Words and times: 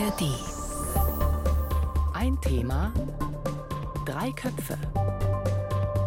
ARD. 0.00 0.22
Ein 2.14 2.40
Thema, 2.40 2.92
drei 4.06 4.30
Köpfe. 4.32 4.78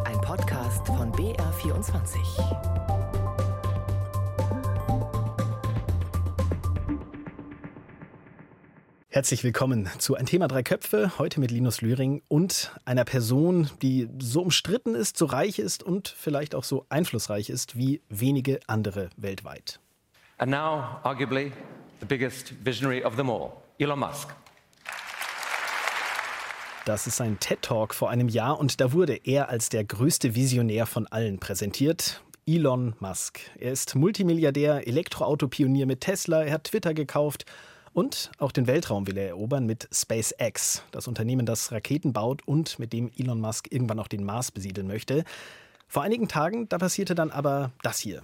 Ein 0.06 0.20
Podcast 0.22 0.88
von 0.88 1.12
BR24. 1.12 2.18
Herzlich 9.10 9.44
willkommen 9.44 9.88
zu 10.00 10.16
Ein 10.16 10.26
Thema 10.26 10.48
Drei 10.48 10.64
Köpfe, 10.64 11.20
heute 11.20 11.40
mit 11.40 11.52
Linus 11.52 11.82
Lühring 11.82 12.24
und 12.28 12.76
einer 12.86 13.06
Person, 13.06 13.70
die 13.84 14.10
so 14.18 14.42
umstritten 14.42 14.96
ist, 14.96 15.18
so 15.18 15.26
reich 15.26 15.60
ist 15.60 15.84
und 15.84 16.08
vielleicht 16.08 16.56
auch 16.56 16.64
so 16.64 16.88
einflussreich 16.90 17.52
ist 17.52 17.78
wie 17.78 18.02
wenige 18.10 18.60
andere 18.66 19.12
weltweit. 19.18 19.80
And 20.40 20.50
now, 20.50 21.00
arguably, 21.04 21.52
the 22.00 22.08
biggest 22.08 22.54
visionary 22.66 23.04
of 23.04 23.16
them 23.18 23.30
all, 23.30 23.63
Elon 23.84 24.00
Musk. 24.00 24.30
Das 26.86 27.06
ist 27.06 27.20
ein 27.20 27.38
TED-Talk 27.38 27.94
vor 27.94 28.10
einem 28.10 28.30
Jahr 28.30 28.58
und 28.58 28.80
da 28.80 28.94
wurde 28.94 29.20
er 29.26 29.50
als 29.50 29.68
der 29.68 29.84
größte 29.84 30.36
Visionär 30.36 30.86
von 30.86 31.06
allen 31.08 31.38
präsentiert. 31.38 32.22
Elon 32.48 32.96
Musk. 33.02 33.42
Er 33.60 33.74
ist 33.74 33.96
Multimilliardär, 33.96 34.88
Elektroautopionier 34.88 35.86
mit 35.86 36.00
Tesla, 36.00 36.46
er 36.46 36.54
hat 36.54 36.64
Twitter 36.64 36.94
gekauft 36.94 37.44
und 37.92 38.32
auch 38.38 38.54
den 38.54 38.68
Weltraum 38.68 39.06
will 39.06 39.18
er 39.18 39.28
erobern 39.28 39.66
mit 39.66 39.90
SpaceX, 39.94 40.84
das 40.92 41.10
Unternehmen, 41.10 41.46
das 41.46 41.74
Raketen 41.74 42.14
baut 42.14 42.42
und 42.48 42.80
mit 42.80 42.94
dem 42.94 43.12
Elon 43.18 43.42
Musk 43.42 43.68
irgendwann 43.70 44.00
auch 44.00 44.08
den 44.08 44.24
Mars 44.24 44.52
besiedeln 44.52 44.88
möchte. 44.88 45.26
Vor 45.90 46.04
einigen 46.04 46.30
Tagen, 46.30 46.70
da 46.70 46.78
passierte 46.78 47.16
dann 47.16 47.32
aber 47.32 47.74
das 47.82 48.00
hier. 48.00 48.24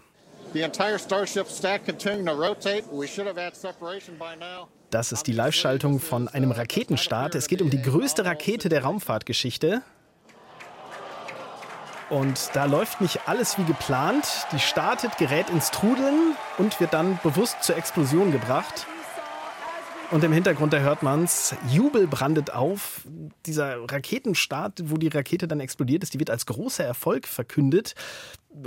Das 4.89 5.11
ist 5.11 5.27
die 5.27 5.33
Live-Schaltung 5.33 5.99
von 5.99 6.27
einem 6.27 6.49
Raketenstart. 6.49 7.35
Es 7.35 7.47
geht 7.47 7.61
um 7.61 7.69
die 7.69 7.81
größte 7.81 8.25
Rakete 8.25 8.69
der 8.69 8.83
Raumfahrtgeschichte. 8.83 9.83
Und 12.09 12.49
da 12.53 12.65
läuft 12.65 12.99
nicht 12.99 13.27
alles 13.27 13.59
wie 13.59 13.65
geplant. 13.65 14.25
Die 14.51 14.59
startet, 14.59 15.17
gerät 15.17 15.51
ins 15.51 15.69
Trudeln 15.69 16.35
und 16.57 16.79
wird 16.79 16.93
dann 16.93 17.19
bewusst 17.21 17.61
zur 17.61 17.77
Explosion 17.77 18.31
gebracht. 18.31 18.87
Und 20.09 20.23
im 20.23 20.33
Hintergrund, 20.33 20.73
da 20.73 20.79
hört 20.79 21.03
man's, 21.03 21.55
Jubel 21.69 22.07
brandet 22.07 22.51
auf. 22.51 23.01
Dieser 23.45 23.77
Raketenstart, 23.91 24.81
wo 24.85 24.97
die 24.97 25.09
Rakete 25.09 25.47
dann 25.47 25.59
explodiert 25.59 26.01
ist, 26.01 26.15
die 26.15 26.19
wird 26.19 26.31
als 26.31 26.47
großer 26.47 26.83
Erfolg 26.83 27.27
verkündet. 27.27 27.93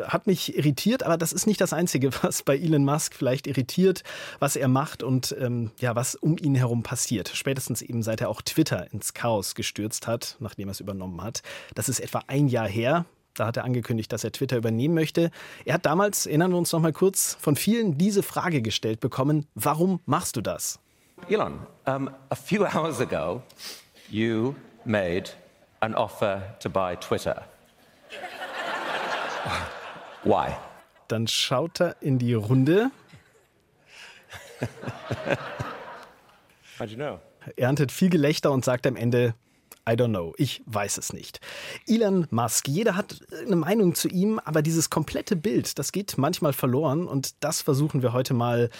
Hat 0.05 0.27
mich 0.27 0.56
irritiert, 0.56 1.02
aber 1.02 1.16
das 1.16 1.33
ist 1.33 1.47
nicht 1.47 1.61
das 1.61 1.72
Einzige, 1.72 2.11
was 2.22 2.42
bei 2.42 2.56
Elon 2.56 2.84
Musk 2.84 3.14
vielleicht 3.14 3.47
irritiert, 3.47 4.05
was 4.39 4.56
er 4.56 4.69
macht 4.69 5.02
und 5.02 5.34
ähm, 5.39 5.70
ja, 5.78 5.97
was 5.97 6.14
um 6.14 6.36
ihn 6.39 6.55
herum 6.55 6.83
passiert. 6.83 7.28
Spätestens 7.34 7.83
eben 7.83 8.02
seit 8.02 8.20
er 8.20 8.28
auch 8.28 8.42
Twitter 8.42 8.92
ins 8.92 9.14
Chaos 9.14 9.55
gestürzt 9.55 10.06
hat, 10.06 10.36
nachdem 10.41 10.69
er 10.69 10.72
es 10.72 10.80
übernommen 10.80 11.22
hat. 11.22 11.42
Das 11.74 11.89
ist 11.89 12.00
etwa 12.00 12.22
ein 12.27 12.48
Jahr 12.48 12.69
her. 12.69 13.05
Da 13.34 13.47
hat 13.47 13.56
er 13.56 13.64
angekündigt, 13.64 14.12
dass 14.12 14.24
er 14.24 14.33
Twitter 14.33 14.58
übernehmen 14.58 14.94
möchte. 14.94 15.30
Er 15.64 15.74
hat 15.74 15.86
damals, 15.86 16.27
erinnern 16.27 16.50
wir 16.50 16.58
uns 16.58 16.70
noch 16.72 16.80
mal 16.80 16.92
kurz, 16.92 17.36
von 17.41 17.56
vielen 17.56 17.96
diese 17.96 18.22
Frage 18.22 18.61
gestellt 18.61 19.00
bekommen: 19.00 19.46
Warum 19.55 20.00
machst 20.05 20.36
du 20.36 20.42
das? 20.42 20.78
Elon, 21.28 21.61
um, 21.86 22.11
a 22.30 22.34
few 22.34 22.67
hours 22.74 23.00
ago, 23.00 23.42
you 24.11 24.55
made 24.84 25.30
an 25.80 25.94
offer 25.94 26.56
to 26.61 26.69
buy 26.69 26.96
Twitter. 26.96 27.44
Why? 30.25 30.53
Dann 31.09 31.27
schaut 31.27 31.81
er 31.81 31.97
in 32.01 32.19
die 32.19 32.35
Runde. 32.35 32.91
How'd 36.79 36.89
you 36.89 36.97
know? 36.97 37.21
Erntet 37.57 37.91
viel 37.91 38.09
Gelächter 38.09 38.53
und 38.53 38.65
sagt 38.65 38.87
am 38.87 38.97
Ende, 38.97 39.35
I 39.89 39.93
don't 39.93 40.11
know, 40.11 40.33
ich 40.37 40.63
weiß 40.67 40.98
es 40.98 41.13
nicht. 41.13 41.41
Elon 41.89 42.29
Musk, 42.31 42.69
jeder 42.69 42.95
hat 42.95 43.20
eine 43.45 43.57
Meinung 43.57 43.97
zu 43.97 44.08
ihm, 44.08 44.39
aber 44.39 44.63
dieses 44.63 44.91
komplette 44.91 45.35
Bild, 45.35 45.77
das 45.79 45.91
geht 45.91 46.17
manchmal 46.19 46.52
verloren 46.52 47.08
und 47.08 47.35
das 47.42 47.63
versuchen 47.63 48.01
wir 48.01 48.13
heute 48.13 48.33
mal 48.33 48.70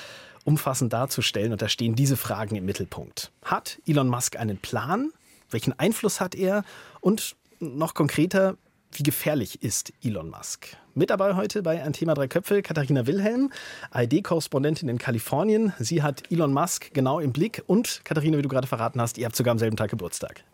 umfassend 0.45 0.93
darzustellen. 0.93 1.53
Und 1.53 1.63
da 1.63 1.69
stehen 1.69 1.97
diese 1.97 2.17
Fragen 2.17 2.55
im 2.55 2.65
Mittelpunkt. 2.65 3.33
Hat 3.45 3.81
Elon 3.87 4.09
Musk 4.09 4.37
einen 4.37 4.59
Plan? 4.59 5.13
Welchen 5.51 5.77
Einfluss 5.79 6.21
hat 6.21 6.35
er? 6.35 6.65
Und 7.01 7.37
noch 7.59 7.95
konkreter, 7.95 8.57
wie 8.99 9.03
gefährlich 9.03 9.63
ist 9.63 9.93
Elon 10.03 10.31
Musk? 10.31 10.77
Mit 10.95 11.11
dabei 11.11 11.35
heute 11.35 11.63
bei 11.63 11.83
Ein 11.83 11.93
Thema 11.93 12.15
Drei 12.15 12.29
Köpfe 12.29 12.63
Katharina 12.63 13.07
Wilhelm, 13.07 13.51
ID-Korrespondentin 13.95 14.89
in 14.89 14.99
Kalifornien. 14.99 15.73
Sie 15.79 16.03
hat 16.03 16.31
Elon 16.31 16.53
Musk 16.53 16.93
genau 16.93 17.19
im 17.19 17.33
Blick. 17.33 17.63
Und 17.67 18.03
Katharina, 18.05 18.39
wie 18.39 18.43
du 18.43 18.49
gerade 18.49 18.67
verraten 18.67 19.01
hast, 19.01 19.19
ihr 19.19 19.25
habt 19.25 19.37
sogar 19.37 19.53
am 19.53 19.59
selben 19.59 19.77
Tag 19.77 19.91
Geburtstag. 19.91 20.45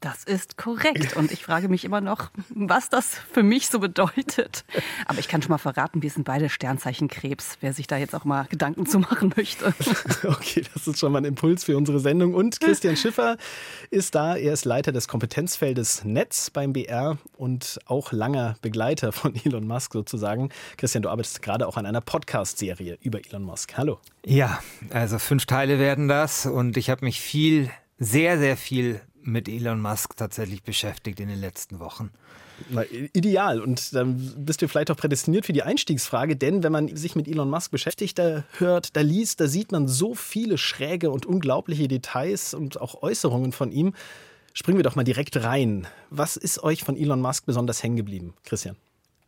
Das 0.00 0.24
ist 0.24 0.56
korrekt. 0.56 1.14
Und 1.16 1.30
ich 1.30 1.44
frage 1.44 1.68
mich 1.68 1.84
immer 1.84 2.00
noch, 2.00 2.30
was 2.48 2.88
das 2.88 3.14
für 3.32 3.42
mich 3.42 3.68
so 3.68 3.80
bedeutet. 3.80 4.64
Aber 5.06 5.18
ich 5.18 5.28
kann 5.28 5.42
schon 5.42 5.50
mal 5.50 5.58
verraten, 5.58 6.02
wir 6.02 6.08
sind 6.08 6.24
beide 6.24 6.48
Sternzeichen 6.48 7.08
Krebs, 7.08 7.58
wer 7.60 7.74
sich 7.74 7.86
da 7.86 7.98
jetzt 7.98 8.14
auch 8.14 8.24
mal 8.24 8.46
Gedanken 8.48 8.86
zu 8.86 8.98
machen 8.98 9.32
möchte. 9.36 9.74
Okay, 10.22 10.64
das 10.74 10.86
ist 10.86 10.98
schon 10.98 11.12
mal 11.12 11.18
ein 11.18 11.24
Impuls 11.24 11.64
für 11.64 11.76
unsere 11.76 11.98
Sendung. 12.00 12.34
Und 12.34 12.60
Christian 12.60 12.96
Schiffer 12.96 13.36
ist 13.90 14.14
da. 14.14 14.36
Er 14.36 14.52
ist 14.52 14.64
Leiter 14.64 14.92
des 14.92 15.08
Kompetenzfeldes 15.08 16.04
Netz 16.04 16.50
beim 16.50 16.72
BR 16.72 17.18
und 17.36 17.78
auch 17.86 18.12
langer 18.12 18.56
Begleiter 18.62 19.12
von 19.12 19.34
Elon 19.34 19.66
Musk 19.66 19.92
sozusagen. 19.92 20.50
Christian, 20.76 21.02
du 21.02 21.08
arbeitest 21.08 21.42
gerade 21.42 21.66
auch 21.66 21.76
an 21.76 21.86
einer 21.86 22.00
Podcast-Serie 22.00 22.98
über 23.02 23.20
Elon 23.24 23.42
Musk. 23.42 23.76
Hallo. 23.76 23.98
Ja, 24.24 24.62
also 24.90 25.18
fünf 25.18 25.46
Teile 25.46 25.78
werden 25.78 26.08
das 26.08 26.46
und 26.46 26.76
ich 26.76 26.90
habe 26.90 27.04
mich 27.04 27.20
viel, 27.20 27.70
sehr, 27.98 28.38
sehr 28.38 28.56
viel 28.56 29.00
mit 29.22 29.48
Elon 29.48 29.80
Musk 29.80 30.16
tatsächlich 30.16 30.62
beschäftigt 30.62 31.20
in 31.20 31.28
den 31.28 31.40
letzten 31.40 31.78
Wochen. 31.78 32.10
Na, 32.68 32.84
ideal. 32.84 33.60
Und 33.60 33.94
dann 33.94 34.34
bist 34.36 34.60
du 34.60 34.68
vielleicht 34.68 34.90
auch 34.90 34.96
prädestiniert 34.96 35.46
für 35.46 35.52
die 35.52 35.62
Einstiegsfrage, 35.62 36.36
denn 36.36 36.62
wenn 36.62 36.72
man 36.72 36.94
sich 36.94 37.16
mit 37.16 37.26
Elon 37.26 37.48
Musk 37.48 37.70
beschäftigt, 37.70 38.18
da 38.18 38.44
hört, 38.58 38.96
da 38.96 39.00
liest, 39.00 39.40
da 39.40 39.46
sieht 39.46 39.72
man 39.72 39.88
so 39.88 40.14
viele 40.14 40.58
schräge 40.58 41.10
und 41.10 41.26
unglaubliche 41.26 41.88
Details 41.88 42.54
und 42.54 42.80
auch 42.80 43.02
Äußerungen 43.02 43.52
von 43.52 43.72
ihm. 43.72 43.94
Springen 44.52 44.78
wir 44.78 44.82
doch 44.82 44.96
mal 44.96 45.04
direkt 45.04 45.36
rein. 45.42 45.86
Was 46.10 46.36
ist 46.36 46.62
euch 46.62 46.82
von 46.84 46.96
Elon 46.96 47.20
Musk 47.20 47.46
besonders 47.46 47.82
hängen 47.82 47.96
geblieben, 47.96 48.34
Christian? 48.44 48.76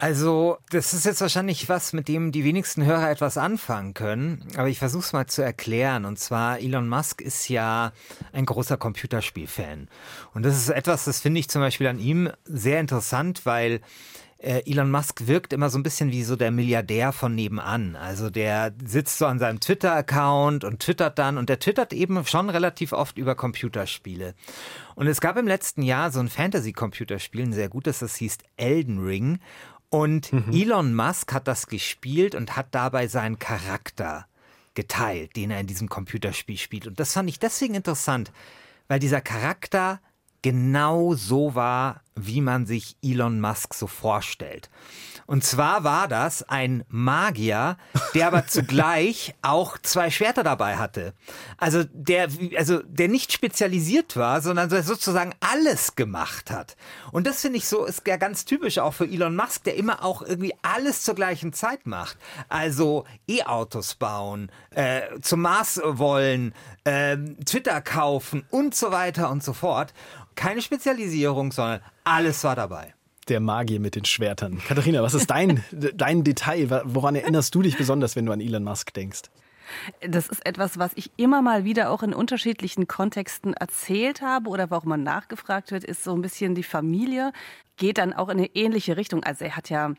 Also, 0.03 0.59
das 0.71 0.95
ist 0.95 1.07
jetzt 1.07 1.21
wahrscheinlich 1.21 1.69
was, 1.69 1.93
mit 1.93 2.09
dem 2.09 2.33
die 2.33 2.43
wenigsten 2.43 2.85
Hörer 2.85 3.09
etwas 3.09 3.39
anfangen 3.39 3.95
können, 3.95 4.45
aber 4.57 4.67
ich 4.67 4.81
versuche 4.81 5.05
es 5.05 5.13
mal 5.13 5.29
zu 5.29 5.43
erklären. 5.43 6.07
Und 6.07 6.19
zwar, 6.19 6.59
Elon 6.59 6.89
Musk 6.89 7.21
ist 7.21 7.49
ja 7.49 7.93
ein 8.33 8.45
großer 8.45 8.77
Computerspielfan. 8.77 9.89
Und 10.35 10.43
das 10.43 10.57
ist 10.57 10.71
etwas, 10.71 11.05
das 11.05 11.21
finde 11.21 11.39
ich 11.39 11.49
zum 11.49 11.63
Beispiel 11.63 11.87
an 11.87 12.01
ihm 12.01 12.33
sehr 12.43 12.81
interessant, 12.81 13.47
weil 13.47 13.81
äh, 14.39 14.69
Elon 14.69 14.91
Musk 14.91 15.29
wirkt 15.29 15.53
immer 15.53 15.71
so 15.71 15.79
ein 15.79 15.85
bisschen 15.85 16.11
wie 16.11 16.25
so 16.25 16.35
der 16.35 16.51
Milliardär 16.51 17.13
von 17.13 17.37
nebenan. 17.37 17.95
Also 17.95 18.29
der 18.29 18.75
sitzt 18.85 19.19
so 19.19 19.27
an 19.27 19.39
seinem 19.39 19.61
Twitter-Account 19.61 20.65
und 20.65 20.81
twittert 20.81 21.17
dann 21.21 21.39
und 21.39 21.49
der 21.49 21.61
twittert 21.61 21.93
eben 21.93 22.27
schon 22.27 22.51
relativ 22.51 22.93
oft 22.93 23.19
über 23.19 23.37
Computerspiele. 23.37 24.35
Und 24.97 25.07
es 25.07 25.21
gab 25.21 25.37
im 25.37 25.47
letzten 25.47 25.83
Jahr 25.83 26.11
so 26.11 26.19
ein 26.19 26.29
Fantasy-Computerspiel, 26.29 27.43
ein 27.43 27.53
sehr 27.53 27.69
gutes, 27.69 28.01
das 28.01 28.17
hieß 28.17 28.39
Elden 28.57 28.99
Ring. 28.99 29.39
Und 29.93 30.33
mhm. 30.33 30.51
Elon 30.55 30.95
Musk 30.95 31.35
hat 31.35 31.47
das 31.47 31.67
gespielt 31.67 32.35
und 32.35 32.57
hat 32.57 32.69
dabei 32.71 33.09
seinen 33.09 33.39
Charakter 33.39 34.27
geteilt, 34.73 35.37
den 35.37 35.51
er 35.51 35.61
in 35.61 35.67
diesem 35.67 35.91
Computerspiel 35.91 36.57
spielt. 36.57 36.87
Und 36.87 36.99
das 36.99 37.13
fand 37.13 37.29
ich 37.29 37.39
deswegen 37.39 37.75
interessant, 37.75 38.33
weil 38.89 39.01
dieser 39.01 39.21
Charakter 39.21 40.01
genau 40.41 41.13
so 41.13 41.55
war, 41.55 42.01
wie 42.15 42.41
man 42.41 42.67
sich 42.67 42.97
Elon 43.03 43.41
Musk 43.41 43.75
so 43.75 43.87
vorstellt. 43.87 44.71
Und 45.27 45.45
zwar 45.45 45.85
war 45.85 46.09
das 46.09 46.43
ein 46.43 46.85
Magier, 46.89 47.77
der 48.15 48.27
aber 48.27 48.47
zugleich 48.49 49.35
auch 49.41 49.79
zwei 49.79 50.11
Schwerter 50.11 50.43
dabei 50.43 50.77
hatte. 50.77 51.15
Also 51.59 51.85
der, 51.93 52.29
also 52.57 52.83
der 52.83 53.09
nicht 53.09 53.33
spezialisiert 53.33 54.17
war, 54.17 54.41
sondern 54.41 54.69
sozusagen 54.69 55.35
alles 55.41 55.97
gemacht 55.97 56.51
hat. 56.51 56.77
Und 57.13 57.27
das 57.27 57.41
finde 57.41 57.59
ich 57.59 57.67
so, 57.67 57.85
ist 57.85 58.07
ja 58.07 58.17
ganz 58.17 58.45
typisch 58.45 58.79
auch 58.79 58.95
für 58.95 59.05
Elon 59.05 59.37
Musk, 59.37 59.65
der 59.65 59.77
immer 59.77 60.05
auch 60.05 60.23
irgendwie 60.23 60.55
alles 60.63 61.03
zur 61.03 61.15
gleichen 61.15 61.53
Zeit 61.53 61.87
macht. 61.87 62.19
Also 62.49 63.05
E-Autos 63.29 63.95
bauen, 63.95 64.51
äh, 64.71 65.03
zum 65.21 65.43
Mars 65.43 65.81
wollen, 65.83 66.53
äh, 66.85 67.17
Twitter 67.45 67.81
kaufen 67.81 68.45
und 68.51 68.75
so 68.75 68.91
weiter 68.91 69.31
und 69.31 69.43
so 69.43 69.53
fort. 69.53 69.95
Keine 70.35 70.63
Spezialisierung, 70.63 71.53
sondern 71.53 71.81
alles 72.05 72.45
war 72.45 72.57
dabei. 72.57 72.95
Der 73.29 73.41
Magier 73.41 73.79
mit 73.79 73.95
den 73.95 74.05
Schwertern. 74.05 74.61
Katharina, 74.67 75.03
was 75.03 75.15
ist 75.15 75.31
dein, 75.31 75.65
dein 75.95 76.25
Detail? 76.25 76.83
Woran 76.85 77.15
erinnerst 77.15 77.55
du 77.55 77.63
dich 77.63 77.77
besonders, 77.77 78.17
wenn 78.17 78.27
du 78.27 78.33
an 78.33 78.41
Elon 78.41 78.65
Musk 78.65 78.93
denkst? 78.95 79.23
Das 80.01 80.29
ist 80.29 80.45
etwas, 80.45 80.79
was 80.79 80.93
ich 80.97 81.11
immer 81.17 81.41
mal 81.41 81.65
wieder 81.65 81.91
auch 81.91 82.03
in 82.03 82.13
unterschiedlichen 82.13 82.89
Kontexten 82.89 83.55
erzählt 83.55 84.21
habe 84.21 84.51
oder 84.51 84.71
warum 84.71 84.91
man 84.91 85.03
nachgefragt 85.03 85.71
wird, 85.71 85.85
ist 85.85 86.05
so 86.05 86.15
ein 86.15 86.21
bisschen 86.21 86.55
die 86.55 86.63
Familie, 86.63 87.33
geht 87.77 87.99
dann 87.99 88.13
auch 88.13 88.29
in 88.29 88.39
eine 88.39 88.55
ähnliche 88.55 88.97
Richtung. 88.97 89.23
Also 89.23 89.45
er 89.45 89.57
hat 89.57 89.71
ja 89.71 89.95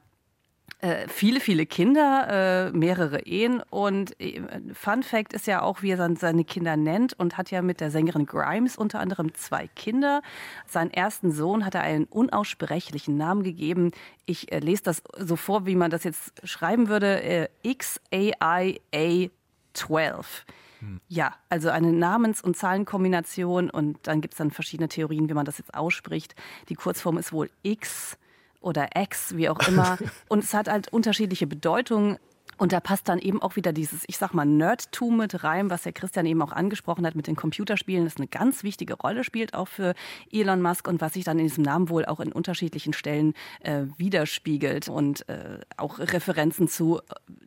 Äh, 0.84 1.08
viele, 1.08 1.40
viele 1.40 1.66
Kinder, 1.66 2.28
äh, 2.74 2.78
mehrere 2.78 3.22
Ehen. 3.22 3.62
Und 3.70 4.20
äh, 4.20 4.42
Fun 4.74 5.02
Fact 5.02 5.32
ist 5.32 5.48
ja 5.48 5.62
auch, 5.62 5.82
wie 5.82 5.92
er 5.92 6.16
seine 6.18 6.44
Kinder 6.44 6.76
nennt 6.76 7.14
und 7.18 7.38
hat 7.38 7.52
ja 7.52 7.62
mit 7.62 7.80
der 7.80 7.90
Sängerin 7.90 8.26
Grimes 8.26 8.76
unter 8.76 9.00
anderem 9.00 9.34
zwei 9.34 9.68
Kinder. 9.68 10.22
Seinen 10.68 10.92
ersten 10.92 11.32
Sohn 11.32 11.64
hat 11.64 11.74
er 11.74 11.84
einen 11.84 12.04
unaussprechlichen 12.04 13.16
Namen 13.16 13.44
gegeben. 13.44 13.92
Ich 14.26 14.52
äh, 14.52 14.60
lese 14.60 14.84
das 14.84 15.02
so 15.18 15.38
vor, 15.38 15.66
wie 15.66 15.78
man 15.78 15.90
das 15.90 16.04
jetzt 16.04 16.34
schreiben 16.44 16.90
würde. 16.90 17.24
Äh, 17.24 17.48
X-A-I-A 17.62 19.30
12. 19.72 20.46
Hm. 20.80 21.00
Ja, 21.08 21.34
also 21.48 21.70
eine 21.70 21.94
Namens- 21.94 22.42
und 22.42 22.58
Zahlenkombination 22.58 23.70
und 23.70 24.00
dann 24.04 24.20
gibt 24.20 24.34
es 24.34 24.38
dann 24.40 24.52
verschiedene 24.52 24.90
Theorien, 24.90 25.30
wie 25.30 25.34
man 25.34 25.46
das 25.46 25.60
jetzt 25.60 25.74
ausspricht. 25.74 26.36
Die 26.68 26.76
Kurzform 26.76 27.18
ist 27.18 27.32
wohl 27.32 27.50
X 27.62 28.18
oder 28.64 28.90
X, 28.96 29.36
wie 29.36 29.50
auch 29.50 29.60
immer. 29.68 29.98
Und 30.30 30.44
es 30.44 30.54
hat 30.54 30.68
halt 30.68 30.92
unterschiedliche 30.92 31.48
Bedeutungen. 31.48 32.18
Und 32.58 32.72
da 32.72 32.80
passt 32.80 33.10
dann 33.10 33.20
eben 33.20 33.42
auch 33.42 33.56
wieder 33.56 33.74
dieses, 33.74 34.04
ich 34.08 34.18
sag 34.18 34.34
mal, 34.34 34.46
Nerdtum 34.46 35.18
mit 35.18 35.44
rein, 35.44 35.70
was 35.72 35.84
der 35.84 35.92
Christian 35.92 36.26
eben 36.26 36.42
auch 36.42 36.52
angesprochen 36.52 37.06
hat 37.06 37.16
mit 37.16 37.26
den 37.26 37.36
Computerspielen, 37.36 38.06
das 38.06 38.18
eine 38.18 38.28
ganz 38.28 38.64
wichtige 38.64 38.94
Rolle 38.94 39.24
spielt, 39.24 39.56
auch 39.56 39.68
für 39.68 39.96
Elon 40.32 40.62
Musk 40.62 40.88
und 40.88 41.02
was 41.02 41.14
sich 41.14 41.24
dann 41.24 41.40
in 41.40 41.48
diesem 41.48 41.64
Namen 41.64 41.90
wohl 41.90 42.06
auch 42.06 42.20
in 42.20 42.32
unterschiedlichen 42.32 42.94
Stellen 42.94 43.34
äh, 43.62 43.86
widerspiegelt 43.98 44.88
und 44.88 45.28
äh, 45.30 45.60
auch 45.78 45.98
Referenzen 45.98 46.68
zu 46.68 47.00
äh, 47.00 47.02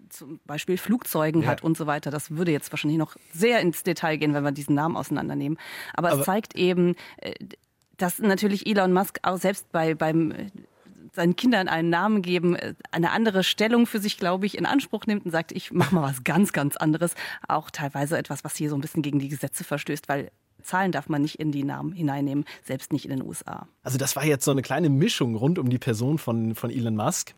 zum 0.09 0.41
Beispiel 0.45 0.77
Flugzeugen 0.77 1.43
ja. 1.43 1.49
hat 1.49 1.63
und 1.63 1.77
so 1.77 1.87
weiter. 1.87 2.11
Das 2.11 2.33
würde 2.33 2.51
jetzt 2.51 2.73
wahrscheinlich 2.73 2.99
noch 2.99 3.17
sehr 3.33 3.61
ins 3.61 3.85
Detail 3.85 4.17
gehen, 4.17 4.35
wenn 4.35 4.45
wir 4.45 4.53
diesen 4.53 4.75
Namen 4.75 4.97
auseinandernehmen. 4.97 5.57
Aber, 5.95 6.11
Aber 6.11 6.21
es 6.21 6.27
zeigt 6.27 6.57
eben, 6.57 6.97
äh, 7.19 7.33
dass 7.97 8.19
natürlich 8.19 8.67
Elon 8.67 8.93
Musk 8.93 9.21
auch 9.23 9.39
selbst 9.39 9.71
bei, 9.73 9.95
beim 9.95 10.35
seinen 11.17 11.35
Kindern 11.35 11.67
einen 11.67 11.91
Namen 11.91 12.23
geben, 12.23 12.55
äh, 12.55 12.75
eine 12.93 13.11
andere 13.11 13.43
Stellung 13.43 13.87
für 13.87 13.99
sich, 13.99 14.17
glaube 14.17 14.47
ich, 14.47 14.57
in 14.57 14.67
Anspruch 14.67 15.07
nimmt 15.07 15.25
und 15.25 15.33
sagt, 15.33 15.51
ich 15.51 15.73
mache 15.73 15.95
mal 15.95 16.03
was 16.03 16.23
ganz, 16.23 16.53
ganz 16.53 16.77
anderes. 16.77 17.15
Auch 17.49 17.71
teilweise 17.71 18.17
etwas, 18.17 18.45
was 18.45 18.55
hier 18.55 18.71
so 18.71 18.77
ein 18.77 18.81
bisschen 18.81 19.03
gegen 19.03 19.19
die 19.19 19.29
Gesetze 19.29 19.65
verstößt, 19.65 20.09
weil 20.09 20.31
Zahlen 20.63 20.93
darf 20.93 21.09
man 21.09 21.23
nicht 21.23 21.37
in 21.37 21.53
die 21.53 21.65
Namen 21.65 21.93
hineinnehmen, 21.93 22.45
selbst 22.65 22.93
nicht 22.93 23.05
in 23.05 23.11
den 23.11 23.23
USA. 23.23 23.67
Also 23.83 23.99
das 23.99 24.17
war 24.17 24.25
jetzt 24.25 24.45
so 24.45 24.51
eine 24.51 24.63
kleine 24.63 24.91
Mischung 24.91 25.35
rund 25.35 25.59
um 25.59 25.71
die 25.71 25.79
Person 25.79 26.19
von, 26.19 26.55
von 26.55 26.71
Elon 26.71 26.97
Musk. 26.97 27.35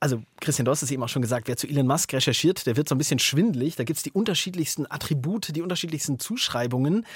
Also 0.00 0.22
Christian, 0.40 0.64
du 0.64 0.70
hast 0.70 0.82
es 0.82 0.90
eben 0.90 1.02
auch 1.02 1.08
schon 1.08 1.22
gesagt, 1.22 1.48
wer 1.48 1.56
zu 1.56 1.66
Elon 1.66 1.86
Musk 1.86 2.12
recherchiert, 2.12 2.66
der 2.66 2.76
wird 2.76 2.88
so 2.88 2.94
ein 2.94 2.98
bisschen 2.98 3.18
schwindlig. 3.18 3.76
Da 3.76 3.84
gibt 3.84 3.98
es 3.98 4.02
die 4.02 4.12
unterschiedlichsten 4.12 4.90
Attribute, 4.90 5.54
die 5.54 5.62
unterschiedlichsten 5.62 6.18
Zuschreibungen. 6.18 7.06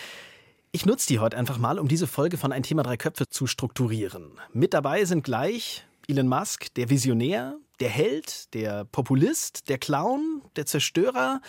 Ich 0.72 0.86
nutze 0.86 1.08
die 1.08 1.18
heute 1.18 1.36
einfach 1.36 1.58
mal, 1.58 1.80
um 1.80 1.88
diese 1.88 2.06
Folge 2.06 2.36
von 2.36 2.52
Ein 2.52 2.62
Thema 2.62 2.84
Drei 2.84 2.96
Köpfe 2.96 3.28
zu 3.28 3.48
strukturieren. 3.48 4.38
Mit 4.52 4.72
dabei 4.72 5.04
sind 5.04 5.24
gleich 5.24 5.84
Elon 6.06 6.28
Musk, 6.28 6.72
der 6.74 6.88
Visionär, 6.90 7.56
der 7.80 7.88
Held, 7.88 8.54
der 8.54 8.84
Populist, 8.84 9.68
der 9.68 9.78
Clown, 9.78 10.42
der 10.54 10.66
Zerstörer. 10.66 11.40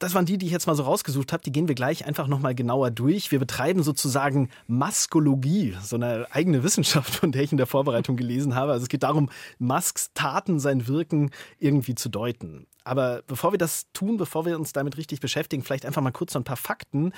Das 0.00 0.14
waren 0.14 0.26
die, 0.26 0.36
die 0.36 0.46
ich 0.46 0.52
jetzt 0.52 0.66
mal 0.66 0.74
so 0.74 0.82
rausgesucht 0.82 1.32
habe. 1.32 1.44
Die 1.44 1.52
gehen 1.52 1.68
wir 1.68 1.76
gleich 1.76 2.04
einfach 2.06 2.26
nochmal 2.26 2.56
genauer 2.56 2.90
durch. 2.90 3.30
Wir 3.30 3.38
betreiben 3.38 3.84
sozusagen 3.84 4.50
Maskologie, 4.66 5.76
so 5.80 5.94
eine 5.94 6.26
eigene 6.32 6.64
Wissenschaft, 6.64 7.14
von 7.14 7.30
der 7.30 7.44
ich 7.44 7.52
in 7.52 7.56
der 7.56 7.68
Vorbereitung 7.68 8.16
gelesen 8.16 8.56
habe. 8.56 8.72
Also 8.72 8.82
es 8.82 8.88
geht 8.88 9.04
darum, 9.04 9.30
Musks 9.60 10.10
Taten, 10.12 10.58
sein 10.58 10.88
Wirken 10.88 11.30
irgendwie 11.60 11.94
zu 11.94 12.08
deuten. 12.08 12.66
Aber 12.82 13.22
bevor 13.28 13.52
wir 13.52 13.58
das 13.58 13.86
tun, 13.92 14.16
bevor 14.16 14.44
wir 14.44 14.58
uns 14.58 14.72
damit 14.72 14.96
richtig 14.96 15.20
beschäftigen, 15.20 15.62
vielleicht 15.62 15.86
einfach 15.86 16.02
mal 16.02 16.10
kurz 16.10 16.32
so 16.32 16.40
ein 16.40 16.44
paar 16.44 16.56
Fakten. 16.56 17.12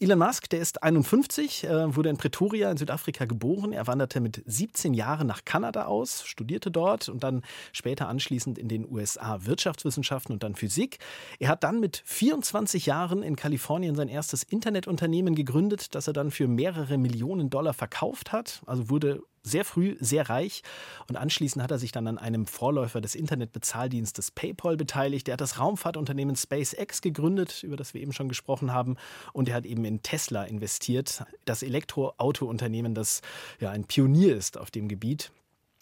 Elon 0.00 0.20
Musk, 0.20 0.48
der 0.50 0.60
ist 0.60 0.84
51, 0.84 1.64
äh, 1.64 1.96
wurde 1.96 2.08
in 2.08 2.18
Pretoria 2.18 2.70
in 2.70 2.76
Südafrika 2.76 3.24
geboren. 3.24 3.72
Er 3.72 3.88
wanderte 3.88 4.20
mit 4.20 4.44
17 4.46 4.94
Jahren 4.94 5.26
nach 5.26 5.44
Kanada 5.44 5.86
aus, 5.86 6.24
studierte 6.24 6.70
dort 6.70 7.08
und 7.08 7.24
dann 7.24 7.42
später 7.72 8.08
anschließend 8.08 8.58
in 8.58 8.68
den 8.68 8.88
USA 8.88 9.44
Wirtschaftswissenschaften 9.44 10.32
und 10.32 10.44
dann 10.44 10.54
Physik. 10.54 10.98
Er 11.40 11.48
hat 11.48 11.64
dann 11.64 11.80
mit 11.80 12.00
24 12.04 12.86
Jahren 12.86 13.24
in 13.24 13.34
Kalifornien 13.34 13.96
sein 13.96 14.08
erstes 14.08 14.44
Internetunternehmen 14.44 15.34
gegründet, 15.34 15.96
das 15.96 16.06
er 16.06 16.12
dann 16.12 16.30
für 16.30 16.46
mehrere 16.46 16.96
Millionen 16.96 17.50
Dollar 17.50 17.74
verkauft 17.74 18.30
hat. 18.30 18.62
Also 18.66 18.90
wurde 18.90 19.20
sehr 19.42 19.64
früh 19.64 19.96
sehr 20.00 20.28
reich. 20.28 20.62
Und 21.08 21.16
anschließend 21.16 21.62
hat 21.62 21.70
er 21.70 21.78
sich 21.78 21.92
dann 21.92 22.06
an 22.06 22.18
einem 22.18 22.46
Vorläufer 22.46 23.00
des 23.00 23.14
Internetbezahldienstes 23.14 24.30
PayPal 24.30 24.76
beteiligt. 24.76 25.28
Er 25.28 25.34
hat 25.34 25.40
das 25.40 25.58
Raumfahrtunternehmen 25.58 26.36
SpaceX 26.36 27.00
gegründet, 27.00 27.62
über 27.62 27.76
das 27.76 27.94
wir 27.94 28.00
eben 28.00 28.12
schon 28.12 28.28
gesprochen 28.28 28.72
haben, 28.72 28.96
und 29.32 29.48
er 29.48 29.56
hat 29.56 29.66
eben 29.66 29.84
in 29.84 30.02
Tesla 30.02 30.44
investiert, 30.44 31.24
das 31.44 31.62
Elektroautounternehmen, 31.62 32.94
das 32.94 33.22
ja 33.60 33.70
ein 33.70 33.84
Pionier 33.84 34.36
ist 34.36 34.58
auf 34.58 34.70
dem 34.70 34.88
Gebiet 34.88 35.30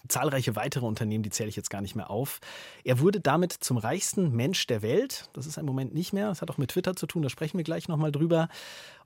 zahlreiche 0.08 0.56
weitere 0.56 0.86
Unternehmen, 0.86 1.22
die 1.22 1.30
zähle 1.30 1.48
ich 1.48 1.56
jetzt 1.56 1.70
gar 1.70 1.80
nicht 1.80 1.94
mehr 1.96 2.10
auf. 2.10 2.40
Er 2.84 3.00
wurde 3.00 3.20
damit 3.20 3.52
zum 3.52 3.76
reichsten 3.76 4.32
Mensch 4.34 4.66
der 4.66 4.82
Welt. 4.82 5.28
Das 5.32 5.46
ist 5.46 5.58
im 5.58 5.66
Moment 5.66 5.94
nicht 5.94 6.12
mehr. 6.12 6.28
Das 6.28 6.42
hat 6.42 6.50
auch 6.50 6.58
mit 6.58 6.70
Twitter 6.70 6.96
zu 6.96 7.06
tun, 7.06 7.22
da 7.22 7.28
sprechen 7.28 7.58
wir 7.58 7.64
gleich 7.64 7.88
nochmal 7.88 8.12
drüber. 8.12 8.48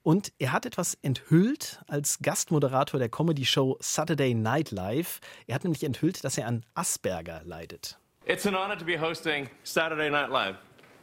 Und 0.02 0.32
er 0.38 0.52
hat 0.52 0.64
etwas 0.64 0.96
enthüllt 1.02 1.80
als 1.86 2.18
Gastmoderator 2.20 2.98
der 2.98 3.08
Comedy-Show 3.08 3.76
Saturday 3.80 4.34
Night 4.34 4.70
Live. 4.70 5.20
Er 5.46 5.54
hat 5.54 5.64
nämlich 5.64 5.84
enthüllt, 5.84 6.24
dass 6.24 6.38
er 6.38 6.46
an 6.46 6.64
Asperger 6.74 7.42
leidet. 7.44 7.98
It's 8.26 8.46
an 8.46 8.54
honor 8.54 8.78
to 8.78 8.84
be 8.84 8.98
hosting 9.00 9.48
Saturday 9.64 10.10
Night 10.10 10.30
Live. 10.30 10.56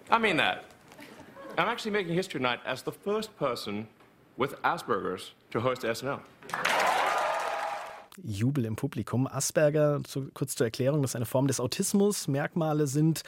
I 0.09 0.19
mean 0.19 0.37
that. 0.37 0.63
I'm 1.57 1.67
actually 1.67 1.91
making 1.91 2.13
history 2.13 2.39
tonight 2.39 2.59
as 2.65 2.83
the 2.83 2.91
first 2.91 3.35
person 3.37 3.87
with 4.37 4.55
Asperger's 4.63 5.33
to 5.51 5.59
host 5.59 5.83
SNL. 5.83 6.21
Jubel 8.23 8.65
im 8.65 8.75
Publikum. 8.75 9.27
Asperger, 9.27 10.01
zu, 10.03 10.29
kurz 10.33 10.55
zur 10.55 10.67
Erklärung, 10.67 11.01
das 11.01 11.11
ist 11.11 11.15
eine 11.15 11.25
Form 11.25 11.47
des 11.47 11.59
Autismus. 11.59 12.27
Merkmale 12.27 12.87
sind 12.87 13.23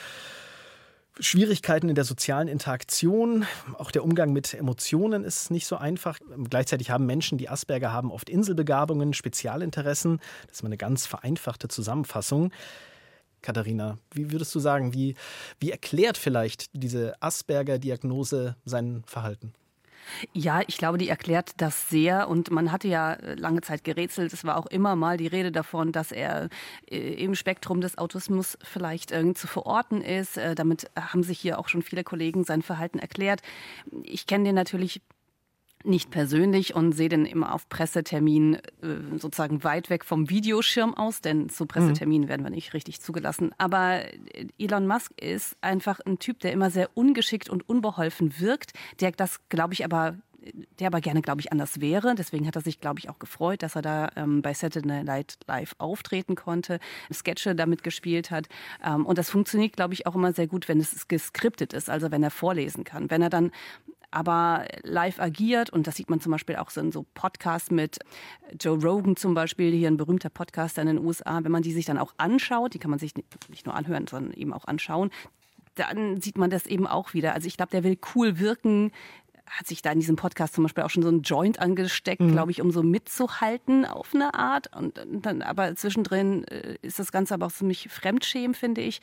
Schwierigkeiten 1.20 1.90
in 1.90 1.96
der 1.96 2.06
sozialen 2.06 2.48
Interaktion, 2.48 3.46
auch 3.78 3.92
der 3.92 4.06
Umgang 4.06 4.32
mit 4.32 4.54
Emotionen 4.54 5.26
ist 5.26 5.52
nicht 5.52 5.68
so 5.68 5.76
einfach. 5.76 6.18
Gleichzeitig 6.50 6.92
haben 6.92 7.06
Menschen, 7.06 7.38
die 7.38 7.50
Asperger 7.50 7.92
haben, 7.92 8.12
oft 8.12 8.30
Inselbegabungen, 8.30 9.14
Spezialinteressen. 9.14 10.20
Das 10.48 10.58
ist 10.58 10.64
mal 10.64 10.70
eine 10.70 10.78
ganz 10.78 11.06
vereinfachte 11.06 11.68
Zusammenfassung. 11.68 12.52
Katharina, 13.42 13.98
wie 14.14 14.32
würdest 14.32 14.54
du 14.56 14.60
sagen, 14.60 14.94
wie, 14.94 15.16
wie 15.60 15.72
erklärt 15.72 16.18
vielleicht 16.18 16.68
diese 16.74 17.22
Asperger-Diagnose 17.22 18.56
sein 18.66 19.04
Verhalten? 19.06 19.54
Ja, 20.34 20.62
ich 20.68 20.78
glaube, 20.78 20.98
die 20.98 21.10
erklärt 21.10 21.54
das 21.58 21.90
sehr. 21.90 22.28
Und 22.28 22.52
man 22.52 22.72
hatte 22.72 22.88
ja 22.88 23.14
äh, 23.14 23.36
lange 23.36 23.62
Zeit 23.62 23.84
gerätselt. 23.84 24.34
Es 24.34 24.44
war 24.44 24.58
auch 24.58 24.68
immer 24.68 24.96
mal 24.96 25.18
die 25.18 25.28
Rede 25.28 25.52
davon, 25.52 25.92
dass 25.92 26.12
er 26.12 26.50
äh, 26.90 26.98
im 27.24 27.36
Spektrum 27.36 27.82
des 27.82 27.98
Autismus 27.98 28.58
vielleicht 28.64 29.10
zu 29.10 29.48
verorten 29.48 30.02
ist. 30.02 30.38
Äh, 30.38 30.56
damit 30.56 30.90
haben 30.96 31.24
sich 31.24 31.40
hier 31.40 31.60
auch 31.60 31.68
schon 31.68 31.82
viele 31.82 32.04
Kollegen 32.04 32.44
sein 32.44 32.62
Verhalten 32.62 33.00
erklärt. 33.00 33.42
Ich 34.04 34.28
kenne 34.28 34.46
den 34.46 34.56
natürlich 34.56 35.02
nicht 35.84 36.12
persönlich 36.12 36.76
und 36.76 36.92
sehe 36.92 37.10
den 37.10 37.26
immer 37.26 37.54
auf 37.54 37.70
Presseterminen 37.70 38.58
sozusagen 39.18 39.64
weit 39.64 39.90
weg 39.90 40.04
vom 40.04 40.30
Videoschirm 40.30 40.94
aus, 40.94 41.22
denn 41.22 41.50
zu 41.50 41.66
Presseterminen 41.66 42.26
mhm. 42.26 42.30
werden 42.30 42.44
wir 42.44 42.50
nicht 42.50 42.74
richtig 42.74 43.02
zugelassen. 43.02 43.52
Aber 43.58 44.02
Elon 44.58 44.88
Musk 44.88 45.12
ist 45.22 45.56
einfach 45.62 46.00
ein 46.02 46.20
Typ, 46.20 46.40
der 46.40 46.52
immer 46.52 46.70
sehr 46.70 46.90
ungeschickt 46.96 47.50
und 47.50 47.68
unbeholfen 47.68 48.40
wirkt, 48.40 48.74
der 49.00 49.12
das, 49.12 49.40
glaube 49.50 49.74
ich, 49.74 49.86
aber 49.86 50.16
der 50.80 50.88
aber 50.88 51.02
gerne, 51.02 51.22
glaube 51.22 51.42
ich, 51.42 51.52
anders 51.52 51.82
wäre. 51.82 52.16
Deswegen 52.16 52.48
hat 52.48 52.56
er 52.56 52.62
sich, 52.62 52.80
glaube 52.80 53.00
ich, 53.00 53.10
auch 53.10 53.20
gefreut, 53.20 53.64
dass 53.64 53.76
er 53.76 53.82
da 53.82 54.10
ähm, 54.16 54.42
bei 54.42 54.54
Saturday 54.54 55.04
Night 55.04 55.38
Live 55.48 55.76
auftreten 55.78 56.36
konnte, 56.36 56.80
Sketche 57.12 57.56
damit 57.56 57.84
gespielt 57.84 58.32
hat. 58.32 58.48
Ähm, 58.84 59.06
und 59.06 59.18
das 59.18 59.30
funktioniert, 59.30 59.76
glaube 59.76 59.94
ich, 59.94 60.08
auch 60.08 60.16
immer 60.16 60.34
sehr 60.34 60.48
gut, 60.48 60.68
wenn 60.68 60.80
es 60.80 61.08
geskriptet 61.08 61.74
ist, 61.74 61.90
also 61.90 62.12
wenn 62.12 62.24
er 62.24 62.32
vorlesen 62.32 62.84
kann. 62.84 63.10
Wenn 63.10 63.22
er 63.22 63.30
dann 63.30 63.52
aber 64.12 64.66
live 64.84 65.20
agiert. 65.20 65.70
Und 65.70 65.88
das 65.88 65.96
sieht 65.96 66.10
man 66.10 66.20
zum 66.20 66.32
Beispiel 66.32 66.56
auch 66.58 66.70
so 66.70 66.82
in 66.82 66.92
so 66.92 67.06
Podcasts 67.14 67.72
mit 67.72 68.00
Joe 68.60 68.82
Rogan 68.82 69.16
zum 69.16 69.34
Beispiel, 69.34 69.72
hier 69.72 69.88
ein 69.90 69.98
berühmter 69.98 70.30
Podcaster 70.30 70.82
in 70.82 70.88
den 70.88 71.00
USA. 71.00 71.44
Wenn 71.44 71.52
man 71.52 71.64
die 71.64 71.74
sich 71.74 71.86
dann 71.86 71.98
auch 71.98 72.14
anschaut, 72.18 72.74
die 72.74 72.80
kann 72.80 72.90
man 72.90 73.00
sich 73.00 73.14
nicht 73.50 73.66
nur 73.66 73.76
anhören, 73.76 74.08
sondern 74.08 74.34
eben 74.34 74.54
auch 74.54 74.66
anschauen, 74.66 75.12
dann 75.76 76.20
sieht 76.22 76.38
man 76.38 76.50
das 76.50 76.66
eben 76.66 76.88
auch 76.88 77.14
wieder. 77.14 77.34
Also 77.34 77.48
ich 77.48 77.58
glaube, 77.58 77.72
der 77.72 77.84
will 77.84 77.98
cool 78.16 78.40
wirken, 78.40 78.92
hat 79.50 79.68
sich 79.68 79.82
da 79.82 79.92
in 79.92 80.00
diesem 80.00 80.16
Podcast 80.16 80.54
zum 80.54 80.64
Beispiel 80.64 80.84
auch 80.84 80.90
schon 80.90 81.04
so 81.04 81.10
ein 81.10 81.22
Joint 81.22 81.60
angesteckt, 81.60 82.22
mhm. 82.22 82.32
glaube 82.32 82.52
ich, 82.52 82.62
um 82.62 82.72
so 82.72 82.84
mitzuhalten 82.84 83.86
auf 83.86 84.14
eine 84.14 84.34
Art. 84.34 84.76
Und 84.76 85.02
dann, 85.12 85.42
aber 85.42 85.76
zwischendrin 85.76 86.44
äh, 86.46 86.76
ist 86.82 87.00
das 87.00 87.12
Ganze 87.12 87.34
aber 87.34 87.48
auch 87.48 87.52
ziemlich 87.52 87.90
fremdschämen, 87.90 88.54
finde 88.54 88.82
ich. 88.82 89.02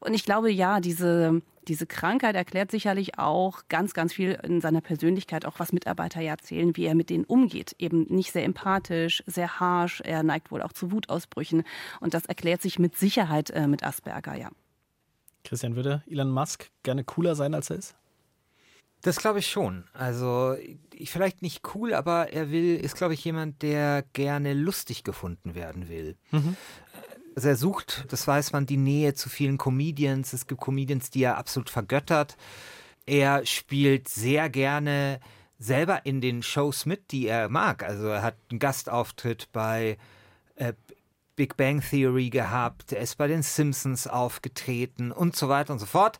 Und 0.00 0.14
ich 0.14 0.24
glaube, 0.24 0.50
ja, 0.50 0.80
diese, 0.80 1.42
diese 1.66 1.86
Krankheit 1.86 2.36
erklärt 2.36 2.70
sicherlich 2.70 3.18
auch 3.18 3.62
ganz, 3.68 3.94
ganz 3.94 4.12
viel 4.12 4.38
in 4.42 4.60
seiner 4.60 4.80
Persönlichkeit, 4.80 5.44
auch 5.44 5.58
was 5.58 5.72
Mitarbeiter 5.72 6.20
ja 6.20 6.32
erzählen, 6.32 6.76
wie 6.76 6.84
er 6.84 6.94
mit 6.94 7.10
denen 7.10 7.24
umgeht. 7.24 7.74
Eben 7.78 8.06
nicht 8.08 8.32
sehr 8.32 8.44
empathisch, 8.44 9.22
sehr 9.26 9.58
harsh, 9.58 10.00
er 10.04 10.22
neigt 10.22 10.52
wohl 10.52 10.62
auch 10.62 10.72
zu 10.72 10.92
Wutausbrüchen. 10.92 11.64
Und 12.00 12.14
das 12.14 12.26
erklärt 12.26 12.62
sich 12.62 12.78
mit 12.78 12.96
Sicherheit 12.96 13.50
äh, 13.50 13.66
mit 13.66 13.82
Asperger, 13.82 14.36
ja. 14.36 14.50
Christian, 15.44 15.76
würde 15.76 16.02
Elon 16.08 16.30
Musk 16.30 16.70
gerne 16.82 17.04
cooler 17.04 17.34
sein, 17.34 17.54
als 17.54 17.70
er 17.70 17.76
ist? 17.76 17.96
Das 19.02 19.18
glaube 19.18 19.38
ich 19.38 19.46
schon. 19.46 19.84
Also 19.92 20.56
vielleicht 21.04 21.40
nicht 21.40 21.62
cool, 21.74 21.94
aber 21.94 22.32
er 22.32 22.50
will, 22.50 22.76
ist 22.76 22.96
glaube 22.96 23.14
ich 23.14 23.24
jemand, 23.24 23.62
der 23.62 24.04
gerne 24.12 24.54
lustig 24.54 25.04
gefunden 25.04 25.54
werden 25.54 25.88
will. 25.88 26.16
Mhm 26.32 26.56
Also 27.38 27.50
er 27.50 27.56
sucht, 27.56 28.04
das 28.08 28.26
weiß 28.26 28.50
man, 28.50 28.66
die 28.66 28.76
Nähe 28.76 29.14
zu 29.14 29.28
vielen 29.28 29.58
Comedians. 29.58 30.32
Es 30.32 30.48
gibt 30.48 30.60
Comedians, 30.60 31.10
die 31.10 31.22
er 31.22 31.38
absolut 31.38 31.70
vergöttert. 31.70 32.36
Er 33.06 33.46
spielt 33.46 34.08
sehr 34.08 34.50
gerne 34.50 35.20
selber 35.56 36.04
in 36.04 36.20
den 36.20 36.42
Shows 36.42 36.84
mit, 36.84 37.12
die 37.12 37.28
er 37.28 37.48
mag. 37.48 37.84
Also 37.84 38.08
er 38.08 38.22
hat 38.22 38.34
einen 38.50 38.58
Gastauftritt 38.58 39.52
bei 39.52 39.98
äh, 40.56 40.72
Big 41.36 41.56
Bang 41.56 41.80
Theory 41.80 42.28
gehabt, 42.28 42.92
er 42.92 43.02
ist 43.02 43.14
bei 43.18 43.28
den 43.28 43.44
Simpsons 43.44 44.08
aufgetreten 44.08 45.12
und 45.12 45.36
so 45.36 45.48
weiter 45.48 45.72
und 45.72 45.78
so 45.78 45.86
fort. 45.86 46.18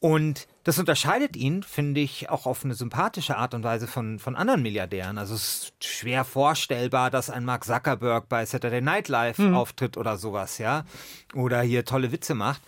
Und 0.00 0.48
das 0.64 0.78
unterscheidet 0.78 1.36
ihn, 1.36 1.62
finde 1.62 2.00
ich, 2.00 2.30
auch 2.30 2.46
auf 2.46 2.64
eine 2.64 2.74
sympathische 2.74 3.36
Art 3.36 3.52
und 3.52 3.64
Weise 3.64 3.86
von, 3.86 4.18
von 4.18 4.34
anderen 4.34 4.62
Milliardären. 4.62 5.18
Also 5.18 5.34
es 5.34 5.64
ist 5.64 5.84
schwer 5.84 6.24
vorstellbar, 6.24 7.10
dass 7.10 7.28
ein 7.28 7.44
Mark 7.44 7.64
Zuckerberg 7.64 8.28
bei 8.28 8.46
Saturday 8.46 8.80
Night 8.80 9.08
Live 9.08 9.38
mhm. 9.38 9.54
auftritt 9.54 9.98
oder 9.98 10.16
sowas, 10.16 10.56
ja. 10.56 10.84
Oder 11.34 11.60
hier 11.60 11.84
tolle 11.84 12.12
Witze 12.12 12.34
macht. 12.34 12.62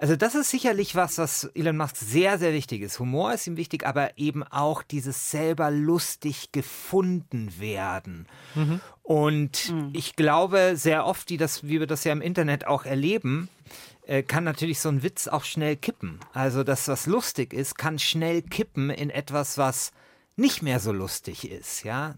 Also 0.00 0.16
das 0.16 0.34
ist 0.34 0.48
sicherlich 0.48 0.96
was, 0.96 1.18
was 1.18 1.44
Elon 1.54 1.76
Musk 1.76 1.94
sehr, 1.96 2.38
sehr 2.38 2.54
wichtig 2.54 2.80
ist. 2.80 2.98
Humor 2.98 3.34
ist 3.34 3.46
ihm 3.46 3.58
wichtig, 3.58 3.86
aber 3.86 4.16
eben 4.16 4.42
auch 4.42 4.82
dieses 4.82 5.30
selber 5.30 5.70
lustig 5.70 6.52
gefunden 6.52 7.52
werden. 7.58 8.26
Mhm. 8.54 8.80
Und 9.02 9.70
mhm. 9.70 9.90
ich 9.92 10.16
glaube 10.16 10.72
sehr 10.76 11.04
oft, 11.04 11.28
die 11.28 11.36
das, 11.36 11.64
wie 11.64 11.80
wir 11.80 11.86
das 11.86 12.04
ja 12.04 12.12
im 12.12 12.22
Internet 12.22 12.66
auch 12.66 12.86
erleben, 12.86 13.50
äh, 14.06 14.22
kann 14.22 14.42
natürlich 14.42 14.80
so 14.80 14.88
ein 14.88 15.02
Witz 15.02 15.28
auch 15.28 15.44
schnell 15.44 15.76
kippen. 15.76 16.18
Also 16.32 16.64
das, 16.64 16.88
was 16.88 17.04
lustig 17.04 17.52
ist, 17.52 17.76
kann 17.76 17.98
schnell 17.98 18.40
kippen 18.40 18.88
in 18.88 19.10
etwas, 19.10 19.58
was 19.58 19.92
nicht 20.34 20.62
mehr 20.62 20.80
so 20.80 20.92
lustig 20.92 21.50
ist, 21.50 21.84
ja. 21.84 22.14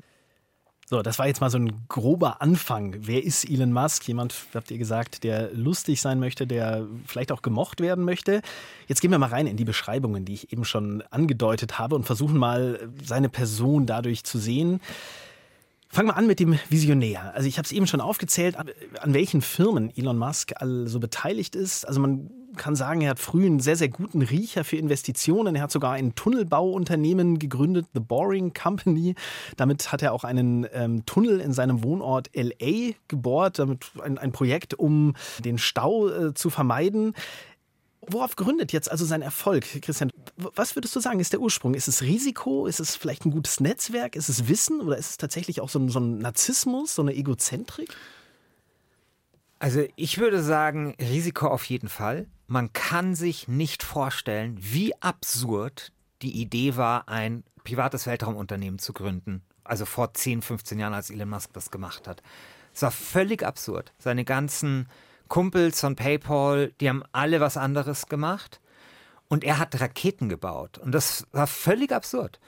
So, 0.87 1.01
das 1.01 1.19
war 1.19 1.27
jetzt 1.27 1.41
mal 1.41 1.49
so 1.49 1.59
ein 1.59 1.87
grober 1.89 2.43
Anfang. 2.43 2.97
Wer 2.99 3.25
ist 3.25 3.49
Elon 3.49 3.73
Musk? 3.73 4.07
Jemand, 4.09 4.35
habt 4.53 4.71
ihr 4.71 4.79
gesagt, 4.79 5.25
der 5.25 5.53
lustig 5.55 6.01
sein 6.01 6.19
möchte, 6.19 6.47
der 6.47 6.87
vielleicht 7.07 7.33
auch 7.33 7.41
gemocht 7.41 7.81
werden 7.81 8.05
möchte. 8.05 8.43
Jetzt 8.89 9.01
gehen 9.01 9.11
wir 9.11 9.19
mal 9.19 9.29
rein 9.29 9.47
in 9.47 9.57
die 9.57 9.65
Beschreibungen, 9.65 10.25
die 10.25 10.35
ich 10.35 10.53
eben 10.53 10.65
schon 10.65 11.03
angedeutet 11.11 11.79
habe 11.79 11.95
und 11.95 12.05
versuchen 12.05 12.37
mal 12.37 12.91
seine 13.03 13.29
Person 13.29 13.87
dadurch 13.87 14.25
zu 14.25 14.39
sehen. 14.39 14.81
Fangen 15.95 16.09
wir 16.09 16.17
an 16.17 16.27
mit 16.27 16.41
dem 16.41 16.59
Visionär. 16.71 17.35
Also 17.35 17.47
ich 17.47 17.59
habe 17.59 17.67
es 17.67 17.73
eben 17.73 17.87
schon 17.87 18.01
aufgezählt, 18.01 18.57
an 18.57 19.13
welchen 19.13 19.43
Firmen 19.43 19.95
Elon 19.95 20.17
Musk 20.17 20.53
also 20.57 20.99
beteiligt 20.99 21.55
ist. 21.55 21.87
Also 21.87 22.01
man 22.01 22.31
kann 22.57 22.75
sagen, 22.77 23.03
er 23.03 23.11
hat 23.11 23.19
früh 23.19 23.45
einen 23.45 23.61
sehr, 23.61 23.77
sehr 23.77 23.91
guten 23.91 24.23
Riecher 24.23 24.65
für 24.65 24.77
Investitionen. 24.77 25.55
Er 25.55 25.63
hat 25.63 25.71
sogar 25.71 25.93
ein 25.93 26.15
Tunnelbauunternehmen 26.15 27.39
gegründet, 27.39 27.89
The 27.93 28.01
Boring 28.01 28.55
Company. 28.55 29.17
Damit 29.59 29.93
hat 29.93 30.01
er 30.01 30.15
auch 30.15 30.25
einen 30.25 30.67
ähm, 30.73 31.05
Tunnel 31.05 31.41
in 31.41 31.53
seinem 31.53 31.85
Wohnort 31.85 32.31
LA 32.35 32.93
gebohrt, 33.09 33.59
damit 33.59 33.93
ein, 34.03 34.17
ein 34.17 34.33
Projekt, 34.33 34.73
um 34.73 35.15
den 35.45 35.59
Stau 35.59 36.09
äh, 36.09 36.33
zu 36.33 36.49
vermeiden. 36.49 37.13
Worauf 38.09 38.35
gründet 38.35 38.73
jetzt 38.73 38.91
also 38.91 39.05
sein 39.05 39.23
Erfolg, 39.23 39.65
Christian? 39.81 40.11
Was 40.37 40.75
würdest 40.77 40.97
du 40.97 41.01
sagen, 41.01 41.21
ist 41.21 41.33
der 41.33 41.41
Ursprung? 41.41 41.75
Ist 41.75 41.87
es 41.87 42.03
Risiko? 42.03 42.67
Ist 42.67 42.81
es 42.81 42.97
vielleicht 42.97 43.25
ein 43.25 43.31
gutes 43.31 43.61
Netzwerk? 43.61 44.17
Ist 44.17 44.29
es 44.29 44.49
Wissen? 44.49 44.81
Oder 44.81 44.99
ist 44.99 45.11
es 45.11 45.17
tatsächlich 45.19 45.61
auch 45.61 45.69
so 45.69 45.79
ein, 45.79 45.89
so 45.89 46.01
ein 46.01 46.19
Narzissmus, 46.19 46.97
so 46.97 47.03
eine 47.03 47.15
Egozentrik? 47.15 47.95
Also 49.61 49.85
ich 49.95 50.19
würde 50.19 50.43
sagen, 50.43 50.97
Risiko 51.01 51.47
auf 51.47 51.65
jeden 51.67 51.89
Fall. 51.89 52.27
Man 52.49 52.73
kann 52.73 53.15
sich 53.15 53.47
nicht 53.47 53.85
vorstellen, 53.85 54.59
wie 54.59 54.93
absurd 55.01 55.93
die 56.23 56.41
Idee 56.41 56.77
war, 56.77 57.09
ein 57.09 57.45
privates 57.63 58.07
Weltraumunternehmen 58.09 58.81
zu 58.81 58.93
gründen. 58.93 59.43
Also 59.63 59.87
vor 59.87 60.13
10, 60.13 60.43
15 60.43 60.81
Jahren, 60.81 60.95
als 60.95 61.11
Elon 61.11 61.29
Musk 61.29 61.53
das 61.53 61.71
gemacht 61.71 62.09
hat. 62.09 62.23
Es 62.75 62.83
war 62.83 62.91
völlig 62.91 63.45
absurd. 63.45 63.93
Seine 63.99 64.25
ganzen 64.25 64.89
Kumpels 65.33 65.81
von 65.81 65.97
PayPal, 65.97 66.73
die 66.79 66.91
haben 66.91 67.05
alle 67.13 67.41
was 67.41 67.57
anderes 67.57 68.05
gemacht. 68.05 68.61
Und 69.29 69.45
er 69.45 69.59
hat 69.59 69.81
Raketen 69.81 70.29
gebaut. 70.29 70.77
Und 70.77 70.93
das 70.93 71.27
war 71.33 71.47
völlig 71.47 71.91
absurd. 71.91 72.39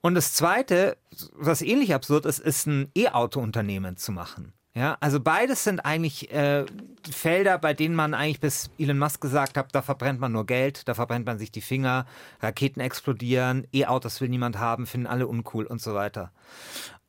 Und 0.00 0.16
das 0.16 0.34
Zweite, 0.34 0.96
was 1.32 1.62
ähnlich 1.62 1.94
absurd 1.94 2.26
ist, 2.26 2.40
ist 2.40 2.66
ein 2.66 2.90
E-Auto-Unternehmen 2.96 3.96
zu 3.96 4.10
machen. 4.10 4.52
Ja, 4.74 4.96
also 4.98 5.20
beides 5.20 5.62
sind 5.62 5.86
eigentlich 5.86 6.32
äh, 6.32 6.66
Felder, 7.08 7.56
bei 7.58 7.72
denen 7.72 7.94
man 7.94 8.12
eigentlich 8.12 8.40
bis 8.40 8.70
Elon 8.76 8.98
Musk 8.98 9.20
gesagt 9.20 9.56
hat, 9.56 9.72
da 9.72 9.82
verbrennt 9.82 10.18
man 10.18 10.32
nur 10.32 10.44
Geld, 10.44 10.88
da 10.88 10.94
verbrennt 10.94 11.26
man 11.26 11.38
sich 11.38 11.52
die 11.52 11.60
Finger, 11.60 12.04
Raketen 12.40 12.80
explodieren, 12.80 13.68
E-Autos 13.72 14.20
will 14.20 14.28
niemand 14.28 14.58
haben, 14.58 14.88
finden 14.88 15.06
alle 15.06 15.28
uncool 15.28 15.66
und 15.66 15.80
so 15.80 15.94
weiter. 15.94 16.32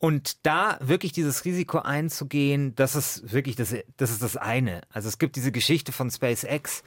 Und 0.05 0.45
da 0.45 0.77
wirklich 0.81 1.13
dieses 1.13 1.45
Risiko 1.45 1.79
einzugehen, 1.79 2.75
das 2.75 2.93
ist 2.95 3.33
wirklich 3.33 3.55
das, 3.55 3.73
das 3.97 4.11
ist 4.11 4.21
das 4.21 4.37
eine. 4.37 4.81
Also 4.91 5.07
es 5.07 5.17
gibt 5.17 5.35
diese 5.35 5.51
Geschichte 5.51 5.91
von 5.91 6.11
SpaceX, 6.11 6.83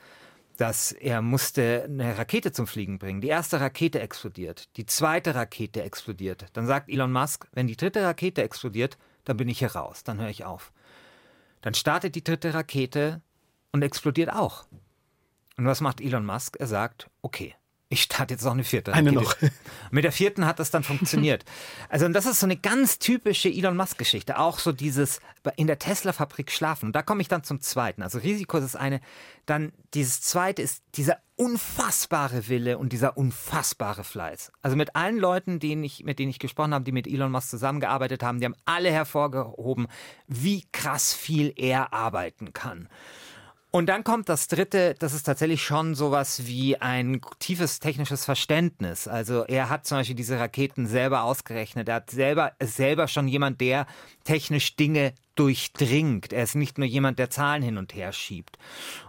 dass 0.56 0.92
er 0.92 1.20
musste 1.20 1.82
eine 1.82 2.16
Rakete 2.16 2.52
zum 2.52 2.68
Fliegen 2.68 3.00
bringen. 3.00 3.20
Die 3.20 3.26
erste 3.26 3.60
Rakete 3.60 3.98
explodiert, 3.98 4.68
die 4.76 4.87
zweite 4.87 5.34
Rakete 5.34 5.82
explodiert. 5.82 6.46
Dann 6.52 6.68
sagt 6.68 6.88
Elon 6.88 7.10
Musk, 7.10 7.48
wenn 7.50 7.66
die 7.66 7.76
dritte 7.76 8.04
Rakete 8.04 8.44
explodiert, 8.44 8.96
dann 9.25 9.37
bin 9.37 9.48
ich 9.48 9.58
hier 9.58 9.75
raus, 9.75 10.04
dann 10.04 10.20
höre 10.20 10.30
ich 10.30 10.44
auf. 10.44 10.72
Dann 11.60 11.75
startet 11.75 12.14
die 12.14 12.22
dritte 12.22 12.54
Rakete 12.54 13.20
und 13.72 13.82
explodiert 13.82 14.32
auch. 14.32 14.68
Und 15.56 15.66
was 15.66 15.80
macht 15.80 16.00
Elon 16.00 16.25
Musk? 16.25 16.56
Er 16.60 16.68
sagt, 16.68 17.10
okay, 17.20 17.56
ich 17.90 18.02
starte 18.02 18.35
jetzt 18.35 18.45
noch 18.45 18.52
eine 18.52 18.64
vierte. 18.64 18.92
Eine 18.92 19.12
noch. 19.12 19.35
Mit 19.90 20.04
der 20.04 20.12
vierten 20.12 20.45
hat 20.45 20.59
das 20.59 20.71
dann 20.71 20.83
funktioniert. 20.83 21.45
Also, 21.88 22.04
und 22.04 22.12
das 22.12 22.26
ist 22.26 22.40
so 22.40 22.47
eine 22.47 22.57
ganz 22.57 22.99
typische 22.99 23.49
Elon 23.49 23.76
Musk-Geschichte. 23.76 24.38
Auch 24.38 24.59
so 24.59 24.73
dieses 24.73 25.21
in 25.57 25.66
der 25.66 25.78
Tesla-Fabrik 25.78 26.52
schlafen. 26.52 26.87
Und 26.87 26.92
da 26.97 27.02
komme 27.02 27.23
ich 27.23 27.28
dann 27.28 27.45
zum 27.45 27.62
zweiten. 27.62 28.02
Also, 28.02 28.18
Risiko 28.18 28.59
ist 28.59 28.64
das 28.64 28.76
eine. 28.76 29.00
Dann 29.47 29.73
dieses 29.95 30.21
zweite 30.21 30.61
ist 30.61 30.83
dieser 30.97 31.16
unfassbare 31.37 32.49
Wille 32.49 32.76
und 32.76 32.92
dieser 32.92 33.16
unfassbare 33.16 34.04
Fleiß. 34.04 34.52
Also, 34.61 34.76
mit 34.76 34.95
allen 34.95 35.16
Leuten, 35.16 35.59
denen 35.59 35.83
ich, 35.83 36.04
mit 36.04 36.18
denen 36.18 36.30
ich 36.30 36.38
gesprochen 36.38 36.75
habe, 36.75 36.85
die 36.85 36.92
mit 36.92 37.07
Elon 37.07 37.33
Musk 37.33 37.49
zusammengearbeitet 37.49 38.23
haben, 38.23 38.38
die 38.40 38.45
haben 38.45 38.57
alle 38.66 38.90
hervorgehoben, 38.90 39.88
wie 40.26 40.66
krass 40.73 41.14
viel 41.14 41.54
er 41.57 41.95
arbeiten 41.95 42.52
kann. 42.52 42.90
Und 43.78 43.87
dann 43.87 44.02
kommt 44.02 44.28
das 44.28 44.49
dritte, 44.49 44.97
das 44.99 45.12
ist 45.12 45.23
tatsächlich 45.23 45.62
schon 45.62 45.94
sowas 45.94 46.49
wie 46.49 46.78
ein 46.78 47.20
tiefes 47.38 47.78
technisches 47.78 48.25
Verständnis. 48.25 49.06
Also 49.06 49.44
er 49.44 49.70
hat 49.70 49.87
zum 49.87 49.99
Beispiel 49.99 50.16
diese 50.16 50.37
Raketen 50.37 50.88
selber 50.88 51.23
ausgerechnet. 51.23 51.88
Er 51.88 51.94
hat 51.94 52.11
selber, 52.11 52.54
ist 52.58 52.75
selber 52.75 53.06
schon 53.06 53.28
jemand, 53.28 53.61
der 53.61 53.87
technisch 54.25 54.75
Dinge 54.75 55.12
durchdringt. 55.38 56.33
Er 56.33 56.42
ist 56.42 56.54
nicht 56.54 56.78
nur 56.78 56.87
jemand, 56.87 57.18
der 57.18 57.30
Zahlen 57.30 57.62
hin 57.62 57.78
und 57.78 57.95
her 57.95 58.12
schiebt. 58.12 58.59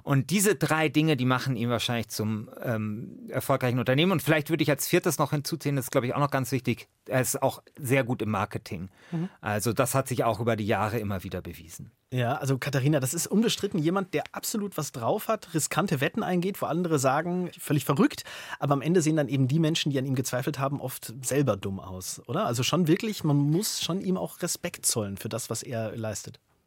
Und 0.03 0.29
diese 0.29 0.55
drei 0.55 0.89
Dinge, 0.89 1.17
die 1.17 1.25
machen 1.25 1.55
ihn 1.55 1.69
wahrscheinlich 1.69 2.09
zum 2.09 2.49
ähm, 2.61 3.27
erfolgreichen 3.29 3.79
Unternehmen. 3.79 4.11
Und 4.11 4.21
vielleicht 4.21 4.49
würde 4.49 4.63
ich 4.63 4.69
als 4.69 4.87
viertes 4.87 5.17
noch 5.17 5.31
hinzuziehen, 5.31 5.75
das 5.75 5.85
ist, 5.85 5.91
glaube 5.91 6.07
ich, 6.07 6.15
auch 6.15 6.19
noch 6.19 6.31
ganz 6.31 6.51
wichtig, 6.51 6.87
er 7.07 7.21
ist 7.21 7.41
auch 7.41 7.63
sehr 7.77 8.03
gut 8.03 8.21
im 8.21 8.29
Marketing. 8.29 8.89
Mhm. 9.11 9.29
Also 9.41 9.73
das 9.73 9.95
hat 9.95 10.07
sich 10.07 10.23
auch 10.23 10.39
über 10.39 10.55
die 10.55 10.67
Jahre 10.67 10.99
immer 10.99 11.23
wieder 11.23 11.41
bewiesen. 11.41 11.91
Ja, 12.11 12.37
also 12.37 12.57
Katharina, 12.57 12.99
das 12.99 13.13
ist 13.13 13.27
unbestritten 13.27 13.79
jemand, 13.79 14.15
der 14.15 14.23
absolut 14.31 14.77
was 14.77 14.91
drauf 14.91 15.27
hat, 15.27 15.53
riskante 15.53 16.01
Wetten 16.01 16.23
eingeht, 16.23 16.59
wo 16.59 16.65
andere 16.65 16.97
sagen, 16.97 17.51
völlig 17.59 17.85
verrückt, 17.85 18.23
aber 18.57 18.73
am 18.73 18.81
Ende 18.81 19.03
sehen 19.03 19.15
dann 19.15 19.27
eben 19.27 19.47
die 19.47 19.59
Menschen, 19.59 19.91
die 19.91 19.99
an 19.99 20.07
ihm 20.07 20.15
gezweifelt 20.15 20.57
haben, 20.57 20.81
oft 20.81 21.13
selber 21.21 21.55
dumm 21.55 21.79
aus, 21.79 22.19
oder? 22.25 22.47
Also 22.47 22.63
schon 22.63 22.87
wirklich, 22.87 23.23
man 23.23 23.37
muss 23.37 23.83
schon 23.83 24.01
ihm 24.01 24.17
auch 24.17 24.41
Respekt 24.41 24.87
zollen 24.87 25.17
für 25.17 25.29
das, 25.29 25.51
was 25.51 25.61
er 25.61 25.95
leistet. 25.95 26.18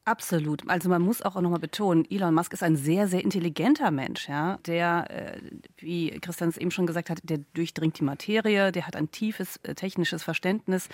Absolut. 0.04 0.68
Also 0.68 0.88
man 0.88 1.00
muss 1.00 1.22
auch 1.22 1.40
nochmal 1.40 1.60
betonen, 1.60 2.04
Elon 2.10 2.34
Musk 2.34 2.52
ist 2.52 2.64
ein 2.64 2.74
sehr, 2.74 3.06
sehr 3.06 3.22
intelligenter 3.22 3.92
Mensch, 3.92 4.28
ja, 4.28 4.58
der, 4.66 5.06
äh, 5.10 5.40
wie 5.76 6.10
Christian 6.18 6.48
es 6.48 6.56
eben 6.56 6.72
schon 6.72 6.88
gesagt 6.88 7.08
hat, 7.08 7.20
der 7.22 7.38
durchdringt 7.54 8.00
die 8.00 8.04
Materie, 8.04 8.72
der 8.72 8.88
hat 8.88 8.96
ein 8.96 9.12
tiefes 9.12 9.58
äh, 9.58 9.76
technisches 9.76 10.24
Verständnis. 10.24 10.88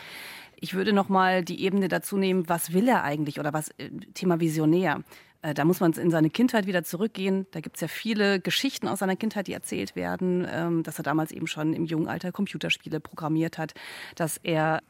Ich 0.57 0.75
würde 0.75 0.93
nochmal 0.93 1.43
die 1.43 1.63
Ebene 1.63 1.89
dazu 1.89 2.19
nehmen, 2.19 2.51
was 2.51 2.75
will 2.75 2.87
er 2.87 3.03
eigentlich 3.03 3.41
oder 3.41 3.55
was 3.55 3.71
äh, 3.79 3.89
Thema 4.13 4.41
Visionär. 4.41 5.03
Da 5.41 5.65
muss 5.65 5.79
man 5.79 5.93
in 5.93 6.11
seine 6.11 6.31
Kindheit 6.31 6.67
wieder 6.67 6.83
zurückgehen. 6.83 7.47
Da 7.53 7.61
gibt 7.61 7.77
es 7.77 7.81
ja 7.81 7.87
viele 7.87 8.41
Geschichten 8.41 8.89
aus 8.89 8.99
seiner 8.99 9.15
Kindheit, 9.15 9.47
die 9.47 9.53
erzählt 9.53 9.95
werden, 9.95 10.45
ähm, 10.51 10.83
dass 10.83 10.99
er 10.99 11.05
damals 11.05 11.31
eben 11.31 11.47
schon 11.47 11.75
im 11.75 11.85
jungen 11.85 12.09
Alter 12.09 12.33
Computerspiele 12.33 12.99
programmiert 12.99 13.57
hat, 13.57 13.73
dass 14.17 14.39
er 14.43 14.83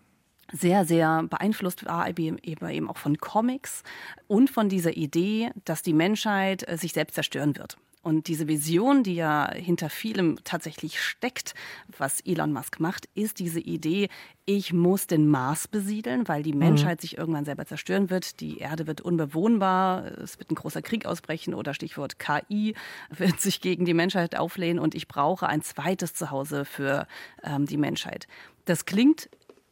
sehr, 0.52 0.84
sehr 0.84 1.24
beeinflusst 1.24 1.84
war 1.84 2.08
eben 2.08 2.88
auch 2.88 2.98
von 2.98 3.18
Comics 3.18 3.82
und 4.26 4.50
von 4.50 4.68
dieser 4.68 4.96
Idee, 4.96 5.50
dass 5.64 5.82
die 5.82 5.92
Menschheit 5.92 6.68
äh, 6.68 6.76
sich 6.76 6.92
selbst 6.92 7.14
zerstören 7.14 7.56
wird. 7.56 7.76
Und 8.00 8.28
diese 8.28 8.46
Vision, 8.46 9.02
die 9.02 9.16
ja 9.16 9.52
hinter 9.52 9.90
vielem 9.90 10.38
tatsächlich 10.44 11.00
steckt, 11.00 11.54
was 11.98 12.20
Elon 12.20 12.52
Musk 12.52 12.80
macht, 12.80 13.06
ist 13.14 13.38
diese 13.38 13.60
Idee, 13.60 14.08
ich 14.46 14.72
muss 14.72 15.08
den 15.08 15.28
Mars 15.28 15.68
besiedeln, 15.68 16.26
weil 16.26 16.42
die 16.42 16.52
mhm. 16.52 16.60
Menschheit 16.60 16.98
mhm. 16.98 17.02
sich 17.02 17.18
irgendwann 17.18 17.44
selber 17.44 17.66
zerstören 17.66 18.08
wird. 18.08 18.40
Die 18.40 18.58
Erde 18.58 18.86
wird 18.86 19.00
unbewohnbar, 19.00 20.06
es 20.22 20.38
wird 20.38 20.50
ein 20.50 20.54
großer 20.54 20.80
Krieg 20.80 21.06
ausbrechen 21.06 21.52
oder 21.52 21.74
Stichwort 21.74 22.18
KI 22.18 22.74
wird 23.10 23.40
sich 23.40 23.60
gegen 23.60 23.84
die 23.84 23.94
Menschheit 23.94 24.38
auflehnen 24.38 24.78
und 24.78 24.94
ich 24.94 25.08
brauche 25.08 25.46
ein 25.46 25.60
zweites 25.60 26.14
Zuhause 26.14 26.64
für 26.64 27.06
ähm, 27.42 27.66
die 27.66 27.76
Menschheit. 27.76 28.26
Das 28.64 28.86
klingt 28.86 29.28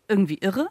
irgendwie 0.08 0.38
irre. 0.38 0.68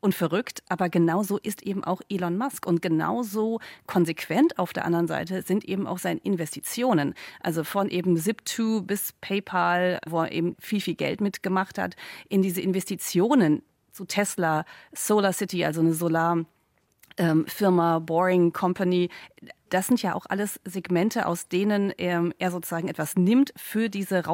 und 0.00 0.14
verrückt, 0.14 0.62
aber 0.68 0.90
genauso 0.90 1.38
ist 1.38 1.62
eben 1.62 1.82
auch 1.82 2.02
Elon 2.10 2.36
Musk 2.36 2.66
und 2.66 2.82
genauso 2.82 3.58
konsequent 3.86 4.58
auf 4.58 4.74
der 4.74 4.84
anderen 4.84 5.06
Seite 5.06 5.40
sind 5.40 5.64
eben 5.64 5.86
auch 5.86 5.96
seine 5.96 6.20
Investitionen. 6.20 7.14
Also 7.40 7.64
von 7.64 7.88
eben 7.88 8.14
Zip2 8.14 8.82
bis 8.82 9.14
PayPal, 9.22 10.00
wo 10.06 10.20
er 10.20 10.32
eben 10.32 10.56
viel, 10.60 10.82
viel 10.82 10.94
Geld 10.94 11.22
mitgemacht 11.22 11.78
hat, 11.78 11.96
in 12.28 12.42
diese 12.42 12.60
Investitionen 12.60 13.62
zu 13.92 14.04
Tesla, 14.04 14.66
Solar 14.92 15.32
City, 15.32 15.64
also 15.64 15.80
eine 15.80 15.94
Solar 15.94 16.44
ähm, 17.16 17.46
Firma, 17.46 17.98
Boring 17.98 18.52
Company. 18.52 19.08
Das 19.70 19.86
sind 19.86 20.02
ja 20.02 20.14
auch 20.14 20.26
alles 20.28 20.60
Segmente, 20.64 21.26
aus 21.26 21.48
denen 21.48 21.90
er, 21.90 22.30
er 22.38 22.50
sozusagen 22.50 22.88
etwas 22.88 23.16
nimmt 23.16 23.52
für 23.56 23.88
diese 23.88 24.26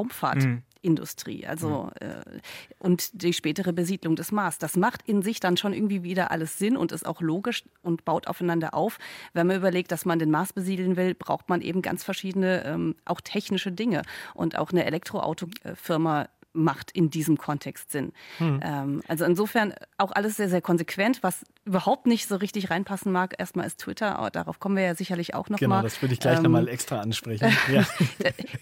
Raumfahrtindustrie. 0.80 1.46
Also 1.46 1.90
mhm. 2.00 2.08
äh, 2.08 2.40
und 2.78 3.22
die 3.22 3.32
spätere 3.32 3.72
Besiedlung 3.72 4.16
des 4.16 4.32
Mars. 4.32 4.58
Das 4.58 4.76
macht 4.76 5.02
in 5.06 5.22
sich 5.22 5.40
dann 5.40 5.56
schon 5.56 5.72
irgendwie 5.72 6.02
wieder 6.02 6.30
alles 6.30 6.58
Sinn 6.58 6.76
und 6.76 6.92
ist 6.92 7.06
auch 7.06 7.20
logisch 7.20 7.64
und 7.82 8.04
baut 8.04 8.26
aufeinander 8.26 8.74
auf. 8.74 8.98
Wenn 9.32 9.46
man 9.46 9.56
überlegt, 9.56 9.92
dass 9.92 10.04
man 10.04 10.18
den 10.18 10.30
Mars 10.30 10.52
besiedeln 10.52 10.96
will, 10.96 11.14
braucht 11.14 11.48
man 11.48 11.60
eben 11.60 11.82
ganz 11.82 12.04
verschiedene 12.04 12.64
ähm, 12.64 12.96
auch 13.04 13.20
technische 13.20 13.72
Dinge 13.72 14.02
und 14.34 14.56
auch 14.56 14.70
eine 14.70 14.84
Elektroautofirma 14.84 16.28
macht 16.52 16.90
in 16.90 17.10
diesem 17.10 17.38
Kontext 17.38 17.90
Sinn. 17.90 18.12
Hm. 18.38 18.60
Ähm, 18.62 19.02
also 19.06 19.24
insofern 19.24 19.74
auch 19.98 20.12
alles 20.12 20.36
sehr, 20.36 20.48
sehr 20.48 20.60
konsequent, 20.60 21.22
was 21.22 21.44
überhaupt 21.64 22.06
nicht 22.06 22.26
so 22.26 22.36
richtig 22.36 22.70
reinpassen 22.70 23.12
mag. 23.12 23.34
Erstmal 23.38 23.66
ist 23.66 23.78
Twitter, 23.78 24.18
aber 24.18 24.30
darauf 24.30 24.58
kommen 24.58 24.76
wir 24.76 24.82
ja 24.82 24.94
sicherlich 24.94 25.34
auch 25.34 25.48
noch 25.48 25.58
genau, 25.58 25.76
mal. 25.76 25.82
Das 25.82 26.02
würde 26.02 26.14
ich 26.14 26.20
gleich 26.20 26.38
ähm, 26.38 26.44
nochmal 26.44 26.68
extra 26.68 27.00
ansprechen. 27.00 27.52
Ja. 27.70 27.84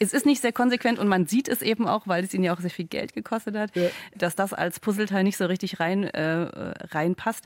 es 0.01 0.13
ist 0.13 0.27
nicht 0.27 0.43
sehr 0.43 0.53
konsequent 0.53 0.99
und 0.99 1.09
man 1.09 1.27
sieht 1.27 1.49
es 1.49 1.63
eben 1.63 1.87
auch, 1.87 2.07
weil 2.07 2.25
es 2.25 2.35
ihn 2.35 2.43
ja 2.43 2.55
auch 2.55 2.61
sehr 2.61 2.71
viel 2.71 2.85
Geld 2.85 3.15
gekostet 3.15 3.57
hat, 3.57 3.75
ja. 3.75 3.89
dass 4.15 4.35
das 4.35 4.53
als 4.53 4.81
Puzzleteil 4.81 5.25
nicht 5.25 5.37
so 5.37 5.47
richtig 5.47 5.81
rein, 5.81 6.05
äh, 6.05 6.75
reinpasst. 6.93 7.45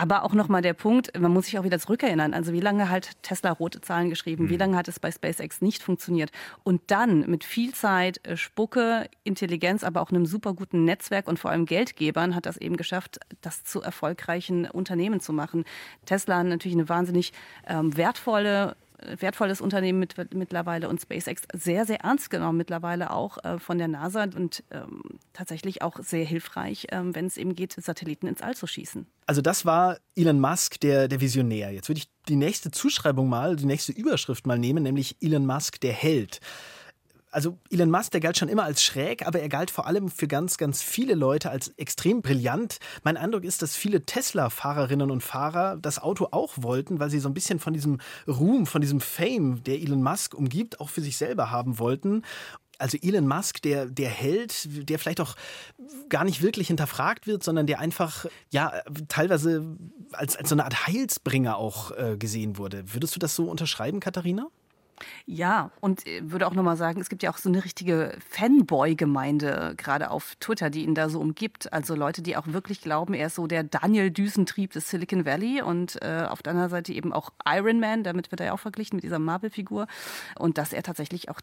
Aber 0.00 0.24
auch 0.24 0.32
nochmal 0.32 0.62
der 0.62 0.72
Punkt, 0.72 1.12
man 1.20 1.30
muss 1.30 1.44
sich 1.44 1.58
auch 1.58 1.64
wieder 1.64 1.78
zurückerinnern. 1.78 2.32
Also 2.32 2.54
wie 2.54 2.60
lange 2.60 2.88
hat 2.88 3.22
Tesla 3.22 3.52
rote 3.52 3.82
Zahlen 3.82 4.08
geschrieben? 4.08 4.48
Wie 4.48 4.54
mhm. 4.54 4.60
lange 4.60 4.76
hat 4.78 4.88
es 4.88 4.98
bei 4.98 5.12
SpaceX 5.12 5.60
nicht 5.60 5.82
funktioniert? 5.82 6.30
Und 6.62 6.80
dann 6.86 7.28
mit 7.28 7.44
viel 7.44 7.74
Zeit, 7.74 8.26
äh, 8.26 8.38
Spucke, 8.38 9.10
Intelligenz, 9.24 9.84
aber 9.84 10.00
auch 10.00 10.08
einem 10.08 10.24
super 10.24 10.54
guten 10.54 10.86
Netzwerk 10.86 11.28
und 11.28 11.38
vor 11.38 11.50
allem 11.50 11.66
Geldgebern 11.66 12.34
hat 12.34 12.46
das 12.46 12.56
eben 12.56 12.78
geschafft, 12.78 13.20
das 13.42 13.62
zu 13.62 13.82
erfolgreichen 13.82 14.64
Unternehmen 14.64 15.20
zu 15.20 15.34
machen. 15.34 15.66
Tesla 16.06 16.38
hat 16.38 16.46
natürlich 16.46 16.78
eine 16.78 16.88
wahnsinnig 16.88 17.34
ähm, 17.66 17.94
wertvolle 17.94 18.76
wertvolles 19.18 19.60
Unternehmen 19.60 19.98
mit, 19.98 20.34
mittlerweile 20.34 20.88
und 20.88 21.00
SpaceX 21.00 21.42
sehr, 21.54 21.86
sehr 21.86 22.00
ernst 22.00 22.30
genommen 22.30 22.58
mittlerweile 22.58 23.10
auch 23.10 23.42
äh, 23.44 23.58
von 23.58 23.78
der 23.78 23.88
NASA 23.88 24.24
und 24.24 24.62
ähm, 24.70 25.02
tatsächlich 25.32 25.82
auch 25.82 25.98
sehr 26.00 26.24
hilfreich, 26.24 26.86
ähm, 26.90 27.14
wenn 27.14 27.26
es 27.26 27.36
eben 27.36 27.54
geht, 27.54 27.72
Satelliten 27.72 28.26
ins 28.26 28.42
All 28.42 28.54
zu 28.54 28.66
schießen. 28.66 29.06
Also 29.26 29.42
das 29.42 29.64
war 29.64 29.98
Elon 30.16 30.40
Musk, 30.40 30.80
der, 30.80 31.08
der 31.08 31.20
Visionär. 31.20 31.70
Jetzt 31.70 31.88
würde 31.88 32.00
ich 32.00 32.10
die 32.28 32.36
nächste 32.36 32.70
Zuschreibung 32.70 33.28
mal, 33.28 33.56
die 33.56 33.66
nächste 33.66 33.92
Überschrift 33.92 34.46
mal 34.46 34.58
nehmen, 34.58 34.82
nämlich 34.82 35.16
Elon 35.20 35.46
Musk, 35.46 35.80
der 35.80 35.92
Held 35.92 36.40
also 37.30 37.58
Elon 37.70 37.90
Musk, 37.90 38.10
der 38.12 38.20
galt 38.20 38.36
schon 38.36 38.48
immer 38.48 38.64
als 38.64 38.82
schräg, 38.82 39.26
aber 39.26 39.40
er 39.40 39.48
galt 39.48 39.70
vor 39.70 39.86
allem 39.86 40.08
für 40.08 40.28
ganz, 40.28 40.56
ganz 40.56 40.82
viele 40.82 41.14
Leute 41.14 41.50
als 41.50 41.68
extrem 41.76 42.22
brillant. 42.22 42.78
Mein 43.02 43.16
Eindruck 43.16 43.44
ist, 43.44 43.62
dass 43.62 43.76
viele 43.76 44.04
Tesla-Fahrerinnen 44.04 45.10
und 45.10 45.22
Fahrer 45.22 45.76
das 45.76 45.98
Auto 46.00 46.28
auch 46.32 46.54
wollten, 46.56 46.98
weil 46.98 47.10
sie 47.10 47.20
so 47.20 47.28
ein 47.28 47.34
bisschen 47.34 47.58
von 47.58 47.72
diesem 47.72 47.98
Ruhm, 48.26 48.66
von 48.66 48.80
diesem 48.80 49.00
Fame, 49.00 49.62
der 49.64 49.80
Elon 49.80 50.02
Musk 50.02 50.34
umgibt, 50.34 50.80
auch 50.80 50.88
für 50.88 51.00
sich 51.00 51.16
selber 51.16 51.50
haben 51.50 51.78
wollten. 51.78 52.22
Also 52.78 52.96
Elon 53.00 53.28
Musk, 53.28 53.60
der, 53.62 53.86
der 53.86 54.08
Held, 54.08 54.88
der 54.88 54.98
vielleicht 54.98 55.20
auch 55.20 55.36
gar 56.08 56.24
nicht 56.24 56.40
wirklich 56.40 56.68
hinterfragt 56.68 57.26
wird, 57.26 57.44
sondern 57.44 57.66
der 57.66 57.78
einfach, 57.78 58.24
ja, 58.50 58.72
teilweise 59.08 59.76
als, 60.12 60.34
als 60.36 60.48
so 60.48 60.54
eine 60.54 60.64
Art 60.64 60.86
Heilsbringer 60.86 61.58
auch 61.58 61.90
äh, 61.90 62.16
gesehen 62.16 62.56
wurde. 62.56 62.82
Würdest 62.94 63.14
du 63.14 63.20
das 63.20 63.36
so 63.36 63.50
unterschreiben, 63.50 64.00
Katharina? 64.00 64.48
Ja, 65.26 65.70
und 65.80 66.06
äh, 66.06 66.20
würde 66.22 66.46
auch 66.46 66.54
nochmal 66.54 66.76
sagen, 66.76 67.00
es 67.00 67.08
gibt 67.08 67.22
ja 67.22 67.30
auch 67.30 67.38
so 67.38 67.48
eine 67.48 67.64
richtige 67.64 68.16
Fanboy-Gemeinde, 68.28 69.74
gerade 69.76 70.10
auf 70.10 70.36
Twitter, 70.40 70.70
die 70.70 70.84
ihn 70.84 70.94
da 70.94 71.08
so 71.08 71.20
umgibt. 71.20 71.72
Also 71.72 71.94
Leute, 71.94 72.22
die 72.22 72.36
auch 72.36 72.46
wirklich 72.46 72.80
glauben, 72.80 73.14
er 73.14 73.28
ist 73.28 73.34
so 73.36 73.46
der 73.46 73.62
Daniel 73.62 74.10
Düsentrieb 74.10 74.72
des 74.72 74.90
Silicon 74.90 75.24
Valley 75.24 75.62
und 75.62 76.00
äh, 76.02 76.26
auf 76.28 76.42
der 76.42 76.52
anderen 76.52 76.70
Seite 76.70 76.92
eben 76.92 77.12
auch 77.12 77.30
Iron 77.46 77.80
Man, 77.80 78.04
damit 78.04 78.30
wird 78.30 78.40
er 78.40 78.46
ja 78.46 78.52
auch 78.52 78.60
verglichen 78.60 78.96
mit 78.96 79.04
dieser 79.04 79.18
Marvel-Figur. 79.18 79.86
Und 80.38 80.58
dass 80.58 80.72
er 80.72 80.82
tatsächlich 80.82 81.28
auch 81.28 81.40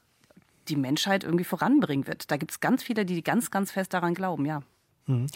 die 0.68 0.76
Menschheit 0.76 1.24
irgendwie 1.24 1.46
voranbringen 1.46 2.08
wird. 2.08 2.30
Da 2.32 2.38
gibt 2.38 2.52
es 2.52 2.60
ganz 2.60 2.84
viele, 2.84 3.06
die 3.06 3.24
ganz, 3.24 3.52
ganz 3.52 3.72
fest 3.72 3.94
daran 3.94 4.14
glauben, 4.14 4.46
ja. 4.46 4.62
Mhm. 5.06 5.28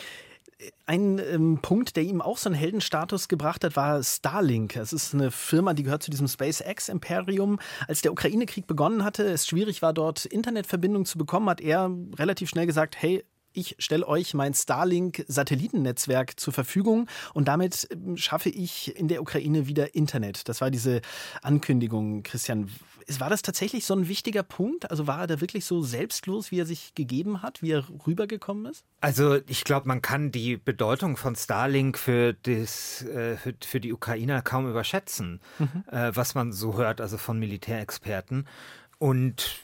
Ein 0.86 1.20
ähm, 1.20 1.60
Punkt, 1.62 1.96
der 1.96 2.04
ihm 2.04 2.22
auch 2.22 2.38
so 2.38 2.50
einen 2.50 2.56
Heldenstatus 2.56 3.28
gebracht 3.28 3.64
hat, 3.64 3.76
war 3.76 4.04
Starlink. 4.04 4.76
Es 4.76 4.94
ist 4.94 5.14
eine 5.14 5.32
Firma, 5.32 5.74
die 5.74 5.84
gehört 5.84 6.04
zu 6.04 6.12
diesem 6.12 6.28
SpaceX-Imperium. 6.28 7.60
Als 7.88 8.02
der 8.02 8.12
Ukraine-Krieg 8.12 8.68
begonnen 8.68 9.04
hatte, 9.04 9.24
es 9.24 9.48
schwierig 9.48 9.82
war, 9.82 9.94
dort 9.94 10.26
Internetverbindung 10.26 11.06
zu 11.06 11.18
bekommen, 11.18 11.50
hat 11.50 11.62
er 11.62 11.90
relativ 12.18 12.50
schnell 12.50 12.66
gesagt, 12.66 12.96
hey, 13.02 13.24
ich 13.54 13.76
stelle 13.80 14.08
euch 14.08 14.34
mein 14.34 14.54
Starlink-Satellitennetzwerk 14.54 16.40
zur 16.40 16.54
Verfügung 16.54 17.08
und 17.34 17.48
damit 17.48 17.88
ähm, 17.92 18.18
schaffe 18.18 18.50
ich 18.50 18.96
in 18.98 19.08
der 19.08 19.22
Ukraine 19.22 19.68
wieder 19.68 19.96
Internet. 19.96 20.48
Das 20.50 20.62
war 20.62 20.72
diese 20.72 21.02
Ankündigung, 21.42 22.24
Christian. 22.24 22.70
War 23.20 23.30
das 23.30 23.42
tatsächlich 23.42 23.86
so 23.86 23.96
ein 23.96 24.08
wichtiger 24.08 24.44
Punkt? 24.44 24.90
Also 24.90 25.08
war 25.08 25.22
er 25.22 25.28
da 25.28 25.42
wirklich 25.42 25.66
so 25.66 25.82
selbstlos, 25.82 26.52
wie 26.52 26.60
er 26.60 26.66
sich 26.66 26.94
gegeben 26.96 27.42
hat, 27.42 27.62
wie 27.62 27.72
er 27.72 27.84
rübergekommen 28.06 28.68
ist? 28.68 28.86
Also 29.02 29.40
ich 29.48 29.64
glaube, 29.64 29.88
man 29.88 30.02
kann 30.02 30.32
die 30.32 30.58
Bedeutung 30.58 31.18
von 31.18 31.36
Starlink 31.36 31.98
für, 31.98 32.34
das, 32.34 33.02
äh, 33.04 33.38
für, 33.60 33.80
die 33.80 33.92
Ukrainer 33.92 34.42
kaum 34.42 34.70
überschätzen, 34.70 35.42
mhm. 35.60 35.84
Äh, 35.92 36.16
was 36.16 36.36
man 36.36 36.52
so 36.52 36.78
hört, 36.78 37.02
also 37.02 37.18
von 37.18 37.40
Militärexperten. 37.40 38.48
Und 39.00 39.62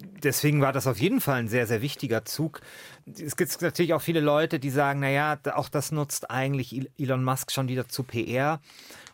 deswegen 0.00 0.60
war 0.60 0.72
das 0.72 0.86
auf 0.86 0.98
jeden 1.00 1.20
Fall 1.20 1.40
ein 1.40 1.48
sehr, 1.48 1.66
sehr 1.66 1.82
wichtiger 1.82 2.24
Zug. 2.24 2.60
Es 3.06 3.36
gibt 3.36 3.60
natürlich 3.60 3.94
auch 3.94 4.02
viele 4.02 4.20
Leute, 4.20 4.58
die 4.58 4.70
sagen, 4.70 5.00
naja, 5.00 5.38
auch 5.54 5.68
das 5.68 5.92
nutzt 5.92 6.30
eigentlich 6.30 6.90
Elon 6.98 7.24
Musk 7.24 7.52
schon 7.52 7.68
wieder 7.68 7.88
zu 7.88 8.02
PR. 8.02 8.60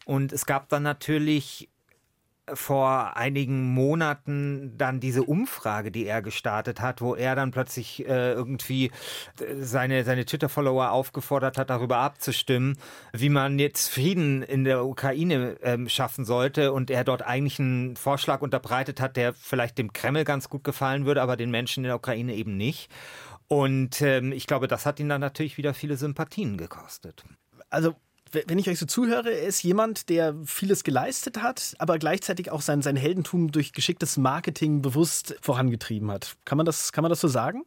Und 0.05 0.33
es 0.33 0.47
gab 0.47 0.69
dann 0.69 0.83
natürlich 0.83 1.70
vor 2.55 3.17
einigen 3.17 3.73
Monaten 3.73 4.75
dann 4.77 5.01
diese 5.01 5.23
Umfrage, 5.23 5.91
die 5.91 6.07
er 6.07 6.23
gestartet 6.23 6.81
hat, 6.81 7.01
wo 7.01 7.15
er 7.15 7.35
dann 7.35 7.51
plötzlich 7.51 8.07
äh, 8.09 8.33
irgendwie 8.33 8.87
äh, 8.87 8.91
seine, 9.61 10.05
seine 10.05 10.25
Twitter-Follower 10.25 10.91
aufgefordert 10.91 11.59
hat, 11.59 11.71
darüber 11.71 11.99
abzustimmen, 11.99 12.77
wie 13.13 13.29
man 13.29 13.59
jetzt 13.59 13.89
Frieden 13.89 14.43
in 14.43 14.65
der 14.65 14.85
Ukraine 14.85 15.57
ähm, 15.63 15.89
schaffen 15.89 16.25
sollte 16.25 16.73
und 16.73 16.91
er 16.91 17.05
dort 17.05 17.23
eigentlich 17.23 17.59
einen 17.59 17.97
Vorschlag 17.97 18.43
unterbreitet 18.43 19.01
hat, 19.01 19.17
der 19.17 19.35
vielleicht 19.35 19.79
dem 19.79 19.93
Kreml 19.93 20.25
ganz 20.25 20.49
gut 20.49 20.65
gefallen 20.65 21.07
würde, 21.07 21.23
aber 21.23 21.37
den 21.37 21.51
Menschen 21.51 21.85
in 21.85 21.89
der 21.89 21.97
Ukraine 21.97 22.35
eben 22.35 22.57
nicht. 22.57 22.91
Und 23.49 24.01
ähm, 24.01 24.31
ich 24.33 24.47
glaube, 24.47 24.69
das 24.69 24.87
hat 24.87 25.01
ihn 25.01 25.09
dann 25.09 25.21
natürlich 25.21 25.59
wieder 25.59 25.75
viele 25.75 25.97
Sympathien 25.97 26.57
gekostet. 26.57 27.25
Also 27.69 27.97
wenn 28.33 28.59
ich 28.59 28.69
euch 28.69 28.79
so 28.79 28.87
zuhöre, 28.87 29.31
ist 29.31 29.63
jemand, 29.63 30.09
der 30.09 30.35
vieles 30.45 30.85
geleistet 30.85 31.43
hat, 31.43 31.75
aber 31.79 31.99
gleichzeitig 31.99 32.51
auch 32.51 32.61
sein, 32.61 32.83
sein 32.83 32.97
Heldentum 32.97 33.51
durch 33.51 33.73
geschicktes 33.73 34.17
Marketing 34.17 34.83
bewusst 34.83 35.37
vorangetrieben 35.41 36.11
hat. 36.11 36.37
Kann 36.45 36.57
man 36.57 36.67
das, 36.67 36.93
kann 36.93 37.03
man 37.03 37.11
das 37.11 37.21
so 37.21 37.29
sagen? 37.29 37.65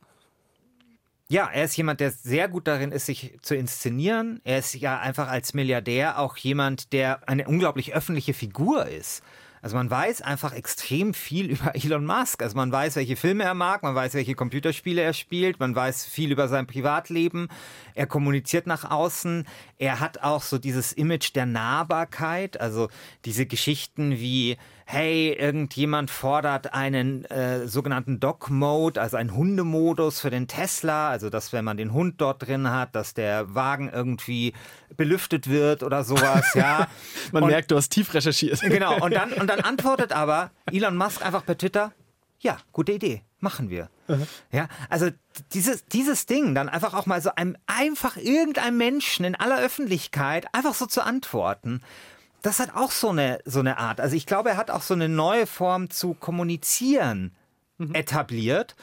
Ja, 1.30 1.50
er 1.52 1.64
ist 1.64 1.76
jemand, 1.78 2.00
der 2.00 2.12
sehr 2.12 2.48
gut 2.48 2.68
darin 2.68 2.92
ist, 2.92 3.08
sich 3.08 3.38
zu 3.42 3.56
inszenieren. 3.56 4.40
Er 4.44 4.60
ist 4.60 4.76
ja 4.76 5.00
einfach 5.00 5.30
als 5.30 5.54
Milliardär 5.54 6.20
auch 6.20 6.38
jemand, 6.38 6.94
der 6.94 7.28
eine 7.28 7.48
unglaublich 7.48 7.94
öffentliche 7.96 8.34
Figur 8.34 8.86
ist. 8.88 9.24
Also 9.64 9.78
man 9.78 9.90
weiß 9.90 10.22
einfach 10.22 10.54
extrem 10.54 11.14
viel 11.14 11.46
über 11.50 11.74
Elon 11.74 12.06
Musk. 12.06 12.44
Also 12.44 12.56
man 12.58 12.72
weiß, 12.72 12.98
welche 12.98 13.16
Filme 13.16 13.46
er 13.46 13.54
mag, 13.54 13.82
man 13.82 13.96
weiß, 13.96 14.14
welche 14.14 14.36
Computerspiele 14.36 15.02
er 15.02 15.14
spielt, 15.14 15.60
man 15.60 15.74
weiß 15.74 16.06
viel 16.06 16.32
über 16.32 16.50
sein 16.50 16.68
Privatleben. 16.68 17.48
Er 17.96 18.06
kommuniziert 18.06 18.68
nach 18.68 18.92
außen. 18.92 19.48
Er 19.78 20.02
hat 20.02 20.22
auch 20.22 20.44
so 20.44 20.58
dieses 20.60 20.92
Image 20.92 21.34
der 21.34 21.46
Nahbarkeit, 21.46 22.60
also 22.60 22.90
diese 23.24 23.46
Geschichten 23.46 24.12
wie 24.20 24.58
hey, 24.86 25.34
irgendjemand 25.34 26.12
fordert 26.12 26.74
einen 26.74 27.26
äh, 27.26 27.68
sogenannten 27.68 28.20
Dog-Mode, 28.20 29.02
also 29.02 29.18
einen 29.18 29.36
Hundemodus 29.36 30.20
für 30.20 30.30
den 30.30 30.48
Tesla, 30.48 31.10
also 31.10 31.30
dass 31.30 31.54
wenn 31.54 31.66
man 31.66 31.78
den 31.78 31.94
Hund 31.94 32.20
dort 32.20 32.46
drin 32.46 32.70
hat, 32.70 32.96
dass 32.96 33.14
der 33.14 33.56
Wagen 33.56 33.90
irgendwie 33.90 34.54
belüftet 34.96 35.50
wird 35.50 35.84
oder 35.84 36.04
sowas, 36.04 36.54
ja. 36.54 36.88
man 37.32 37.44
und, 37.44 37.50
merkt, 37.50 37.72
du 37.72 37.76
hast 37.76 37.90
tief 37.90 38.14
recherchiert. 38.14 38.62
Genau, 38.62 39.04
und 39.04 39.14
dann, 39.14 39.34
und 39.40 39.48
dann 39.48 39.62
antwortet 39.62 40.12
aber 40.12 40.52
Elon 40.72 40.98
Musk 40.98 41.26
einfach 41.26 41.46
per 41.46 41.58
Twitter, 41.58 41.94
ja, 42.40 42.58
gute 42.74 42.92
Idee, 42.92 43.22
machen 43.40 43.70
wir. 43.70 43.90
Mhm. 44.08 44.28
Ja, 44.52 44.68
also 44.90 45.10
dieses, 45.54 45.86
dieses 45.86 46.26
Ding, 46.26 46.56
dann 46.56 46.68
einfach 46.68 46.94
auch 46.94 47.06
mal 47.06 47.22
so 47.22 47.34
einem, 47.36 47.56
einfach 47.68 48.18
irgendeinem 48.18 48.78
Menschen 48.78 49.26
in 49.26 49.36
aller 49.36 49.60
Öffentlichkeit 49.62 50.46
einfach 50.52 50.74
so 50.74 50.86
zu 50.86 51.04
antworten, 51.04 51.82
das 52.44 52.60
hat 52.60 52.76
auch 52.76 52.92
so 52.92 53.10
eine, 53.10 53.40
so 53.46 53.62
eine 53.62 53.78
Art. 53.78 54.00
Also 54.00 54.16
ich 54.16 54.28
glaube, 54.28 54.50
er 54.50 54.58
hat 54.58 54.70
auch 54.70 54.84
so 54.84 54.94
eine 54.94 55.10
neue 55.10 55.48
Form 55.48 55.90
zu 55.90 56.14
kommunizieren 56.14 57.36
mhm. 57.78 57.96
etabliert. 57.96 58.76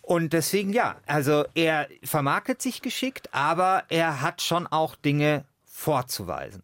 Und 0.00 0.32
deswegen 0.32 0.72
ja, 0.72 0.96
also 1.06 1.44
er 1.54 1.88
vermarktet 2.02 2.62
sich 2.62 2.80
geschickt, 2.80 3.28
aber 3.32 3.84
er 3.88 4.22
hat 4.22 4.42
schon 4.42 4.66
auch 4.66 4.94
Dinge 4.94 5.44
vorzuweisen. 5.64 6.62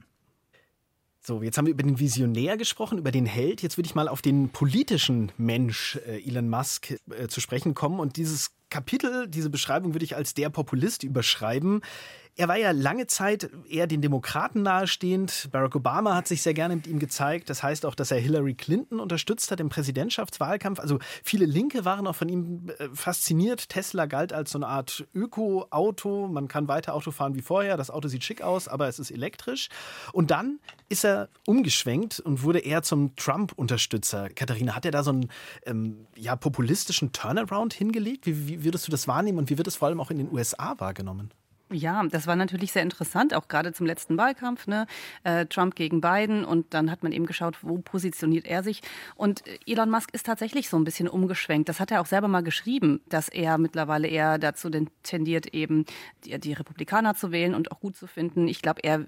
So, 1.21 1.43
jetzt 1.43 1.59
haben 1.59 1.67
wir 1.67 1.73
über 1.73 1.83
den 1.83 1.99
Visionär 1.99 2.57
gesprochen, 2.57 2.99
über 2.99 3.11
den 3.11 3.27
Held. 3.27 3.61
Jetzt 3.61 3.77
würde 3.77 3.89
ich 3.89 3.97
mal 3.97 4.07
auf 4.07 4.23
den 4.23 4.49
politischen 4.51 5.33
Mensch 5.37 5.99
äh, 6.07 6.23
Elon 6.25 6.49
Musk 6.49 6.93
äh, 7.11 7.27
zu 7.27 7.41
sprechen 7.41 7.75
kommen. 7.75 7.99
Und 7.99 8.17
dieses 8.17 8.53
Kapitel, 8.71 9.27
diese 9.27 9.51
Beschreibung 9.51 9.95
würde 9.95 10.05
ich 10.05 10.15
als 10.15 10.35
der 10.35 10.51
Populist 10.51 11.03
überschreiben. 11.03 11.83
Er 12.39 12.49
war 12.49 12.59
ja 12.59 12.71
lange 12.73 13.07
Zeit 13.07 13.49
eher 13.67 13.87
den 13.87 14.03
Demokraten 14.03 14.63
nahestehend. 14.63 15.49
Barack 15.53 15.75
Obama 15.75 16.15
hat 16.15 16.29
sich 16.29 16.43
sehr 16.43 16.53
gerne 16.53 16.77
mit 16.77 16.87
ihm 16.87 16.99
gezeigt. 16.99 17.49
Das 17.49 17.63
heißt 17.63 17.87
auch, 17.87 17.95
dass 17.95 18.11
er 18.11 18.19
Hillary 18.19 18.53
Clinton 18.53 19.01
unterstützt 19.01 19.51
hat 19.51 19.59
im 19.59 19.71
Präsidentschaftswahlkampf. 19.71 20.79
Also 20.79 20.99
viele 21.25 21.47
Linke 21.47 21.87
waren 21.87 22.07
auch 22.07 22.15
von 22.15 22.29
ihm 22.29 22.71
äh, 22.79 22.91
fasziniert. 22.93 23.71
Tesla 23.71 24.05
galt 24.05 24.35
als 24.35 24.51
so 24.51 24.59
eine 24.59 24.67
Art 24.67 25.07
Öko-Auto. 25.15 26.29
Man 26.29 26.47
kann 26.47 26.69
weiter 26.69 26.93
Auto 26.93 27.11
fahren 27.11 27.35
wie 27.37 27.41
vorher. 27.41 27.79
Das 27.79 27.91
Auto 27.91 28.09
sieht 28.09 28.23
schick 28.23 28.43
aus, 28.43 28.69
aber 28.69 28.87
es 28.87 28.99
ist 28.99 29.11
elektrisch. 29.11 29.71
Und 30.13 30.31
dann 30.31 30.61
ist 30.91 31.07
er 31.07 31.31
umgeschwenkt 31.47 32.21
und 32.21 32.43
wurde 32.43 32.59
eher 32.59 32.83
zum 32.83 33.17
Trump-Unterstützer. 33.17 34.29
Katharina, 34.29 34.77
hat 34.77 34.85
er 34.85 34.91
da 34.91 35.03
so 35.03 35.11
einen 35.11 35.31
ähm, 35.65 36.07
ja, 36.17 36.37
populistischen 36.37 37.13
Turnaround 37.13 37.73
hingelegt? 37.73 38.27
Wie, 38.27 38.47
wie 38.47 38.65
würdest 38.65 38.87
du 38.87 38.91
das 38.91 39.09
wahrnehmen 39.09 39.39
und 39.39 39.49
wie 39.49 39.57
wird 39.57 39.69
es 39.69 39.77
vor 39.77 39.89
allem 39.89 40.01
auch 40.01 40.11
in 40.11 40.19
den 40.19 40.31
USA 40.31 40.75
wahrgenommen? 40.77 41.31
Ja, 41.73 42.01
das 42.05 42.29
war 42.29 42.37
natürlich 42.37 42.71
sehr 42.71 42.83
interessant, 42.83 43.35
auch 43.35 43.49
gerade 43.49 43.73
zum 43.73 43.87
letzten 43.87 44.17
Wahlkampf, 44.17 44.69
ne? 44.69 44.87
Äh, 45.25 45.47
Trump 45.47 45.75
gegen 45.75 46.01
Biden. 46.01 46.45
Und 46.45 46.73
dann 46.75 46.93
hat 46.93 47.03
man 47.03 47.11
eben 47.11 47.27
geschaut, 47.27 47.59
wo 47.63 47.79
positioniert 47.79 48.47
er 48.47 48.63
sich. 48.63 48.83
Und 49.17 49.43
Elon 49.67 49.91
Musk 49.91 50.15
ist 50.15 50.27
tatsächlich 50.27 50.69
so 50.69 50.77
ein 50.77 50.85
bisschen 50.85 51.09
umgeschwenkt. 51.09 51.69
Das 51.69 51.81
hat 51.81 51.91
er 51.91 52.01
auch 52.01 52.07
selber 52.07 52.29
mal 52.29 52.45
geschrieben, 52.45 53.01
dass 53.09 53.29
er 53.29 53.59
mittlerweile 53.59 54.07
eher 54.07 54.39
dazu 54.39 54.71
tendiert, 55.03 55.49
eben 55.55 55.87
die, 56.25 56.39
die 56.39 56.53
Republikaner 56.53 57.17
zu 57.17 57.33
wählen 57.33 57.55
und 57.55 57.73
auch 57.73 57.81
gut 57.81 57.97
zu 57.97 58.07
finden. 58.07 58.47
Ich 58.47 58.63
glaube, 58.63 58.85
er 58.85 59.05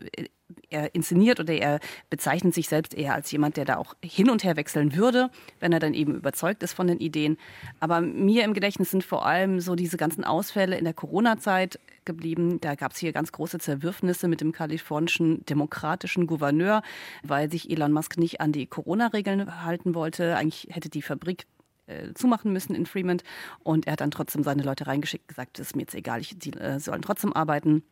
er 0.71 0.95
inszeniert 0.95 1.41
oder 1.41 1.55
er 1.55 1.81
bezeichnet 2.11 2.55
sich 2.55 2.69
selbst 2.69 2.95
eher 2.95 3.15
als 3.15 3.31
jemand, 3.31 3.57
der 3.57 3.65
da 3.65 3.77
auch 3.77 3.95
hin 4.03 4.31
und 4.31 4.45
her 4.45 4.57
wechseln 4.57 4.95
würde, 4.95 5.31
wenn 5.61 5.73
er 5.73 5.81
dann 5.81 5.95
eben 5.95 6.15
überzeugt 6.15 6.63
ist 6.63 6.73
von 6.73 6.87
den 6.87 6.99
Ideen. 6.99 7.37
Aber 7.81 8.01
mir 8.01 8.45
im 8.45 8.55
Gedächtnis 8.55 8.91
sind 8.91 9.05
vor 9.05 9.27
allem 9.27 9.61
so 9.61 9.75
diese 9.75 9.97
ganzen 9.97 10.25
Ausfälle 10.25 10.79
in 10.79 10.85
der 10.85 10.95
Corona-Zeit 10.95 11.79
geblieben. 12.05 12.61
Da 12.61 12.75
gab 12.75 12.93
es 12.93 12.99
hier 12.99 13.13
ganz 13.13 13.33
große 13.33 13.59
Zerwürfnisse 13.59 14.29
mit 14.29 14.41
dem 14.41 14.53
kalifornischen 14.53 15.45
demokratischen 15.47 16.27
Gouverneur, 16.27 16.83
weil 17.23 17.51
sich 17.51 17.71
Elon 17.71 17.93
Musk 17.93 18.17
nicht 18.19 18.41
an 18.41 18.53
die 18.53 18.67
Corona-Regeln 18.67 19.63
halten 19.65 19.95
wollte. 19.95 20.37
Eigentlich 20.37 20.69
hätte 20.71 20.89
die 20.89 21.03
Fabrik 21.03 21.47
äh, 21.87 22.13
zumachen 22.15 22.53
müssen 22.53 22.75
in 22.75 22.87
Fremont. 22.87 23.23
Und 23.63 23.87
er 23.87 23.93
hat 23.93 24.01
dann 24.01 24.11
trotzdem 24.11 24.43
seine 24.43 24.63
Leute 24.63 24.87
reingeschickt, 24.87 25.29
gesagt, 25.29 25.59
ist 25.59 25.77
mir 25.77 25.83
jetzt 25.83 25.95
egal, 25.95 26.21
ich, 26.21 26.39
die 26.39 26.53
äh, 26.53 26.79
sollen 26.81 27.03
trotzdem 27.03 27.33
arbeiten. 27.33 27.83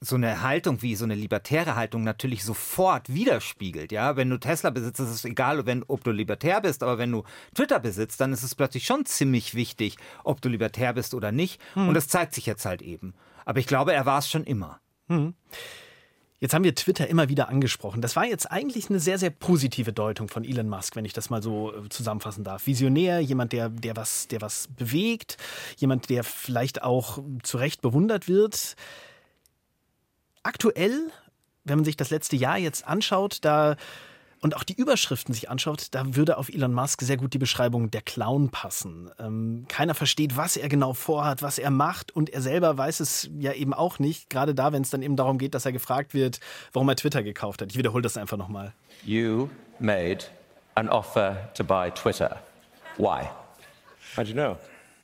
so 0.00 0.16
eine 0.16 0.42
Haltung 0.42 0.82
wie 0.82 0.94
so 0.94 1.04
eine 1.04 1.14
libertäre 1.14 1.74
Haltung 1.74 2.04
natürlich 2.04 2.44
sofort 2.44 3.12
widerspiegelt. 3.12 3.92
Ja, 3.92 4.16
wenn 4.16 4.28
du 4.28 4.38
Tesla 4.38 4.70
besitzt, 4.70 5.00
ist 5.00 5.08
es 5.08 5.24
egal, 5.24 5.64
wenn, 5.64 5.84
ob 5.88 6.04
du 6.04 6.10
libertär 6.10 6.60
bist, 6.60 6.82
aber 6.82 6.98
wenn 6.98 7.12
du 7.12 7.24
Twitter 7.54 7.80
besitzt, 7.80 8.20
dann 8.20 8.32
ist 8.32 8.42
es 8.42 8.54
plötzlich 8.54 8.84
schon 8.84 9.06
ziemlich 9.06 9.54
wichtig, 9.54 9.96
ob 10.22 10.42
du 10.42 10.48
libertär 10.48 10.92
bist 10.92 11.14
oder 11.14 11.32
nicht. 11.32 11.60
Hm. 11.74 11.88
Und 11.88 11.94
das 11.94 12.08
zeigt 12.08 12.34
sich 12.34 12.46
jetzt 12.46 12.66
halt 12.66 12.82
eben. 12.82 13.14
Aber 13.44 13.58
ich 13.58 13.66
glaube, 13.66 13.94
er 13.94 14.04
war 14.04 14.18
es 14.18 14.28
schon 14.28 14.44
immer. 14.44 14.80
Hm. 15.08 15.34
Jetzt 16.38 16.52
haben 16.52 16.64
wir 16.64 16.74
Twitter 16.74 17.08
immer 17.08 17.30
wieder 17.30 17.48
angesprochen. 17.48 18.02
Das 18.02 18.14
war 18.14 18.26
jetzt 18.26 18.50
eigentlich 18.52 18.90
eine 18.90 19.00
sehr, 19.00 19.18
sehr 19.18 19.30
positive 19.30 19.94
Deutung 19.94 20.28
von 20.28 20.44
Elon 20.44 20.68
Musk, 20.68 20.94
wenn 20.94 21.06
ich 21.06 21.14
das 21.14 21.30
mal 21.30 21.42
so 21.42 21.72
äh, 21.72 21.88
zusammenfassen 21.88 22.44
darf. 22.44 22.66
Visionär, 22.66 23.20
jemand, 23.20 23.52
der, 23.52 23.70
der, 23.70 23.96
was, 23.96 24.28
der 24.28 24.42
was 24.42 24.68
bewegt, 24.68 25.38
jemand, 25.78 26.10
der 26.10 26.24
vielleicht 26.24 26.82
auch 26.82 27.22
zu 27.42 27.56
Recht 27.56 27.80
bewundert 27.80 28.28
wird. 28.28 28.76
Aktuell, 30.46 31.10
wenn 31.64 31.78
man 31.78 31.84
sich 31.84 31.96
das 31.96 32.10
letzte 32.10 32.36
Jahr 32.36 32.56
jetzt 32.56 32.86
anschaut, 32.86 33.38
da 33.40 33.74
und 34.40 34.54
auch 34.54 34.62
die 34.62 34.74
Überschriften 34.74 35.34
sich 35.34 35.50
anschaut, 35.50 35.88
da 35.90 36.14
würde 36.14 36.36
auf 36.36 36.50
Elon 36.50 36.72
Musk 36.72 37.02
sehr 37.02 37.16
gut 37.16 37.34
die 37.34 37.38
Beschreibung 37.38 37.90
der 37.90 38.00
Clown 38.00 38.50
passen. 38.50 39.10
Ähm, 39.18 39.64
keiner 39.66 39.94
versteht, 39.94 40.36
was 40.36 40.56
er 40.56 40.68
genau 40.68 40.92
vorhat, 40.92 41.42
was 41.42 41.58
er 41.58 41.72
macht 41.72 42.14
und 42.14 42.30
er 42.30 42.42
selber 42.42 42.78
weiß 42.78 43.00
es 43.00 43.28
ja 43.40 43.54
eben 43.54 43.74
auch 43.74 43.98
nicht. 43.98 44.30
Gerade 44.30 44.54
da, 44.54 44.72
wenn 44.72 44.82
es 44.82 44.90
dann 44.90 45.02
eben 45.02 45.16
darum 45.16 45.38
geht, 45.38 45.52
dass 45.52 45.66
er 45.66 45.72
gefragt 45.72 46.14
wird, 46.14 46.38
warum 46.72 46.88
er 46.90 46.94
Twitter 46.94 47.24
gekauft 47.24 47.60
hat. 47.60 47.72
Ich 47.72 47.76
wiederhole 47.76 48.02
das 48.02 48.16
einfach 48.16 48.36
nochmal. 48.36 48.72
You 49.04 49.48
made 49.80 50.26
an 50.76 50.88
offer 50.88 51.52
to 51.54 51.64
buy 51.64 51.90
Twitter. 51.90 52.40
Why? 52.98 53.26
How'd 54.14 54.28
you 54.28 54.34
know? 54.34 54.56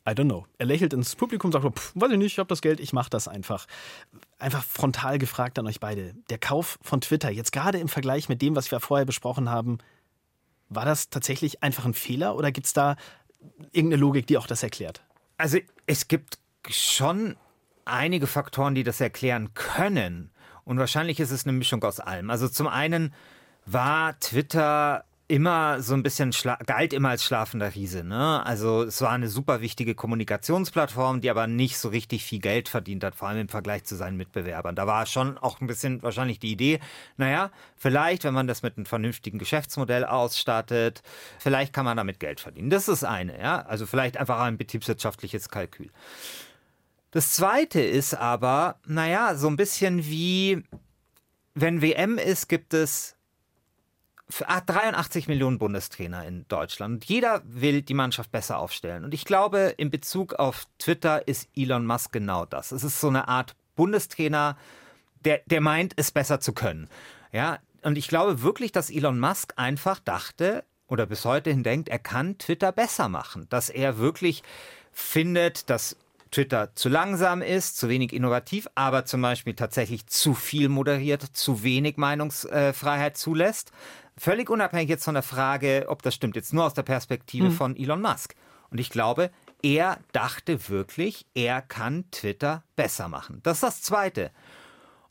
I 0.04 0.14
don't 0.14 0.24
know. 0.24 0.46
Er 0.58 0.66
lächelt 0.66 0.92
ins 0.92 1.14
Publikum 1.14 1.48
und 1.48 1.52
sagt, 1.52 1.78
pff, 1.78 1.92
weiß 1.94 2.10
ich 2.10 2.18
nicht, 2.18 2.32
ich 2.32 2.38
habe 2.38 2.48
das 2.48 2.60
Geld, 2.60 2.80
ich 2.80 2.92
mache 2.92 3.10
das 3.10 3.28
einfach. 3.28 3.66
Einfach 4.42 4.64
frontal 4.64 5.18
gefragt 5.18 5.56
an 5.60 5.68
euch 5.68 5.78
beide. 5.78 6.14
Der 6.28 6.36
Kauf 6.36 6.76
von 6.82 7.00
Twitter, 7.00 7.30
jetzt 7.30 7.52
gerade 7.52 7.78
im 7.78 7.86
Vergleich 7.86 8.28
mit 8.28 8.42
dem, 8.42 8.56
was 8.56 8.72
wir 8.72 8.80
vorher 8.80 9.06
besprochen 9.06 9.48
haben, 9.48 9.78
war 10.68 10.84
das 10.84 11.10
tatsächlich 11.10 11.62
einfach 11.62 11.84
ein 11.84 11.94
Fehler 11.94 12.34
oder 12.34 12.50
gibt 12.50 12.66
es 12.66 12.72
da 12.72 12.96
irgendeine 13.70 14.00
Logik, 14.00 14.26
die 14.26 14.36
auch 14.36 14.48
das 14.48 14.64
erklärt? 14.64 15.00
Also 15.38 15.58
es 15.86 16.08
gibt 16.08 16.40
schon 16.68 17.36
einige 17.84 18.26
Faktoren, 18.26 18.74
die 18.74 18.82
das 18.82 19.00
erklären 19.00 19.54
können. 19.54 20.32
Und 20.64 20.76
wahrscheinlich 20.76 21.20
ist 21.20 21.30
es 21.30 21.44
eine 21.44 21.52
Mischung 21.52 21.84
aus 21.84 22.00
allem. 22.00 22.28
Also 22.28 22.48
zum 22.48 22.66
einen 22.66 23.14
war 23.64 24.18
Twitter 24.18 25.04
immer 25.32 25.80
so 25.80 25.94
ein 25.94 26.02
bisschen 26.02 26.30
galt 26.66 26.92
immer 26.92 27.08
als 27.08 27.24
schlafender 27.24 27.74
Riese. 27.74 28.04
Ne? 28.04 28.44
Also 28.44 28.82
es 28.82 29.00
war 29.00 29.12
eine 29.12 29.28
super 29.28 29.62
wichtige 29.62 29.94
Kommunikationsplattform, 29.94 31.22
die 31.22 31.30
aber 31.30 31.46
nicht 31.46 31.78
so 31.78 31.88
richtig 31.88 32.22
viel 32.22 32.38
Geld 32.38 32.68
verdient 32.68 33.02
hat, 33.02 33.14
vor 33.14 33.28
allem 33.28 33.40
im 33.40 33.48
Vergleich 33.48 33.84
zu 33.84 33.96
seinen 33.96 34.18
Mitbewerbern. 34.18 34.76
Da 34.76 34.86
war 34.86 35.06
schon 35.06 35.38
auch 35.38 35.62
ein 35.62 35.66
bisschen 35.66 36.02
wahrscheinlich 36.02 36.38
die 36.38 36.52
Idee, 36.52 36.80
naja, 37.16 37.50
vielleicht, 37.76 38.24
wenn 38.24 38.34
man 38.34 38.46
das 38.46 38.62
mit 38.62 38.76
einem 38.76 38.84
vernünftigen 38.84 39.38
Geschäftsmodell 39.38 40.04
ausstattet, 40.04 41.02
vielleicht 41.38 41.72
kann 41.72 41.86
man 41.86 41.96
damit 41.96 42.20
Geld 42.20 42.38
verdienen. 42.38 42.68
Das 42.68 42.88
ist 42.88 43.02
eine, 43.02 43.40
ja. 43.40 43.62
Also 43.62 43.86
vielleicht 43.86 44.18
einfach 44.18 44.38
ein 44.40 44.58
betriebswirtschaftliches 44.58 45.48
Kalkül. 45.48 45.88
Das 47.10 47.32
zweite 47.32 47.80
ist 47.80 48.12
aber, 48.12 48.80
naja, 48.86 49.34
so 49.34 49.48
ein 49.48 49.56
bisschen 49.56 50.04
wie, 50.04 50.62
wenn 51.54 51.80
WM 51.80 52.18
ist, 52.18 52.50
gibt 52.50 52.74
es 52.74 53.16
83 54.40 55.28
Millionen 55.28 55.58
Bundestrainer 55.58 56.24
in 56.24 56.46
Deutschland. 56.48 57.04
Jeder 57.04 57.42
will 57.44 57.82
die 57.82 57.94
Mannschaft 57.94 58.30
besser 58.32 58.58
aufstellen. 58.58 59.04
Und 59.04 59.14
ich 59.14 59.24
glaube, 59.24 59.74
in 59.76 59.90
Bezug 59.90 60.34
auf 60.34 60.66
Twitter 60.78 61.26
ist 61.28 61.48
Elon 61.56 61.86
Musk 61.86 62.12
genau 62.12 62.44
das. 62.44 62.72
Es 62.72 62.84
ist 62.84 63.00
so 63.00 63.08
eine 63.08 63.28
Art 63.28 63.54
Bundestrainer, 63.76 64.56
der, 65.24 65.42
der 65.46 65.60
meint, 65.60 65.94
es 65.96 66.10
besser 66.10 66.40
zu 66.40 66.52
können. 66.52 66.88
Ja, 67.32 67.58
und 67.82 67.98
ich 67.98 68.08
glaube 68.08 68.42
wirklich, 68.42 68.72
dass 68.72 68.90
Elon 68.90 69.18
Musk 69.18 69.54
einfach 69.56 69.98
dachte 69.98 70.64
oder 70.86 71.06
bis 71.06 71.24
heute 71.24 71.50
hin 71.50 71.62
denkt, 71.62 71.88
er 71.88 71.98
kann 71.98 72.38
Twitter 72.38 72.72
besser 72.72 73.08
machen. 73.08 73.46
Dass 73.48 73.70
er 73.70 73.98
wirklich 73.98 74.42
findet, 74.92 75.70
dass 75.70 75.96
Twitter 76.32 76.74
zu 76.74 76.88
langsam 76.88 77.42
ist, 77.42 77.76
zu 77.76 77.88
wenig 77.88 78.12
innovativ, 78.12 78.66
aber 78.74 79.04
zum 79.04 79.22
Beispiel 79.22 79.54
tatsächlich 79.54 80.06
zu 80.08 80.34
viel 80.34 80.68
moderiert, 80.68 81.22
zu 81.22 81.62
wenig 81.62 81.98
Meinungsfreiheit 81.98 83.16
zulässt. 83.16 83.70
Völlig 84.16 84.50
unabhängig 84.50 84.88
jetzt 84.88 85.04
von 85.04 85.14
der 85.14 85.22
Frage, 85.22 85.86
ob 85.88 86.02
das 86.02 86.14
stimmt, 86.14 86.34
jetzt 86.34 86.52
nur 86.52 86.64
aus 86.64 86.74
der 86.74 86.82
Perspektive 86.82 87.46
hm. 87.46 87.52
von 87.52 87.76
Elon 87.76 88.02
Musk. 88.02 88.34
Und 88.70 88.78
ich 88.78 88.90
glaube, 88.90 89.30
er 89.62 89.98
dachte 90.12 90.68
wirklich, 90.68 91.26
er 91.34 91.62
kann 91.62 92.10
Twitter 92.10 92.64
besser 92.74 93.08
machen. 93.08 93.40
Das 93.42 93.58
ist 93.58 93.62
das 93.62 93.82
Zweite. 93.82 94.30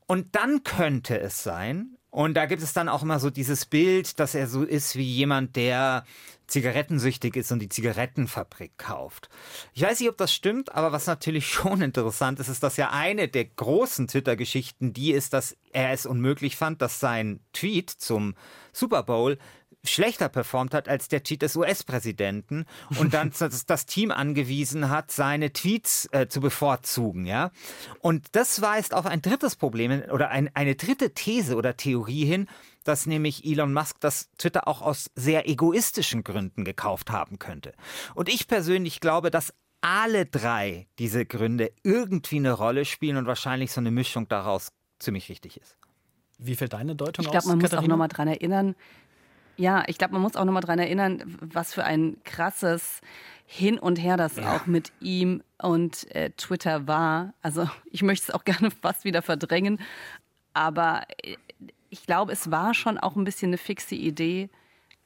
Und 0.07 0.35
dann 0.35 0.63
könnte 0.63 1.19
es 1.19 1.43
sein, 1.43 1.97
und 2.11 2.33
da 2.35 2.45
gibt 2.45 2.61
es 2.61 2.73
dann 2.73 2.89
auch 2.89 3.03
immer 3.03 3.19
so 3.19 3.29
dieses 3.29 3.65
Bild, 3.65 4.19
dass 4.19 4.35
er 4.35 4.47
so 4.47 4.63
ist 4.63 4.97
wie 4.97 5.09
jemand, 5.09 5.55
der 5.55 6.03
zigarettensüchtig 6.45 7.37
ist 7.37 7.53
und 7.53 7.59
die 7.59 7.69
Zigarettenfabrik 7.69 8.77
kauft. 8.77 9.29
Ich 9.73 9.81
weiß 9.81 10.01
nicht, 10.01 10.09
ob 10.09 10.17
das 10.17 10.33
stimmt, 10.33 10.75
aber 10.75 10.91
was 10.91 11.07
natürlich 11.07 11.47
schon 11.51 11.81
interessant 11.81 12.41
ist, 12.41 12.49
ist, 12.49 12.63
dass 12.63 12.75
ja 12.75 12.89
eine 12.91 13.29
der 13.29 13.45
großen 13.45 14.09
Twitter-Geschichten 14.09 14.91
die 14.91 15.13
ist, 15.13 15.31
dass 15.31 15.55
er 15.71 15.91
es 15.91 16.05
unmöglich 16.05 16.57
fand, 16.57 16.81
dass 16.81 16.99
sein 16.99 17.39
Tweet 17.53 17.89
zum 17.89 18.35
Super 18.73 19.03
Bowl 19.03 19.37
schlechter 19.83 20.29
performt 20.29 20.73
hat 20.73 20.87
als 20.87 21.07
der 21.07 21.23
Tweet 21.23 21.41
des 21.41 21.55
US-Präsidenten 21.55 22.65
und 22.99 23.13
dann 23.13 23.31
das, 23.39 23.65
das, 23.65 23.85
Team 23.85 24.11
angewiesen 24.11 24.89
hat, 24.89 25.11
seine 25.11 25.53
Tweets 25.53 26.07
äh, 26.11 26.27
zu 26.27 26.39
bevorzugen, 26.39 27.25
ja. 27.25 27.51
Und 27.99 28.27
das 28.33 28.61
weist 28.61 28.93
auf 28.93 29.05
ein 29.05 29.21
drittes 29.21 29.55
Problem 29.55 30.03
oder 30.11 30.29
ein, 30.29 30.49
eine 30.53 30.75
dritte 30.75 31.13
These 31.13 31.55
oder 31.55 31.77
Theorie 31.77 32.25
hin, 32.25 32.47
dass 32.83 33.05
nämlich 33.05 33.45
Elon 33.45 33.73
Musk 33.73 33.99
das 33.99 34.29
Twitter 34.37 34.67
auch 34.67 34.81
aus 34.81 35.09
sehr 35.15 35.47
egoistischen 35.49 36.23
Gründen 36.23 36.63
gekauft 36.63 37.11
haben 37.11 37.39
könnte. 37.39 37.73
Und 38.15 38.29
ich 38.29 38.47
persönlich 38.47 38.99
glaube, 38.99 39.31
dass 39.31 39.53
alle 39.81 40.25
drei 40.27 40.87
diese 40.99 41.25
Gründe 41.25 41.71
irgendwie 41.83 42.37
eine 42.37 42.51
Rolle 42.51 42.85
spielen 42.85 43.17
und 43.17 43.25
wahrscheinlich 43.25 43.71
so 43.71 43.81
eine 43.81 43.91
Mischung 43.91 44.27
daraus 44.27 44.71
ziemlich 44.99 45.29
richtig 45.29 45.59
ist. 45.59 45.77
Wie 46.37 46.55
fällt 46.55 46.73
deine 46.73 46.95
Deutung 46.95 47.25
ich 47.25 47.31
glaub, 47.31 47.37
aus? 47.37 47.43
Ich 47.43 47.47
glaube, 47.49 47.57
man 47.57 47.59
Katharina? 47.59 47.81
muss 47.81 47.85
auch 47.85 47.89
nochmal 47.89 48.07
dran 48.07 48.27
erinnern, 48.27 48.75
ja, 49.61 49.83
ich 49.87 49.97
glaube, 49.97 50.13
man 50.13 50.23
muss 50.23 50.35
auch 50.35 50.43
nochmal 50.43 50.63
dran 50.63 50.79
erinnern, 50.79 51.37
was 51.39 51.73
für 51.73 51.83
ein 51.83 52.17
krasses 52.23 53.01
Hin 53.45 53.77
und 53.77 53.97
Her 53.97 54.17
das 54.17 54.37
ja. 54.37 54.55
auch 54.55 54.65
mit 54.65 54.91
ihm 54.99 55.43
und 55.61 56.13
äh, 56.15 56.31
Twitter 56.31 56.87
war. 56.87 57.33
Also 57.41 57.69
ich 57.91 58.01
möchte 58.01 58.25
es 58.29 58.35
auch 58.35 58.43
gerne 58.43 58.71
fast 58.71 59.05
wieder 59.05 59.21
verdrängen, 59.21 59.79
aber 60.53 61.03
äh, 61.23 61.37
ich 61.89 62.05
glaube, 62.05 62.31
es 62.31 62.49
war 62.49 62.73
schon 62.73 62.97
auch 62.97 63.15
ein 63.15 63.23
bisschen 63.23 63.49
eine 63.49 63.57
fixe 63.57 63.95
Idee. 63.95 64.49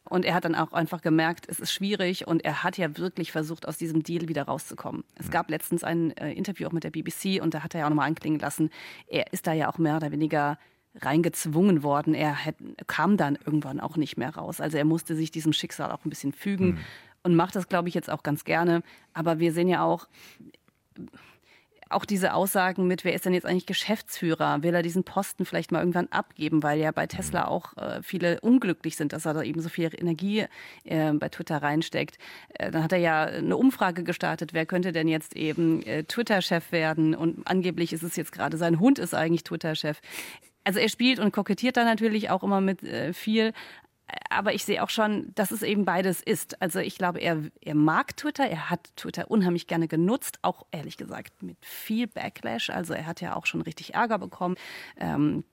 Und 0.08 0.24
er 0.24 0.36
hat 0.36 0.46
dann 0.46 0.54
auch 0.54 0.72
einfach 0.72 1.02
gemerkt, 1.02 1.48
es 1.50 1.60
ist 1.60 1.74
schwierig 1.74 2.28
und 2.28 2.46
er 2.46 2.62
hat 2.64 2.78
ja 2.78 2.96
wirklich 2.96 3.32
versucht, 3.32 3.68
aus 3.68 3.80
diesem 3.80 4.04
Deal 4.04 4.28
wieder 4.28 4.44
rauszukommen. 4.44 5.04
Es 5.16 5.32
gab 5.32 5.50
letztens 5.50 5.84
ein 5.84 6.16
äh, 6.18 6.32
Interview 6.32 6.68
auch 6.68 6.72
mit 6.72 6.84
der 6.84 6.92
BBC 6.92 7.42
und 7.42 7.56
da 7.56 7.64
hat 7.64 7.74
er 7.74 7.80
ja 7.80 7.86
auch 7.88 7.90
nochmal 7.90 8.08
anklingen 8.08 8.40
lassen, 8.40 8.70
er 9.08 9.34
ist 9.34 9.48
da 9.48 9.54
ja 9.54 9.68
auch 9.68 9.80
mehr 9.80 9.98
oder 9.98 10.12
weniger 10.12 10.60
reingezwungen 11.02 11.84
worden. 11.84 12.14
Er 12.14 12.34
hätte, 12.34 12.64
kam 12.88 13.18
dann 13.18 13.38
irgendwann 13.46 13.80
auch 13.80 13.98
nicht 13.98 14.18
mehr 14.18 14.36
raus. 14.36 14.62
Also 14.62 14.78
er 14.78 14.86
musste 14.86 15.16
sich 15.16 15.32
diesem 15.32 15.54
Schicksal 15.54 15.92
auch 15.92 16.06
ein 16.06 16.10
bisschen 16.10 16.34
fügen 16.34 16.68
mhm. 16.68 16.78
und 17.24 17.36
macht 17.36 17.56
das, 17.56 17.68
glaube 17.68 17.90
ich, 17.90 17.96
jetzt 17.96 18.10
auch 18.10 18.24
ganz 18.24 18.44
gerne. 18.44 18.82
Aber 19.14 19.40
wir 19.40 19.54
sehen 19.54 19.68
ja 19.68 19.84
auch, 19.84 20.08
auch 21.90 22.06
diese 22.06 22.34
Aussagen 22.34 22.88
mit, 22.88 23.04
wer 23.06 23.14
ist 23.14 23.26
denn 23.26 23.34
jetzt 23.34 23.46
eigentlich 23.46 23.68
Geschäftsführer? 23.68 24.64
Will 24.64 24.74
er 24.74 24.82
diesen 24.82 25.04
Posten 25.04 25.46
vielleicht 25.46 25.72
mal 25.72 25.80
irgendwann 25.80 26.08
abgeben, 26.08 26.64
weil 26.64 26.80
ja 26.80 26.92
bei 26.92 27.06
Tesla 27.06 27.42
mhm. 27.42 27.48
auch 27.48 27.78
äh, 27.78 28.02
viele 28.02 28.40
unglücklich 28.42 28.96
sind, 28.96 29.14
dass 29.14 29.26
er 29.26 29.34
da 29.34 29.44
eben 29.44 29.62
so 29.62 29.70
viel 29.70 29.92
Energie 29.96 30.46
äh, 30.84 31.14
bei 31.14 31.30
Twitter 31.30 31.58
reinsteckt. 31.58 32.18
Äh, 32.56 32.72
dann 32.72 32.84
hat 32.84 32.92
er 32.92 32.98
ja 32.98 33.24
eine 33.26 33.56
Umfrage 33.56 34.04
gestartet, 34.04 34.54
wer 34.54 34.66
könnte 34.66 34.92
denn 34.92 35.08
jetzt 35.08 35.36
eben 35.36 35.84
äh, 35.84 36.04
Twitter-Chef 36.04 36.72
werden? 36.72 37.14
Und 37.14 37.48
angeblich 37.48 37.94
ist 37.94 38.04
es 38.04 38.16
jetzt 38.16 38.32
gerade, 38.32 38.58
sein 38.58 38.80
Hund 38.80 38.98
ist 38.98 39.14
eigentlich 39.14 39.44
Twitter-Chef 39.44 40.00
also 40.66 40.80
er 40.80 40.90
spielt 40.90 41.20
und 41.20 41.32
kokettiert 41.32 41.78
da 41.78 41.86
natürlich 41.86 42.30
auch 42.30 42.44
immer 42.44 42.60
mit 42.60 42.84
äh, 42.84 43.14
viel. 43.14 43.54
Aber 44.30 44.54
ich 44.54 44.66
sehe 44.66 44.84
auch 44.84 44.90
schon, 44.90 45.32
dass 45.34 45.52
es 45.52 45.64
eben 45.64 45.86
beides 45.86 46.22
ist. 46.22 46.62
Also 46.62 46.80
ich 46.80 46.98
glaube, 46.98 47.20
er, 47.20 47.42
er 47.62 47.76
mag 47.76 48.16
Twitter, 48.18 48.46
er 48.46 48.70
hat 48.70 48.96
Twitter 48.96 49.32
unheimlich 49.32 49.66
gerne 49.66 49.88
genutzt, 49.88 50.38
auch 50.44 50.66
ehrlich 50.72 50.98
gesagt 50.98 51.42
mit 51.42 51.58
viel 51.66 52.06
Backlash. 52.08 52.70
Also 52.70 52.94
er 52.94 53.08
hat 53.08 53.22
ja 53.22 53.36
auch 53.36 53.46
schon 53.48 53.62
richtig 53.62 53.96
Ärger 53.96 54.20
bekommen. 54.20 54.58
Ähm, 54.98 55.44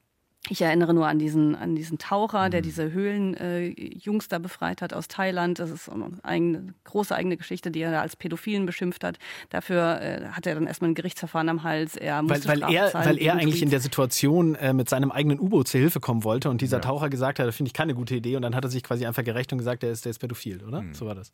ich 0.48 0.60
erinnere 0.60 0.92
nur 0.92 1.06
an 1.06 1.20
diesen, 1.20 1.54
an 1.54 1.76
diesen 1.76 1.98
Taucher, 1.98 2.50
der 2.50 2.60
mhm. 2.60 2.64
diese 2.64 2.92
Höhlenjungs 2.92 4.26
äh, 4.26 4.28
da 4.28 4.38
befreit 4.40 4.82
hat 4.82 4.92
aus 4.92 5.06
Thailand. 5.06 5.60
Das 5.60 5.70
ist 5.70 5.88
eine 5.88 6.10
eigene, 6.24 6.74
große 6.82 7.14
eigene 7.14 7.36
Geschichte, 7.36 7.70
die 7.70 7.80
er 7.80 7.92
da 7.92 8.00
als 8.00 8.16
Pädophilen 8.16 8.66
beschimpft 8.66 9.04
hat. 9.04 9.18
Dafür 9.50 10.00
äh, 10.00 10.26
hat 10.32 10.46
er 10.46 10.56
dann 10.56 10.66
erstmal 10.66 10.90
ein 10.90 10.94
Gerichtsverfahren 10.94 11.48
am 11.48 11.62
Hals. 11.62 11.96
Er 11.96 12.20
weil, 12.28 12.44
weil 12.46 12.62
er, 12.74 12.92
weil 12.92 13.18
er 13.18 13.34
eigentlich 13.34 13.62
in 13.62 13.70
der 13.70 13.80
Situation 13.80 14.56
äh, 14.56 14.72
mit 14.72 14.88
seinem 14.88 15.12
eigenen 15.12 15.38
U-Boot 15.38 15.68
zur 15.68 15.78
Hilfe 15.78 16.00
kommen 16.00 16.24
wollte 16.24 16.50
und 16.50 16.60
dieser 16.60 16.78
ja. 16.78 16.82
Taucher 16.82 17.08
gesagt 17.08 17.38
hat, 17.38 17.46
das 17.46 17.54
finde 17.54 17.68
ich 17.68 17.74
keine 17.74 17.94
gute 17.94 18.16
Idee. 18.16 18.34
Und 18.34 18.42
dann 18.42 18.56
hat 18.56 18.64
er 18.64 18.70
sich 18.70 18.82
quasi 18.82 19.06
einfach 19.06 19.22
gerecht 19.22 19.52
und 19.52 19.58
gesagt, 19.58 19.84
der 19.84 19.92
ist, 19.92 20.04
der 20.04 20.10
ist 20.10 20.18
pädophil, 20.18 20.64
oder? 20.64 20.82
Mhm. 20.82 20.94
So 20.94 21.06
war 21.06 21.14
das. 21.14 21.32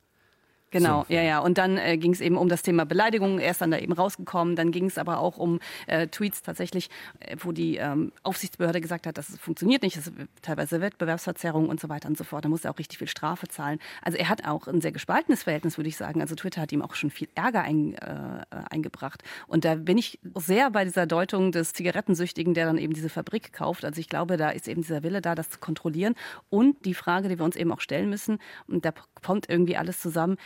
Genau, 0.70 1.04
so. 1.08 1.14
ja, 1.14 1.22
ja. 1.22 1.38
Und 1.38 1.58
dann 1.58 1.78
äh, 1.78 1.96
ging 1.96 2.12
es 2.12 2.20
eben 2.20 2.36
um 2.36 2.48
das 2.48 2.62
Thema 2.62 2.84
Beleidigung. 2.84 3.38
Er 3.38 3.52
ist 3.52 3.60
dann 3.60 3.70
da 3.70 3.78
eben 3.78 3.92
rausgekommen. 3.92 4.56
Dann 4.56 4.70
ging 4.70 4.86
es 4.86 4.98
aber 4.98 5.18
auch 5.18 5.38
um 5.38 5.60
äh, 5.86 6.08
Tweets 6.08 6.42
tatsächlich, 6.42 6.90
äh, 7.20 7.36
wo 7.38 7.52
die 7.52 7.76
ähm, 7.76 8.12
Aufsichtsbehörde 8.22 8.80
gesagt 8.80 9.06
hat, 9.06 9.16
das 9.16 9.38
funktioniert 9.38 9.82
nicht, 9.82 9.96
das 9.96 10.08
ist 10.08 10.14
teilweise 10.42 10.80
Wettbewerbsverzerrung 10.80 11.68
und 11.68 11.80
so 11.80 11.88
weiter 11.88 12.08
und 12.08 12.18
so 12.18 12.24
fort. 12.24 12.44
Da 12.44 12.48
muss 12.48 12.64
er 12.64 12.72
auch 12.72 12.78
richtig 12.78 12.98
viel 12.98 13.08
Strafe 13.08 13.48
zahlen. 13.48 13.78
Also 14.02 14.18
er 14.18 14.28
hat 14.28 14.44
auch 14.46 14.66
ein 14.66 14.80
sehr 14.80 14.92
gespaltenes 14.92 15.42
Verhältnis, 15.44 15.78
würde 15.78 15.88
ich 15.88 15.96
sagen. 15.96 16.20
Also 16.20 16.34
Twitter 16.34 16.60
hat 16.60 16.72
ihm 16.72 16.82
auch 16.82 16.94
schon 16.94 17.10
viel 17.10 17.28
Ärger 17.34 17.62
ein, 17.62 17.94
äh, 17.94 18.44
eingebracht. 18.70 19.22
Und 19.46 19.64
da 19.64 19.74
bin 19.74 19.96
ich 19.96 20.18
sehr 20.34 20.70
bei 20.70 20.84
dieser 20.84 21.06
Deutung 21.06 21.52
des 21.52 21.72
Zigarettensüchtigen, 21.72 22.54
der 22.54 22.66
dann 22.66 22.78
eben 22.78 22.92
diese 22.92 23.08
Fabrik 23.08 23.52
kauft. 23.52 23.84
Also 23.84 24.00
ich 24.00 24.08
glaube, 24.08 24.36
da 24.36 24.50
ist 24.50 24.68
eben 24.68 24.82
dieser 24.82 25.02
Wille 25.02 25.22
da, 25.22 25.34
das 25.34 25.48
zu 25.50 25.58
kontrollieren. 25.58 26.14
Und 26.50 26.84
die 26.84 26.94
Frage, 26.94 27.28
die 27.28 27.38
wir 27.38 27.44
uns 27.44 27.56
eben 27.56 27.72
auch 27.72 27.80
stellen 27.80 28.10
müssen, 28.10 28.38
und 28.66 28.84
da 28.84 28.92
kommt 29.22 29.48
irgendwie 29.48 29.76
alles 29.76 30.00
zusammen, 30.00 30.36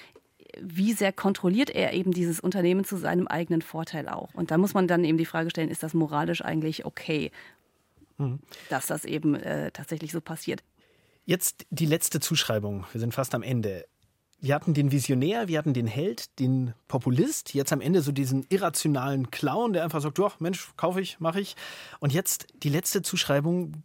wie 0.61 0.93
sehr 0.93 1.12
kontrolliert 1.12 1.71
er 1.71 1.93
eben 1.93 2.12
dieses 2.12 2.41
Unternehmen 2.41 2.85
zu 2.85 2.97
seinem 2.97 3.27
eigenen 3.27 3.62
Vorteil 3.62 4.09
auch? 4.09 4.35
Und 4.35 4.51
da 4.51 4.59
muss 4.59 4.75
man 4.75 4.88
dann 4.88 5.05
eben 5.05 5.19
die 5.19 5.27
Frage 5.27 5.51
stellen, 5.51 5.71
ist 5.71 5.83
das 5.83 5.95
moralisch 5.95 6.45
eigentlich 6.45 6.85
okay, 6.85 7.31
mhm. 8.19 8.41
dass 8.69 8.87
das 8.87 9.05
eben 9.05 9.35
äh, 9.35 9.71
tatsächlich 9.71 10.12
so 10.12 10.21
passiert? 10.21 10.62
Jetzt 11.25 11.67
die 11.71 11.87
letzte 11.87 12.21
Zuschreibung. 12.21 12.85
Wir 12.93 13.01
sind 13.01 13.15
fast 13.15 13.35
am 13.35 13.43
Ende. 13.43 13.87
Wir 14.41 14.57
hatten 14.57 14.75
den 14.75 14.91
Visionär, 14.91 15.47
wir 15.47 15.57
hatten 15.57 15.73
den 15.73 15.87
Held, 15.87 16.38
den 16.41 16.75
Populist, 16.88 17.55
jetzt 17.55 17.73
am 17.73 17.81
Ende 17.81 18.03
so 18.03 18.11
diesen 18.11 18.45
irrationalen 18.49 19.31
Clown, 19.31 19.73
der 19.73 19.85
einfach 19.85 20.01
sagt, 20.01 20.19
ja, 20.19 20.33
Mensch, 20.41 20.73
kaufe 20.77 21.01
ich, 21.01 21.21
mache 21.21 21.41
ich. 21.41 21.55
Und 22.01 22.12
jetzt 22.12 22.49
die 22.65 22.69
letzte 22.69 23.03
Zuschreibung, 23.03 23.85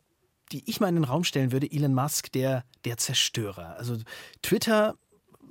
die 0.51 0.67
ich 0.67 0.79
mal 0.79 0.89
in 0.89 0.95
den 0.95 1.03
Raum 1.03 1.23
stellen 1.23 1.51
würde, 1.51 1.71
Elon 1.71 1.93
Musk, 1.93 2.31
der, 2.31 2.63
der 2.85 2.97
Zerstörer. 2.97 3.75
Also 3.77 3.97
Twitter 4.41 4.95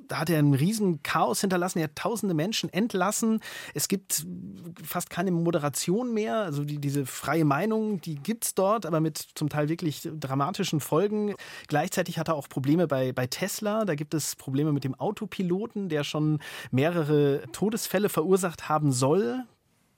da 0.09 0.19
hat 0.19 0.31
er 0.31 0.39
einen 0.39 0.55
riesen 0.55 1.03
Chaos 1.03 1.41
hinterlassen. 1.41 1.79
Er 1.79 1.85
hat 1.85 1.97
tausende 1.97 2.35
Menschen 2.35 2.73
entlassen. 2.73 3.41
Es 3.75 3.89
gibt 3.89 4.27
fast 4.83 5.11
keine 5.11 5.31
Moderation 5.31 6.13
mehr. 6.13 6.39
Also 6.39 6.65
die, 6.65 6.79
diese 6.79 7.07
freie 7.07 7.45
Meinung, 7.45 8.01
die 8.01 8.17
gibt 8.17 8.45
es 8.45 8.55
dort, 8.55 8.87
aber 8.87 9.01
mit 9.01 9.19
zum 9.35 9.49
Teil 9.49 9.69
wirklich 9.69 10.09
dramatischen 10.19 10.81
Folgen. 10.81 11.35
Gleichzeitig 11.69 12.19
hat 12.19 12.29
er 12.29 12.35
auch 12.35 12.49
Probleme 12.49 12.87
bei, 12.87 13.13
bei 13.13 13.27
Tesla. 13.27 13.85
Da 13.85 13.95
gibt 13.95 14.15
es 14.15 14.37
Probleme 14.37 14.73
mit 14.73 14.85
dem 14.85 14.95
Autopiloten, 14.95 15.89
der 15.89 16.05
schon 16.05 16.41
mehrere 16.71 17.43
Todesfälle 17.53 18.09
verursacht 18.09 18.69
haben 18.69 18.93
soll. 18.93 19.45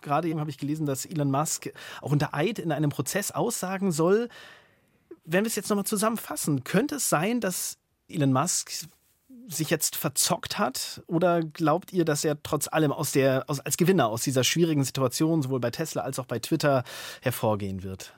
Gerade 0.01 0.29
eben 0.29 0.41
habe 0.41 0.51
ich 0.51 0.59
gelesen, 0.59 0.87
dass 0.87 1.07
Elon 1.07 1.31
Musk 1.31 1.71
auch 2.01 2.13
unter 2.13 2.35
Eid 2.35 2.59
in 2.59 2.73
einem 2.73 2.91
Prozess 2.91 3.31
aussagen 3.33 3.91
soll. 3.91 4.29
Wenn 5.25 5.45
wir 5.45 5.49
es 5.49 5.57
jetzt 5.57 5.69
nochmal 5.69 5.87
zusammenfassen, 5.87 6.65
könnte 6.65 6.97
es 6.97 7.09
sein, 7.09 7.41
dass 7.41 7.79
Elon 8.09 8.33
Musk 8.33 8.71
sich 9.49 9.71
jetzt 9.71 9.97
verzockt 9.97 10.59
hat? 10.59 11.03
Oder 11.07 11.41
glaubt 11.43 11.93
ihr, 11.93 12.05
dass 12.05 12.25
er 12.25 12.43
trotz 12.43 12.69
allem 12.69 12.93
aus 12.93 13.13
der, 13.13 13.45
aus, 13.49 13.61
als 13.61 13.77
Gewinner 13.77 14.09
aus 14.09 14.23
dieser 14.23 14.45
schwierigen 14.45 14.85
Situation, 14.85 15.43
sowohl 15.43 15.61
bei 15.61 15.71
Tesla 15.71 16.03
als 16.03 16.19
auch 16.19 16.27
bei 16.27 16.39
Twitter, 16.39 16.85
hervorgehen 17.23 17.83
wird? 17.83 18.15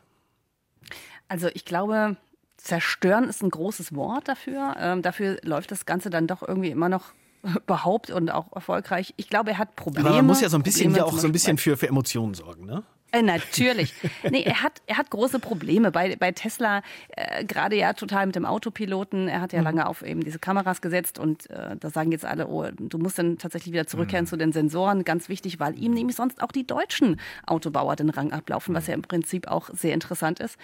Also 1.29 1.49
ich 1.55 1.65
glaube, 1.65 2.17
zerstören 2.57 3.25
ist 3.25 3.43
ein 3.43 3.51
großes 3.51 3.95
Wort 3.95 4.29
dafür. 4.29 4.75
Ähm, 4.79 5.03
dafür 5.03 5.39
läuft 5.43 5.71
das 5.71 5.87
Ganze 5.87 6.11
dann 6.11 6.27
doch 6.27 6.47
irgendwie 6.47 6.71
immer 6.71 6.89
noch 6.89 7.13
überhaupt 7.43 8.11
und 8.11 8.31
auch 8.31 8.53
erfolgreich. 8.53 9.15
Ich 9.17 9.29
glaube, 9.29 9.51
er 9.51 9.59
hat 9.59 9.77
Probleme. 9.77 10.09
Aber 10.09 10.17
man 10.17 10.27
muss 10.27 10.41
ja 10.41 10.49
so 10.49 10.57
ein 10.57 10.63
bisschen 10.63 10.95
ja 10.95 11.05
auch 11.05 11.17
so 11.17 11.27
ein 11.27 11.33
bisschen 11.33 11.57
für, 11.57 11.77
für 11.77 11.89
Emotionen 11.89 12.35
sorgen, 12.35 12.67
ne? 12.67 12.83
Äh, 13.13 13.23
natürlich. 13.23 13.95
Nee, 14.31 14.43
er 14.43 14.63
hat, 14.63 14.83
er 14.87 14.99
hat 14.99 15.11
große 15.11 15.39
Probleme. 15.39 15.91
Bei, 15.91 16.15
bei 16.17 16.33
Tesla, 16.33 16.83
äh, 17.09 17.45
gerade 17.45 17.77
ja 17.77 17.93
total 17.93 18.27
mit 18.27 18.37
dem 18.37 18.45
Autopiloten. 18.45 19.29
Er 19.29 19.41
hat 19.41 19.53
ja 19.53 19.61
mhm. 19.61 19.65
lange 19.65 19.87
auf 19.87 20.03
eben 20.03 20.23
diese 20.23 20.39
Kameras 20.39 20.81
gesetzt 20.81 21.19
und 21.19 21.51
äh, 21.51 21.77
da 21.79 21.91
sagen 21.91 22.13
jetzt 22.13 22.25
alle, 22.25 22.47
oh, 22.47 22.67
du 22.71 22.99
musst 22.99 23.19
dann 23.19 23.39
tatsächlich 23.39 23.73
wieder 23.73 23.87
zurückkehren 23.87 24.25
mhm. 24.25 24.29
zu 24.29 24.37
den 24.37 24.53
Sensoren. 24.53 25.05
Ganz 25.05 25.29
wichtig, 25.29 25.59
weil 25.59 25.79
ihm 25.79 25.93
nämlich 25.93 26.17
sonst 26.17 26.43
auch 26.43 26.53
die 26.53 26.67
deutschen 26.67 27.21
Autobauer 27.47 27.97
den 27.97 28.11
Rang 28.11 28.33
ablaufen, 28.33 28.75
was 28.75 28.87
ja 28.87 28.95
im 28.95 29.03
Prinzip 29.03 29.49
auch 29.49 29.71
sehr 29.73 29.95
interessant 29.95 30.39
ist. 30.41 30.57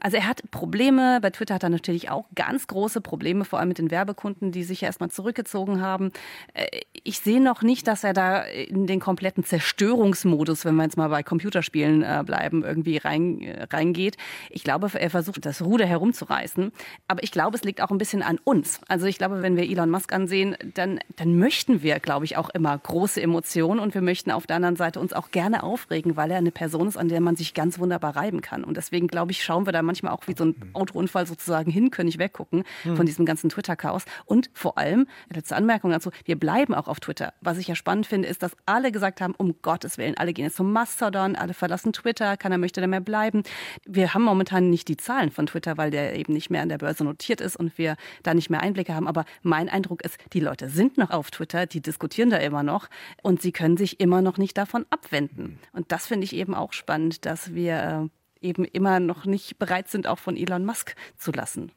Also 0.00 0.16
er 0.18 0.28
hat 0.28 0.48
Probleme. 0.50 1.18
Bei 1.20 1.30
Twitter 1.30 1.54
hat 1.54 1.62
er 1.62 1.70
natürlich 1.70 2.10
auch 2.10 2.26
ganz 2.34 2.66
große 2.66 3.00
Probleme, 3.00 3.44
vor 3.44 3.58
allem 3.58 3.68
mit 3.68 3.78
den 3.78 3.90
Werbekunden, 3.90 4.52
die 4.52 4.62
sich 4.64 4.82
ja 4.82 4.86
erstmal 4.86 5.10
zurückgezogen 5.10 5.80
haben. 5.80 6.12
Äh, 6.54 6.66
ich 7.02 7.20
sehe 7.20 7.40
noch 7.40 7.62
nicht, 7.62 7.88
dass 7.88 8.04
er 8.04 8.12
da 8.12 8.42
in 8.42 8.86
den 8.86 9.00
kompletten 9.00 9.44
Zerstörungsmodus, 9.44 10.64
wenn 10.64 10.76
wir 10.76 10.84
jetzt 10.84 10.96
mal 10.96 11.08
bei 11.08 11.22
Computerspielen 11.22 11.87
Spielen 11.88 12.02
äh, 12.02 12.22
bleiben 12.24 12.64
irgendwie 12.64 12.98
rein, 12.98 13.40
äh, 13.40 13.66
reingeht. 13.70 14.16
Ich 14.50 14.64
glaube, 14.64 14.90
er 14.94 15.10
versucht 15.10 15.44
das 15.46 15.62
Ruder 15.62 15.86
herumzureißen. 15.86 16.72
Aber 17.06 17.22
ich 17.22 17.32
glaube, 17.32 17.56
es 17.56 17.64
liegt 17.64 17.80
auch 17.80 17.90
ein 17.90 17.98
bisschen 17.98 18.22
an 18.22 18.38
uns. 18.44 18.80
Also 18.88 19.06
ich 19.06 19.18
glaube, 19.18 19.42
wenn 19.42 19.56
wir 19.56 19.64
Elon 19.64 19.90
Musk 19.90 20.12
ansehen, 20.12 20.56
dann, 20.74 21.00
dann 21.16 21.38
möchten 21.38 21.82
wir, 21.82 21.98
glaube 22.00 22.24
ich, 22.24 22.36
auch 22.36 22.50
immer 22.50 22.76
große 22.76 23.20
Emotionen 23.20 23.80
und 23.80 23.94
wir 23.94 24.02
möchten 24.02 24.30
auf 24.30 24.46
der 24.46 24.56
anderen 24.56 24.76
Seite 24.76 25.00
uns 25.00 25.12
auch 25.12 25.30
gerne 25.30 25.62
aufregen, 25.62 26.16
weil 26.16 26.30
er 26.30 26.38
eine 26.38 26.50
Person 26.50 26.88
ist, 26.88 26.96
an 26.96 27.08
der 27.08 27.20
man 27.20 27.36
sich 27.36 27.54
ganz 27.54 27.78
wunderbar 27.78 28.16
reiben 28.16 28.40
kann. 28.40 28.64
Und 28.64 28.76
deswegen, 28.76 29.08
glaube 29.08 29.32
ich, 29.32 29.42
schauen 29.42 29.66
wir 29.66 29.72
da 29.72 29.82
manchmal 29.82 30.12
auch 30.12 30.26
wie 30.26 30.34
so 30.36 30.44
ein 30.44 30.54
Autounfall 30.74 31.26
sozusagen 31.26 31.70
hin, 31.70 31.90
können 31.90 32.06
nicht 32.06 32.18
weggucken 32.18 32.64
hm. 32.82 32.96
von 32.96 33.06
diesem 33.06 33.24
ganzen 33.24 33.50
Twitter-Chaos. 33.50 34.04
Und 34.24 34.50
vor 34.52 34.78
allem, 34.78 35.06
letzte 35.32 35.56
Anmerkung 35.56 35.90
dazu, 35.90 36.10
wir 36.24 36.38
bleiben 36.38 36.74
auch 36.74 36.88
auf 36.88 37.00
Twitter. 37.00 37.32
Was 37.40 37.58
ich 37.58 37.68
ja 37.68 37.74
spannend 37.74 38.06
finde, 38.06 38.28
ist, 38.28 38.42
dass 38.42 38.56
alle 38.66 38.92
gesagt 38.92 39.20
haben, 39.20 39.34
um 39.36 39.56
Gottes 39.62 39.98
Willen, 39.98 40.16
alle 40.16 40.32
gehen 40.32 40.44
jetzt 40.44 40.56
zum 40.56 40.72
Mastodon, 40.72 41.36
alle 41.36 41.54
verlassen 41.54 41.77
verlassen 41.78 41.92
Twitter, 41.92 42.36
keiner 42.36 42.58
möchte 42.58 42.80
da 42.80 42.86
mehr 42.86 43.00
bleiben. 43.00 43.42
Wir 43.86 44.14
haben 44.14 44.22
momentan 44.22 44.70
nicht 44.70 44.88
die 44.88 44.96
Zahlen 44.96 45.30
von 45.30 45.46
Twitter, 45.46 45.76
weil 45.76 45.90
der 45.90 46.16
eben 46.16 46.32
nicht 46.32 46.50
mehr 46.50 46.62
an 46.62 46.68
der 46.68 46.78
Börse 46.78 47.04
notiert 47.04 47.40
ist 47.40 47.56
und 47.56 47.78
wir 47.78 47.96
da 48.22 48.34
nicht 48.34 48.50
mehr 48.50 48.60
Einblicke 48.60 48.94
haben. 48.94 49.06
Aber 49.06 49.24
mein 49.42 49.68
Eindruck 49.68 50.02
ist, 50.04 50.18
die 50.32 50.40
Leute 50.40 50.68
sind 50.68 50.98
noch 50.98 51.10
auf 51.10 51.30
Twitter, 51.30 51.66
die 51.66 51.80
diskutieren 51.80 52.30
da 52.30 52.38
immer 52.38 52.62
noch 52.62 52.88
und 53.22 53.40
sie 53.40 53.52
können 53.52 53.76
sich 53.76 54.00
immer 54.00 54.22
noch 54.22 54.38
nicht 54.38 54.56
davon 54.58 54.86
abwenden. 54.90 55.58
Und 55.72 55.92
das 55.92 56.06
finde 56.06 56.24
ich 56.24 56.34
eben 56.34 56.54
auch 56.54 56.72
spannend, 56.72 57.24
dass 57.24 57.54
wir 57.54 58.10
äh, 58.42 58.46
eben 58.46 58.64
immer 58.64 59.00
noch 59.00 59.24
nicht 59.24 59.58
bereit 59.58 59.88
sind, 59.88 60.06
auch 60.06 60.18
von 60.18 60.36
Elon 60.36 60.64
Musk 60.64 60.96
zu 61.16 61.30
lassen. 61.30 61.70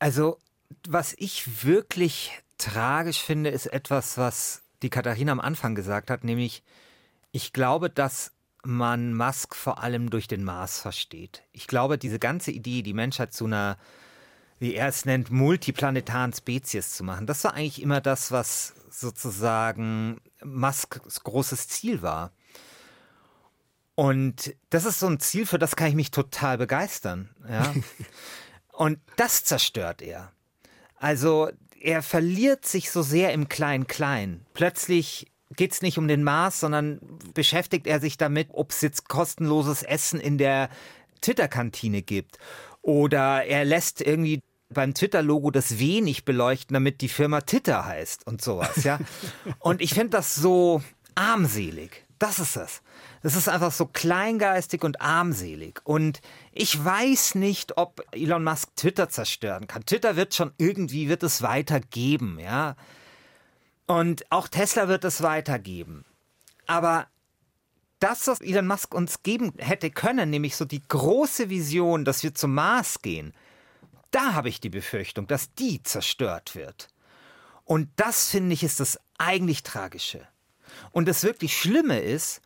Also, 0.00 0.38
was 0.88 1.14
ich 1.16 1.64
wirklich 1.64 2.32
tragisch 2.58 3.22
finde, 3.22 3.50
ist 3.50 3.66
etwas, 3.66 4.18
was 4.18 4.62
die 4.82 4.90
Katharina 4.90 5.32
am 5.32 5.40
Anfang 5.40 5.74
gesagt 5.74 6.10
hat, 6.10 6.24
nämlich 6.24 6.62
ich 7.32 7.52
glaube, 7.52 7.90
dass 7.90 8.34
man 8.66 9.14
Musk 9.14 9.54
vor 9.54 9.82
allem 9.82 10.10
durch 10.10 10.28
den 10.28 10.44
Mars 10.44 10.80
versteht. 10.80 11.42
Ich 11.52 11.66
glaube, 11.66 11.98
diese 11.98 12.18
ganze 12.18 12.50
Idee, 12.50 12.82
die 12.82 12.94
Menschheit 12.94 13.32
zu 13.32 13.46
einer, 13.46 13.78
wie 14.58 14.74
er 14.74 14.88
es 14.88 15.04
nennt, 15.04 15.30
multiplanetaren 15.30 16.32
Spezies 16.32 16.94
zu 16.94 17.04
machen, 17.04 17.26
das 17.26 17.44
war 17.44 17.54
eigentlich 17.54 17.82
immer 17.82 18.00
das, 18.00 18.32
was 18.32 18.74
sozusagen 18.90 20.20
Musks 20.42 21.22
großes 21.22 21.68
Ziel 21.68 22.02
war. 22.02 22.32
Und 23.94 24.54
das 24.70 24.84
ist 24.84 24.98
so 24.98 25.06
ein 25.06 25.20
Ziel, 25.20 25.46
für 25.46 25.58
das 25.58 25.76
kann 25.76 25.88
ich 25.88 25.94
mich 25.94 26.10
total 26.10 26.58
begeistern. 26.58 27.30
Ja? 27.48 27.72
Und 28.72 28.98
das 29.16 29.44
zerstört 29.44 30.02
er. 30.02 30.32
Also 30.96 31.50
er 31.80 32.02
verliert 32.02 32.66
sich 32.66 32.90
so 32.90 33.02
sehr 33.02 33.32
im 33.32 33.48
Klein-Klein. 33.48 34.46
Plötzlich 34.52 35.30
geht 35.56 35.72
es 35.72 35.82
nicht 35.82 35.98
um 35.98 36.08
den 36.08 36.22
Mars, 36.22 36.60
sondern 36.60 37.00
beschäftigt 37.34 37.86
er 37.86 38.00
sich 38.00 38.16
damit, 38.16 38.48
ob 38.52 38.70
es 38.70 38.80
jetzt 38.80 39.08
kostenloses 39.08 39.82
Essen 39.82 40.20
in 40.20 40.38
der 40.38 40.68
Twitter-Kantine 41.20 42.02
gibt. 42.02 42.38
Oder 42.82 43.44
er 43.44 43.64
lässt 43.64 44.00
irgendwie 44.00 44.40
beim 44.68 44.94
Twitter-Logo 44.94 45.50
das 45.50 45.78
W 45.78 46.00
nicht 46.00 46.24
beleuchten, 46.24 46.74
damit 46.74 47.00
die 47.00 47.08
Firma 47.08 47.40
Twitter 47.40 47.84
heißt 47.84 48.26
und 48.26 48.42
sowas, 48.42 48.84
ja. 48.84 48.98
und 49.58 49.80
ich 49.80 49.94
finde 49.94 50.10
das 50.10 50.34
so 50.34 50.82
armselig. 51.14 52.04
Das 52.18 52.38
ist 52.38 52.56
es. 52.56 52.82
Das 53.22 53.36
ist 53.36 53.48
einfach 53.48 53.72
so 53.72 53.86
kleingeistig 53.86 54.84
und 54.84 55.00
armselig. 55.00 55.80
Und 55.84 56.20
ich 56.52 56.82
weiß 56.82 57.34
nicht, 57.34 57.76
ob 57.76 58.02
Elon 58.12 58.44
Musk 58.44 58.76
Twitter 58.76 59.08
zerstören 59.08 59.66
kann. 59.66 59.84
Twitter 59.84 60.16
wird 60.16 60.34
schon 60.34 60.52
irgendwie, 60.58 61.08
wird 61.08 61.22
es 61.22 61.42
weitergeben, 61.42 62.38
ja. 62.38 62.76
Und 63.86 64.30
auch 64.30 64.48
Tesla 64.48 64.88
wird 64.88 65.04
es 65.04 65.22
weitergeben. 65.22 66.04
Aber 66.66 67.06
das, 67.98 68.26
was 68.26 68.40
Elon 68.40 68.66
Musk 68.66 68.94
uns 68.94 69.22
geben 69.22 69.52
hätte 69.58 69.90
können, 69.90 70.30
nämlich 70.30 70.56
so 70.56 70.64
die 70.64 70.82
große 70.82 71.50
Vision, 71.50 72.04
dass 72.04 72.22
wir 72.22 72.34
zum 72.34 72.54
Mars 72.54 73.02
gehen, 73.02 73.34
da 74.10 74.34
habe 74.34 74.48
ich 74.48 74.60
die 74.60 74.70
Befürchtung, 74.70 75.26
dass 75.26 75.54
die 75.54 75.82
zerstört 75.82 76.54
wird. 76.54 76.88
Und 77.64 77.88
das 77.96 78.30
finde 78.30 78.54
ich 78.54 78.62
ist 78.62 78.80
das 78.80 78.98
eigentlich 79.18 79.62
Tragische. 79.62 80.26
Und 80.92 81.08
das 81.08 81.24
wirklich 81.24 81.56
Schlimme 81.56 81.98
ist, 81.98 82.40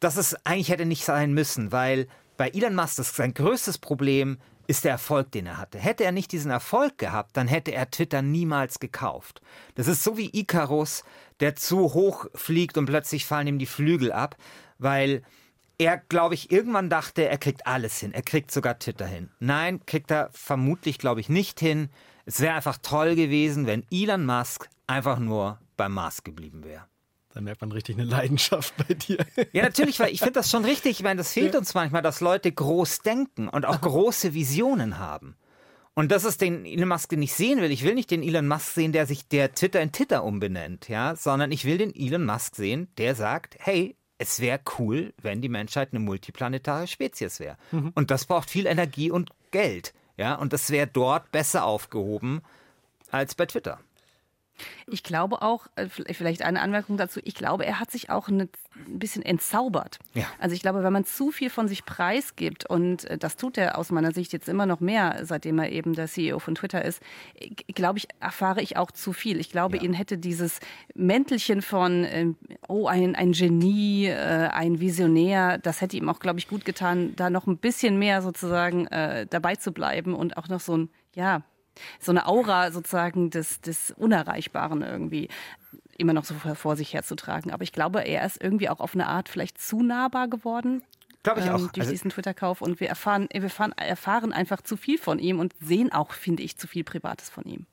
dass 0.00 0.16
es 0.16 0.34
eigentlich 0.44 0.68
hätte 0.68 0.86
nicht 0.86 1.04
sein 1.04 1.32
müssen, 1.32 1.72
weil 1.72 2.08
bei 2.36 2.50
Elon 2.50 2.74
Musk 2.74 2.98
ist 2.98 3.16
sein 3.16 3.34
größtes 3.34 3.78
Problem 3.78 4.38
ist 4.66 4.84
der 4.84 4.92
Erfolg, 4.92 5.30
den 5.32 5.46
er 5.46 5.58
hatte. 5.58 5.78
Hätte 5.78 6.04
er 6.04 6.12
nicht 6.12 6.32
diesen 6.32 6.50
Erfolg 6.50 6.98
gehabt, 6.98 7.36
dann 7.36 7.48
hätte 7.48 7.72
er 7.72 7.90
Twitter 7.90 8.22
niemals 8.22 8.78
gekauft. 8.78 9.42
Das 9.74 9.88
ist 9.88 10.04
so 10.04 10.16
wie 10.16 10.30
Icarus, 10.32 11.04
der 11.40 11.56
zu 11.56 11.94
hoch 11.94 12.26
fliegt 12.34 12.78
und 12.78 12.86
plötzlich 12.86 13.26
fallen 13.26 13.46
ihm 13.46 13.58
die 13.58 13.66
Flügel 13.66 14.12
ab, 14.12 14.36
weil 14.78 15.22
er, 15.78 15.98
glaube 15.98 16.34
ich, 16.34 16.52
irgendwann 16.52 16.90
dachte, 16.90 17.28
er 17.28 17.38
kriegt 17.38 17.66
alles 17.66 17.98
hin. 17.98 18.12
Er 18.12 18.22
kriegt 18.22 18.50
sogar 18.50 18.78
Twitter 18.78 19.06
hin. 19.06 19.30
Nein, 19.40 19.84
kriegt 19.86 20.10
er 20.10 20.30
vermutlich, 20.32 20.98
glaube 20.98 21.20
ich, 21.20 21.28
nicht 21.28 21.58
hin. 21.60 21.88
Es 22.24 22.40
wäre 22.40 22.54
einfach 22.54 22.78
toll 22.78 23.16
gewesen, 23.16 23.66
wenn 23.66 23.84
Elon 23.90 24.24
Musk 24.24 24.68
einfach 24.86 25.18
nur 25.18 25.58
beim 25.76 25.94
Mars 25.94 26.22
geblieben 26.22 26.62
wäre. 26.62 26.86
Da 27.34 27.40
merkt 27.40 27.62
man 27.62 27.72
richtig 27.72 27.96
eine 27.96 28.04
Leidenschaft 28.04 28.74
bei 28.76 28.94
dir. 28.94 29.24
Ja, 29.52 29.62
natürlich, 29.62 29.98
weil 30.00 30.12
ich 30.12 30.18
finde 30.18 30.34
das 30.34 30.50
schon 30.50 30.64
richtig. 30.64 30.92
Ich 30.92 31.02
meine, 31.02 31.18
das 31.18 31.32
fehlt 31.32 31.54
ja. 31.54 31.58
uns 31.58 31.72
manchmal, 31.74 32.02
dass 32.02 32.20
Leute 32.20 32.52
groß 32.52 33.00
denken 33.00 33.48
und 33.48 33.64
auch 33.64 33.80
große 33.80 34.34
Visionen 34.34 34.98
haben. 34.98 35.36
Und 35.94 36.10
das 36.10 36.24
ist 36.24 36.40
den 36.40 36.64
Elon 36.64 36.88
Musk, 36.88 37.10
den 37.10 37.22
ich 37.22 37.34
sehen 37.34 37.60
will. 37.60 37.70
Ich 37.70 37.84
will 37.84 37.94
nicht 37.94 38.10
den 38.10 38.22
Elon 38.22 38.48
Musk 38.48 38.74
sehen, 38.74 38.92
der 38.92 39.06
sich 39.06 39.28
der 39.28 39.54
Twitter 39.54 39.80
in 39.80 39.92
Twitter 39.92 40.24
umbenennt, 40.24 40.88
ja, 40.88 41.16
sondern 41.16 41.52
ich 41.52 41.64
will 41.64 41.78
den 41.78 41.94
Elon 41.94 42.24
Musk 42.24 42.56
sehen, 42.56 42.88
der 42.96 43.14
sagt, 43.14 43.56
hey, 43.58 43.96
es 44.18 44.40
wäre 44.40 44.60
cool, 44.78 45.12
wenn 45.20 45.42
die 45.42 45.48
Menschheit 45.48 45.90
eine 45.92 46.00
multiplanetare 46.00 46.86
Spezies 46.86 47.40
wäre. 47.40 47.56
Mhm. 47.72 47.92
Und 47.94 48.10
das 48.10 48.24
braucht 48.24 48.48
viel 48.48 48.66
Energie 48.66 49.10
und 49.10 49.30
Geld, 49.50 49.92
ja, 50.16 50.34
und 50.34 50.52
das 50.52 50.70
wäre 50.70 50.86
dort 50.86 51.30
besser 51.32 51.64
aufgehoben 51.64 52.40
als 53.10 53.34
bei 53.34 53.46
Twitter. 53.46 53.80
Ich 54.86 55.02
glaube 55.02 55.42
auch, 55.42 55.66
äh, 55.76 55.86
vielleicht 55.88 56.42
eine 56.42 56.60
Anmerkung 56.60 56.96
dazu, 56.96 57.20
ich 57.24 57.34
glaube, 57.34 57.64
er 57.66 57.80
hat 57.80 57.90
sich 57.90 58.10
auch 58.10 58.28
ein 58.28 58.48
bisschen 58.86 59.22
entzaubert. 59.22 59.98
Ja. 60.14 60.24
Also 60.38 60.54
ich 60.54 60.62
glaube, 60.62 60.82
wenn 60.82 60.92
man 60.92 61.04
zu 61.04 61.30
viel 61.30 61.50
von 61.50 61.68
sich 61.68 61.84
preisgibt, 61.84 62.68
und 62.68 63.04
äh, 63.04 63.18
das 63.18 63.36
tut 63.36 63.58
er 63.58 63.78
aus 63.78 63.90
meiner 63.90 64.12
Sicht 64.12 64.32
jetzt 64.32 64.48
immer 64.48 64.66
noch 64.66 64.80
mehr, 64.80 65.20
seitdem 65.22 65.58
er 65.58 65.70
eben 65.70 65.94
der 65.94 66.06
CEO 66.06 66.38
von 66.38 66.54
Twitter 66.54 66.84
ist, 66.84 67.02
glaube 67.68 67.98
ich, 67.98 68.08
erfahre 68.20 68.62
ich 68.62 68.76
auch 68.76 68.90
zu 68.90 69.12
viel. 69.12 69.38
Ich 69.40 69.50
glaube, 69.50 69.76
ja. 69.76 69.82
ihn 69.82 69.92
hätte 69.92 70.18
dieses 70.18 70.60
Mäntelchen 70.94 71.62
von, 71.62 72.04
ähm, 72.04 72.36
oh, 72.68 72.86
ein, 72.86 73.14
ein 73.14 73.32
Genie, 73.32 74.06
äh, 74.06 74.48
ein 74.48 74.80
Visionär, 74.80 75.58
das 75.58 75.80
hätte 75.80 75.96
ihm 75.96 76.08
auch, 76.08 76.20
glaube 76.20 76.38
ich, 76.38 76.48
gut 76.48 76.64
getan, 76.64 77.14
da 77.16 77.30
noch 77.30 77.46
ein 77.46 77.58
bisschen 77.58 77.98
mehr 77.98 78.22
sozusagen 78.22 78.86
dabei 79.30 79.56
zu 79.56 79.72
bleiben 79.72 80.14
und 80.14 80.36
auch 80.36 80.48
noch 80.48 80.60
so 80.60 80.76
ein, 80.76 80.90
ja, 81.14 81.42
so 82.00 82.12
eine 82.12 82.26
Aura 82.26 82.70
sozusagen 82.70 83.30
des, 83.30 83.60
des 83.60 83.92
Unerreichbaren 83.92 84.82
irgendwie 84.82 85.28
immer 85.98 86.12
noch 86.12 86.24
so 86.24 86.34
vor 86.34 86.76
sich 86.76 86.94
herzutragen. 86.94 87.50
Aber 87.50 87.62
ich 87.62 87.72
glaube, 87.72 88.02
er 88.02 88.24
ist 88.24 88.42
irgendwie 88.42 88.68
auch 88.68 88.80
auf 88.80 88.94
eine 88.94 89.06
Art 89.06 89.28
vielleicht 89.28 89.60
zu 89.60 89.82
nahbar 89.82 90.28
geworden. 90.28 90.82
Glaube 91.22 91.40
ich 91.40 91.46
ähm, 91.46 91.52
auch. 91.52 91.58
durch 91.58 91.80
also, 91.80 91.90
diesen 91.90 92.10
Twitter-Kauf. 92.10 92.60
Und 92.60 92.80
wir 92.80 92.88
erfahren, 92.88 93.28
wir 93.32 93.42
erfahren, 93.42 93.72
erfahren 93.72 94.32
einfach 94.32 94.60
zu 94.62 94.76
viel 94.76 94.98
von 94.98 95.18
ihm 95.18 95.38
und 95.38 95.54
sehen 95.60 95.92
auch, 95.92 96.12
finde 96.12 96.42
ich, 96.42 96.56
zu 96.56 96.66
viel 96.66 96.84
Privates 96.84 97.30
von 97.30 97.44
ihm. 97.44 97.66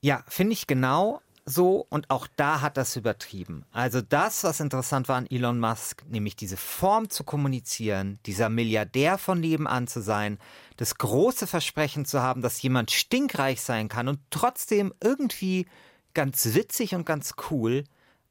Ja, 0.00 0.22
finde 0.28 0.52
ich 0.52 0.66
genau 0.66 1.20
so 1.48 1.86
und 1.90 2.10
auch 2.10 2.26
da 2.34 2.60
hat 2.60 2.76
das 2.76 2.96
übertrieben. 2.96 3.64
Also 3.70 4.00
das, 4.00 4.42
was 4.42 4.58
interessant 4.58 5.08
war 5.08 5.16
an 5.16 5.30
Elon 5.30 5.60
Musk, 5.60 6.04
nämlich 6.08 6.34
diese 6.34 6.56
Form 6.56 7.08
zu 7.08 7.22
kommunizieren, 7.22 8.18
dieser 8.26 8.48
Milliardär 8.48 9.16
von 9.16 9.38
nebenan 9.40 9.86
zu 9.86 10.02
sein, 10.02 10.38
das 10.76 10.98
große 10.98 11.46
Versprechen 11.46 12.04
zu 12.04 12.20
haben, 12.20 12.42
dass 12.42 12.60
jemand 12.60 12.90
stinkreich 12.90 13.60
sein 13.60 13.88
kann 13.88 14.08
und 14.08 14.18
trotzdem 14.30 14.92
irgendwie 15.00 15.66
ganz 16.14 16.54
witzig 16.54 16.94
und 16.96 17.06
ganz 17.06 17.34
cool, 17.50 17.84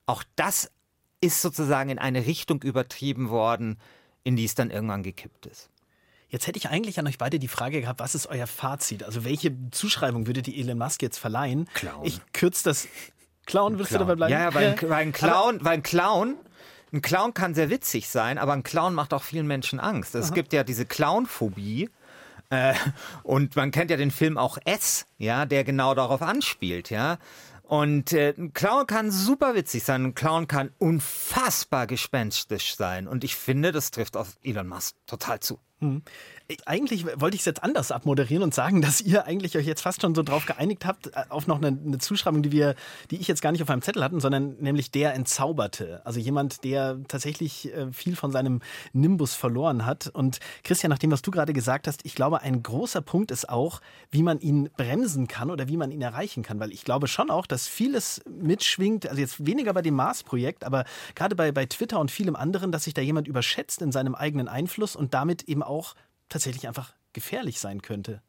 auch 0.06 0.24
das 0.36 0.70
ist 1.22 1.42
sozusagen 1.42 1.89
in 1.89 2.00
eine 2.00 2.26
Richtung 2.26 2.62
übertrieben 2.64 3.30
worden, 3.30 3.80
in 4.24 4.36
die 4.36 4.46
es 4.46 4.56
dann 4.56 4.72
irgendwann 4.72 5.04
gekippt 5.04 5.46
ist. 5.46 5.70
Jetzt 6.30 6.48
hätte 6.48 6.58
ich 6.58 6.70
eigentlich 6.70 7.00
an 7.00 7.08
euch 7.08 7.18
beide 7.18 7.39
die 7.39 7.48
Frage 7.48 7.82
gehabt, 7.82 8.00
was 8.00 8.16
ist 8.16 8.28
euer 8.28 8.48
Fazit? 8.48 9.04
Also 9.04 9.24
welche 9.24 9.56
Zuschreibung 9.72 10.28
würdet 10.28 10.48
ihr 10.48 10.58
Elon 10.58 10.78
Musk 10.78 11.02
jetzt 11.02 11.18
verleihen? 11.18 11.70
Clown. 11.74 12.06
Ich 12.06 12.20
kürze 12.34 12.64
das. 12.66 12.88
Clown, 13.46 13.76
Clown. 13.76 13.88
du 13.89 13.98
dabei 13.98 14.16
bleiben? 14.16 14.34
Ja, 14.34 14.54
weil, 14.54 14.76
weil, 14.82 14.93
ein 14.93 15.12
Clown, 15.14 15.60
weil 15.64 15.74
ein 15.74 15.84
Clown 15.84 16.36
ein 16.96 17.02
Clown 17.02 17.34
kann 17.34 17.54
sehr 17.54 17.70
witzig 17.70 18.08
sein, 18.08 18.38
aber 18.38 18.54
ein 18.54 18.64
Clown 18.64 18.93
macht 18.93 19.14
auch 19.14 19.24
vielen 19.24 19.48
Menschen 19.48 19.82
Angst. 19.82 20.16
Es 20.16 20.28
Aha. 20.28 20.34
gibt 20.34 20.54
ja 20.54 20.64
diese 20.64 20.86
Clownphobie. 20.86 21.89
Äh, 22.50 22.74
und 23.24 23.56
man 23.56 23.72
kennt 23.72 23.91
ja 23.91 23.98
den 23.98 24.12
Film 24.12 24.38
auch 24.38 24.58
S, 24.66 25.06
ja, 25.18 25.46
der 25.46 25.64
genau 25.64 25.93
darauf 25.93 26.22
anspielt, 26.22 26.89
ja. 26.89 27.18
Und 27.64 28.14
äh, 28.14 28.34
ein 28.38 28.54
Clown 28.54 28.86
kann 28.86 29.10
super 29.10 29.56
witzig 29.56 29.84
sein, 29.84 30.06
ein 30.06 30.16
Clown 30.16 30.48
kann 30.48 30.72
unfassbar 30.78 31.88
gespenstisch 31.88 32.76
sein. 32.76 33.08
Und 33.08 33.24
ich 33.24 33.36
finde, 33.36 33.72
das 33.72 33.89
trifft 33.89 34.16
auf 34.16 34.38
Elon 34.43 34.68
Musk 34.68 34.96
total 35.08 35.39
zu. 35.39 35.60
Mhm. 35.80 36.04
Eigentlich 36.66 37.06
wollte 37.20 37.36
ich 37.36 37.41
es 37.41 37.46
jetzt 37.46 37.64
anders 37.64 37.91
abmoderieren 37.91 38.43
und 38.43 38.54
sagen, 38.54 38.82
dass 38.84 39.02
ihr 39.02 39.26
eigentlich 39.26 39.58
euch 39.58 39.66
jetzt 39.66 39.82
fast 39.82 40.02
schon 40.02 40.14
so 40.14 40.22
drauf 40.22 40.46
geeinigt 40.46 40.86
habt, 40.86 41.08
äh, 41.08 41.24
auf 41.30 41.48
noch 41.48 41.58
eine, 41.58 41.68
eine 41.68 41.98
Zuschreibung, 41.98 42.43
die 42.43 42.52
wir, 42.52 42.76
die 43.10 43.18
ich 43.18 43.28
jetzt 43.28 43.41
gar 43.41 43.52
nicht 43.52 43.62
auf 43.62 43.68
meinem 43.68 43.82
Zettel 43.82 44.04
hatten, 44.04 44.20
sondern 44.20 44.56
nämlich 44.60 44.91
der 44.91 45.14
Entzauberte. 45.16 46.02
Also 46.06 46.20
jemand, 46.20 46.64
der 46.64 47.00
tatsächlich 47.08 47.74
äh, 47.74 47.91
viel 47.91 48.16
von 48.16 48.32
seinem 48.32 48.62
Nimbus 48.93 49.34
verloren 49.34 49.86
hat. 49.86 50.08
Und 50.08 50.39
Christian, 50.64 50.91
nach 50.91 51.00
dem, 51.00 51.12
was 51.12 51.24
du 51.24 51.32
gerade 51.32 51.54
gesagt 51.54 51.88
hast, 51.88 52.06
ich 52.06 52.16
glaube, 52.16 52.41
ein 52.41 52.62
großer 52.62 53.02
Punkt 53.02 53.32
ist 53.32 53.50
auch, 53.50 53.82
wie 54.12 54.22
man 54.22 54.39
ihn 54.39 54.70
bremsen 54.78 55.28
kann 55.28 55.50
oder 55.50 55.68
wie 55.68 55.78
man 55.78 55.91
ihn 55.91 56.02
erreichen 56.02 56.43
kann. 56.43 56.60
Weil 56.60 56.72
ich 56.72 56.84
glaube 56.84 57.08
schon 57.08 57.32
auch, 57.32 57.48
dass 57.48 57.68
vieles 57.68 58.22
mitschwingt, 58.30 59.08
also 59.08 59.20
jetzt 59.20 59.46
weniger 59.46 59.74
bei 59.74 59.82
dem 59.82 59.96
Mars-Projekt, 59.96 60.64
aber 60.64 60.86
gerade 61.16 61.36
bei, 61.36 61.52
bei 61.52 61.66
Twitter 61.66 62.00
und 62.00 62.12
vielem 62.12 62.36
anderen, 62.36 62.72
dass 62.72 62.84
sich 62.84 62.93
da 62.93 63.02
jemand 63.02 63.28
überschätzt 63.28 63.82
in 63.82 63.91
seinem 63.91 64.14
eigenen 64.14 64.48
Einfluss 64.48 64.96
und 64.96 65.14
damit 65.14 65.43
eben 65.43 65.64
auch 65.64 65.96
tatsächlich 66.30 66.68
einfach 66.68 66.94
gefährlich 67.14 67.60
sein 67.60 67.82
könnte. 67.82 68.22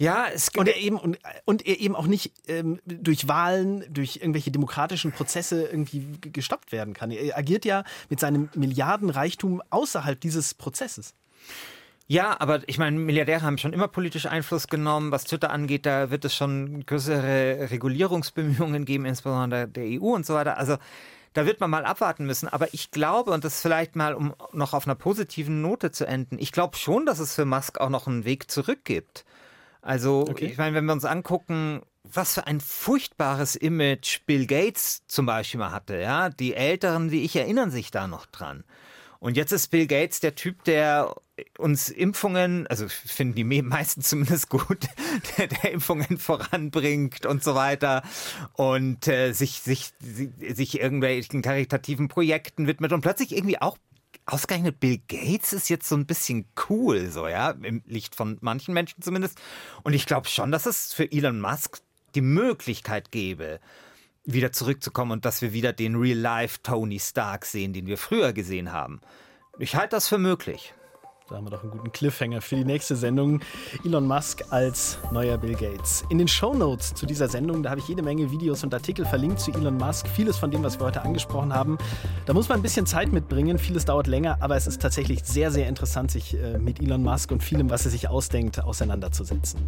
Ja, 0.00 0.28
es 0.32 0.50
und 0.56 0.68
er 0.68 0.76
eben 0.76 0.96
und, 0.96 1.18
und 1.44 1.66
er 1.66 1.80
eben 1.80 1.96
auch 1.96 2.06
nicht 2.06 2.32
ähm, 2.46 2.80
durch 2.86 3.26
Wahlen, 3.26 3.84
durch 3.92 4.16
irgendwelche 4.16 4.52
demokratischen 4.52 5.10
Prozesse 5.10 5.64
irgendwie 5.66 6.06
gestoppt 6.20 6.70
werden 6.70 6.94
kann. 6.94 7.10
Er 7.10 7.36
agiert 7.36 7.64
ja 7.64 7.82
mit 8.08 8.20
seinem 8.20 8.48
Milliardenreichtum 8.54 9.60
außerhalb 9.70 10.20
dieses 10.20 10.54
Prozesses. 10.54 11.14
Ja, 12.06 12.40
aber 12.40 12.60
ich 12.68 12.78
meine, 12.78 12.96
Milliardäre 12.96 13.42
haben 13.42 13.58
schon 13.58 13.72
immer 13.72 13.88
politisch 13.88 14.26
Einfluss 14.26 14.68
genommen. 14.68 15.10
Was 15.10 15.24
Twitter 15.24 15.50
angeht, 15.50 15.84
da 15.84 16.10
wird 16.10 16.24
es 16.24 16.34
schon 16.34 16.86
größere 16.86 17.70
Regulierungsbemühungen 17.70 18.84
geben, 18.84 19.04
insbesondere 19.04 19.66
der 19.66 19.84
EU 19.84 20.14
und 20.14 20.24
so 20.24 20.32
weiter. 20.32 20.58
Also 20.58 20.78
da 21.32 21.46
wird 21.46 21.60
man 21.60 21.70
mal 21.70 21.84
abwarten 21.84 22.26
müssen. 22.26 22.48
Aber 22.48 22.72
ich 22.72 22.90
glaube, 22.90 23.30
und 23.30 23.44
das 23.44 23.60
vielleicht 23.60 23.96
mal, 23.96 24.14
um 24.14 24.34
noch 24.52 24.74
auf 24.74 24.86
einer 24.86 24.94
positiven 24.94 25.62
Note 25.62 25.90
zu 25.90 26.06
enden, 26.06 26.38
ich 26.38 26.52
glaube 26.52 26.76
schon, 26.76 27.06
dass 27.06 27.18
es 27.18 27.34
für 27.34 27.44
Musk 27.44 27.80
auch 27.80 27.90
noch 27.90 28.06
einen 28.06 28.24
Weg 28.24 28.50
zurück 28.50 28.84
gibt. 28.84 29.24
Also, 29.80 30.26
okay. 30.28 30.46
ich 30.46 30.58
meine, 30.58 30.76
wenn 30.76 30.84
wir 30.84 30.92
uns 30.92 31.04
angucken, 31.04 31.82
was 32.02 32.34
für 32.34 32.46
ein 32.46 32.60
furchtbares 32.60 33.54
Image 33.56 34.20
Bill 34.26 34.46
Gates 34.46 35.06
zum 35.06 35.26
Beispiel 35.26 35.60
mal 35.60 35.72
hatte, 35.72 35.98
ja. 35.98 36.30
Die 36.30 36.54
Älteren 36.54 37.10
wie 37.10 37.24
ich 37.24 37.36
erinnern 37.36 37.70
sich 37.70 37.90
da 37.90 38.06
noch 38.06 38.26
dran. 38.26 38.64
Und 39.20 39.36
jetzt 39.36 39.52
ist 39.52 39.68
Bill 39.68 39.86
Gates 39.86 40.20
der 40.20 40.34
Typ, 40.36 40.62
der 40.64 41.14
uns 41.58 41.88
Impfungen, 41.88 42.66
also 42.68 42.86
finden 42.88 43.34
die 43.34 43.62
meisten 43.62 44.02
zumindest 44.02 44.48
gut, 44.48 44.86
der, 45.38 45.48
der 45.48 45.72
Impfungen 45.72 46.18
voranbringt 46.18 47.26
und 47.26 47.42
so 47.42 47.54
weiter 47.54 48.02
und 48.54 49.08
äh, 49.08 49.32
sich, 49.32 49.60
sich, 49.60 49.92
sich 50.00 50.80
irgendwelchen 50.80 51.42
karitativen 51.42 52.08
Projekten 52.08 52.66
widmet 52.66 52.92
und 52.92 53.00
plötzlich 53.00 53.36
irgendwie 53.36 53.60
auch 53.60 53.76
ausgerechnet 54.26 54.78
Bill 54.78 55.00
Gates 55.08 55.52
ist 55.52 55.68
jetzt 55.68 55.88
so 55.88 55.96
ein 55.96 56.06
bisschen 56.06 56.46
cool, 56.68 57.10
so, 57.10 57.28
ja, 57.28 57.50
im 57.50 57.82
Licht 57.86 58.14
von 58.14 58.38
manchen 58.40 58.74
Menschen 58.74 59.02
zumindest. 59.02 59.40
Und 59.82 59.94
ich 59.94 60.06
glaube 60.06 60.28
schon, 60.28 60.52
dass 60.52 60.66
es 60.66 60.92
für 60.92 61.10
Elon 61.10 61.40
Musk 61.40 61.80
die 62.14 62.20
Möglichkeit 62.20 63.10
gäbe, 63.10 63.58
wieder 64.32 64.52
zurückzukommen 64.52 65.12
und 65.12 65.24
dass 65.24 65.42
wir 65.42 65.52
wieder 65.52 65.72
den 65.72 65.96
Real-Life 65.96 66.58
Tony 66.62 66.98
Stark 66.98 67.44
sehen, 67.44 67.72
den 67.72 67.86
wir 67.86 67.98
früher 67.98 68.32
gesehen 68.32 68.72
haben. 68.72 69.00
Ich 69.58 69.74
halte 69.74 69.96
das 69.96 70.08
für 70.08 70.18
möglich. 70.18 70.74
Da 71.28 71.36
haben 71.36 71.44
wir 71.44 71.50
doch 71.50 71.62
einen 71.62 71.72
guten 71.72 71.92
Cliffhanger 71.92 72.40
für 72.40 72.56
die 72.56 72.64
nächste 72.64 72.96
Sendung. 72.96 73.40
Elon 73.84 74.06
Musk 74.06 74.44
als 74.48 74.96
neuer 75.12 75.36
Bill 75.36 75.54
Gates. 75.54 76.02
In 76.08 76.16
den 76.16 76.28
Show 76.28 76.54
Notes 76.54 76.94
zu 76.94 77.04
dieser 77.04 77.28
Sendung, 77.28 77.62
da 77.62 77.68
habe 77.68 77.80
ich 77.80 77.88
jede 77.88 78.02
Menge 78.02 78.30
Videos 78.30 78.64
und 78.64 78.72
Artikel 78.72 79.04
verlinkt 79.04 79.38
zu 79.38 79.52
Elon 79.52 79.76
Musk. 79.76 80.08
Vieles 80.08 80.38
von 80.38 80.50
dem, 80.50 80.62
was 80.62 80.80
wir 80.80 80.86
heute 80.86 81.02
angesprochen 81.02 81.52
haben. 81.52 81.76
Da 82.24 82.32
muss 82.32 82.48
man 82.48 82.60
ein 82.60 82.62
bisschen 82.62 82.86
Zeit 82.86 83.12
mitbringen. 83.12 83.58
Vieles 83.58 83.84
dauert 83.84 84.06
länger, 84.06 84.38
aber 84.40 84.56
es 84.56 84.66
ist 84.66 84.80
tatsächlich 84.80 85.22
sehr, 85.22 85.50
sehr 85.50 85.68
interessant, 85.68 86.10
sich 86.10 86.34
äh, 86.34 86.58
mit 86.58 86.80
Elon 86.80 87.02
Musk 87.02 87.30
und 87.30 87.42
vielem, 87.42 87.68
was 87.68 87.84
er 87.84 87.90
sich 87.90 88.08
ausdenkt, 88.08 88.64
auseinanderzusetzen. 88.64 89.60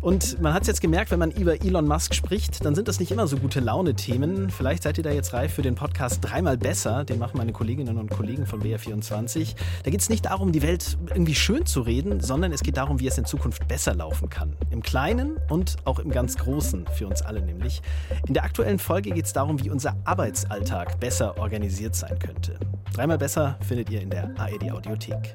Und 0.00 0.40
man 0.40 0.54
hat 0.54 0.62
es 0.62 0.68
jetzt 0.68 0.80
gemerkt, 0.80 1.10
wenn 1.10 1.18
man 1.18 1.32
über 1.32 1.60
Elon 1.60 1.86
Musk 1.86 2.14
spricht, 2.14 2.64
dann 2.64 2.76
sind 2.76 2.86
das 2.86 3.00
nicht 3.00 3.10
immer 3.10 3.26
so 3.26 3.36
gute 3.36 3.58
Laune-Themen. 3.58 4.48
Vielleicht 4.48 4.84
seid 4.84 4.96
ihr 4.96 5.02
da 5.02 5.10
jetzt 5.10 5.32
reif 5.32 5.52
für 5.52 5.62
den 5.62 5.74
Podcast 5.74 6.20
Dreimal 6.22 6.56
besser. 6.56 7.04
Den 7.04 7.18
machen 7.18 7.36
meine 7.36 7.52
Kolleginnen 7.52 7.98
und 7.98 8.08
Kollegen 8.08 8.46
von 8.46 8.62
BR24. 8.62 9.56
Da 9.82 9.90
geht 9.90 10.00
es 10.00 10.08
nicht 10.08 10.26
darum, 10.26 10.52
die 10.52 10.62
Welt 10.62 10.96
irgendwie 11.08 11.34
schön 11.34 11.66
zu 11.66 11.80
reden, 11.80 12.20
sondern 12.20 12.52
es 12.52 12.62
geht 12.62 12.76
darum, 12.76 13.00
wie 13.00 13.08
es 13.08 13.18
in 13.18 13.24
Zukunft 13.24 13.66
besser 13.66 13.92
laufen 13.92 14.28
kann. 14.28 14.56
Im 14.70 14.82
Kleinen 14.82 15.36
und 15.48 15.76
auch 15.84 15.98
im 15.98 16.10
ganz 16.10 16.36
Großen, 16.36 16.86
für 16.94 17.08
uns 17.08 17.22
alle 17.22 17.42
nämlich. 17.42 17.82
In 18.28 18.34
der 18.34 18.44
aktuellen 18.44 18.78
Folge 18.78 19.10
geht 19.10 19.24
es 19.24 19.32
darum, 19.32 19.62
wie 19.64 19.70
unser 19.70 19.96
Arbeitsalltag 20.04 21.00
besser 21.00 21.36
organisiert 21.38 21.96
sein 21.96 22.18
könnte. 22.20 22.56
Dreimal 22.92 23.18
besser 23.18 23.58
findet 23.66 23.90
ihr 23.90 24.00
in 24.00 24.10
der 24.10 24.32
AED 24.38 24.70
Audiothek. 24.70 25.34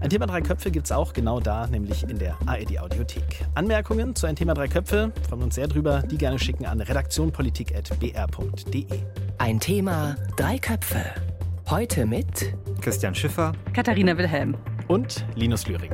Ein 0.00 0.10
Thema 0.10 0.26
drei 0.26 0.40
Köpfe 0.40 0.70
gibt 0.70 0.86
es 0.86 0.92
auch 0.92 1.12
genau 1.12 1.40
da, 1.40 1.66
nämlich 1.66 2.08
in 2.08 2.18
der 2.18 2.36
ARD 2.46 2.78
Audiothek. 2.78 3.44
Anmerkungen 3.54 4.14
zu 4.14 4.26
ein 4.26 4.36
Thema 4.36 4.54
drei 4.54 4.68
Köpfe 4.68 5.12
freuen 5.28 5.40
wir 5.40 5.46
uns 5.46 5.56
sehr 5.56 5.68
drüber. 5.68 6.02
Die 6.02 6.18
gerne 6.18 6.38
schicken 6.38 6.66
an 6.66 6.80
redaktionpolitik.br.de. 6.80 8.86
Ein 9.38 9.60
Thema 9.60 10.16
drei 10.36 10.58
Köpfe. 10.58 11.02
Heute 11.70 12.06
mit 12.06 12.54
Christian 12.80 13.14
Schiffer, 13.14 13.52
Katharina 13.74 14.16
Wilhelm 14.16 14.56
und 14.88 15.26
Linus 15.34 15.66
Lühring. 15.66 15.92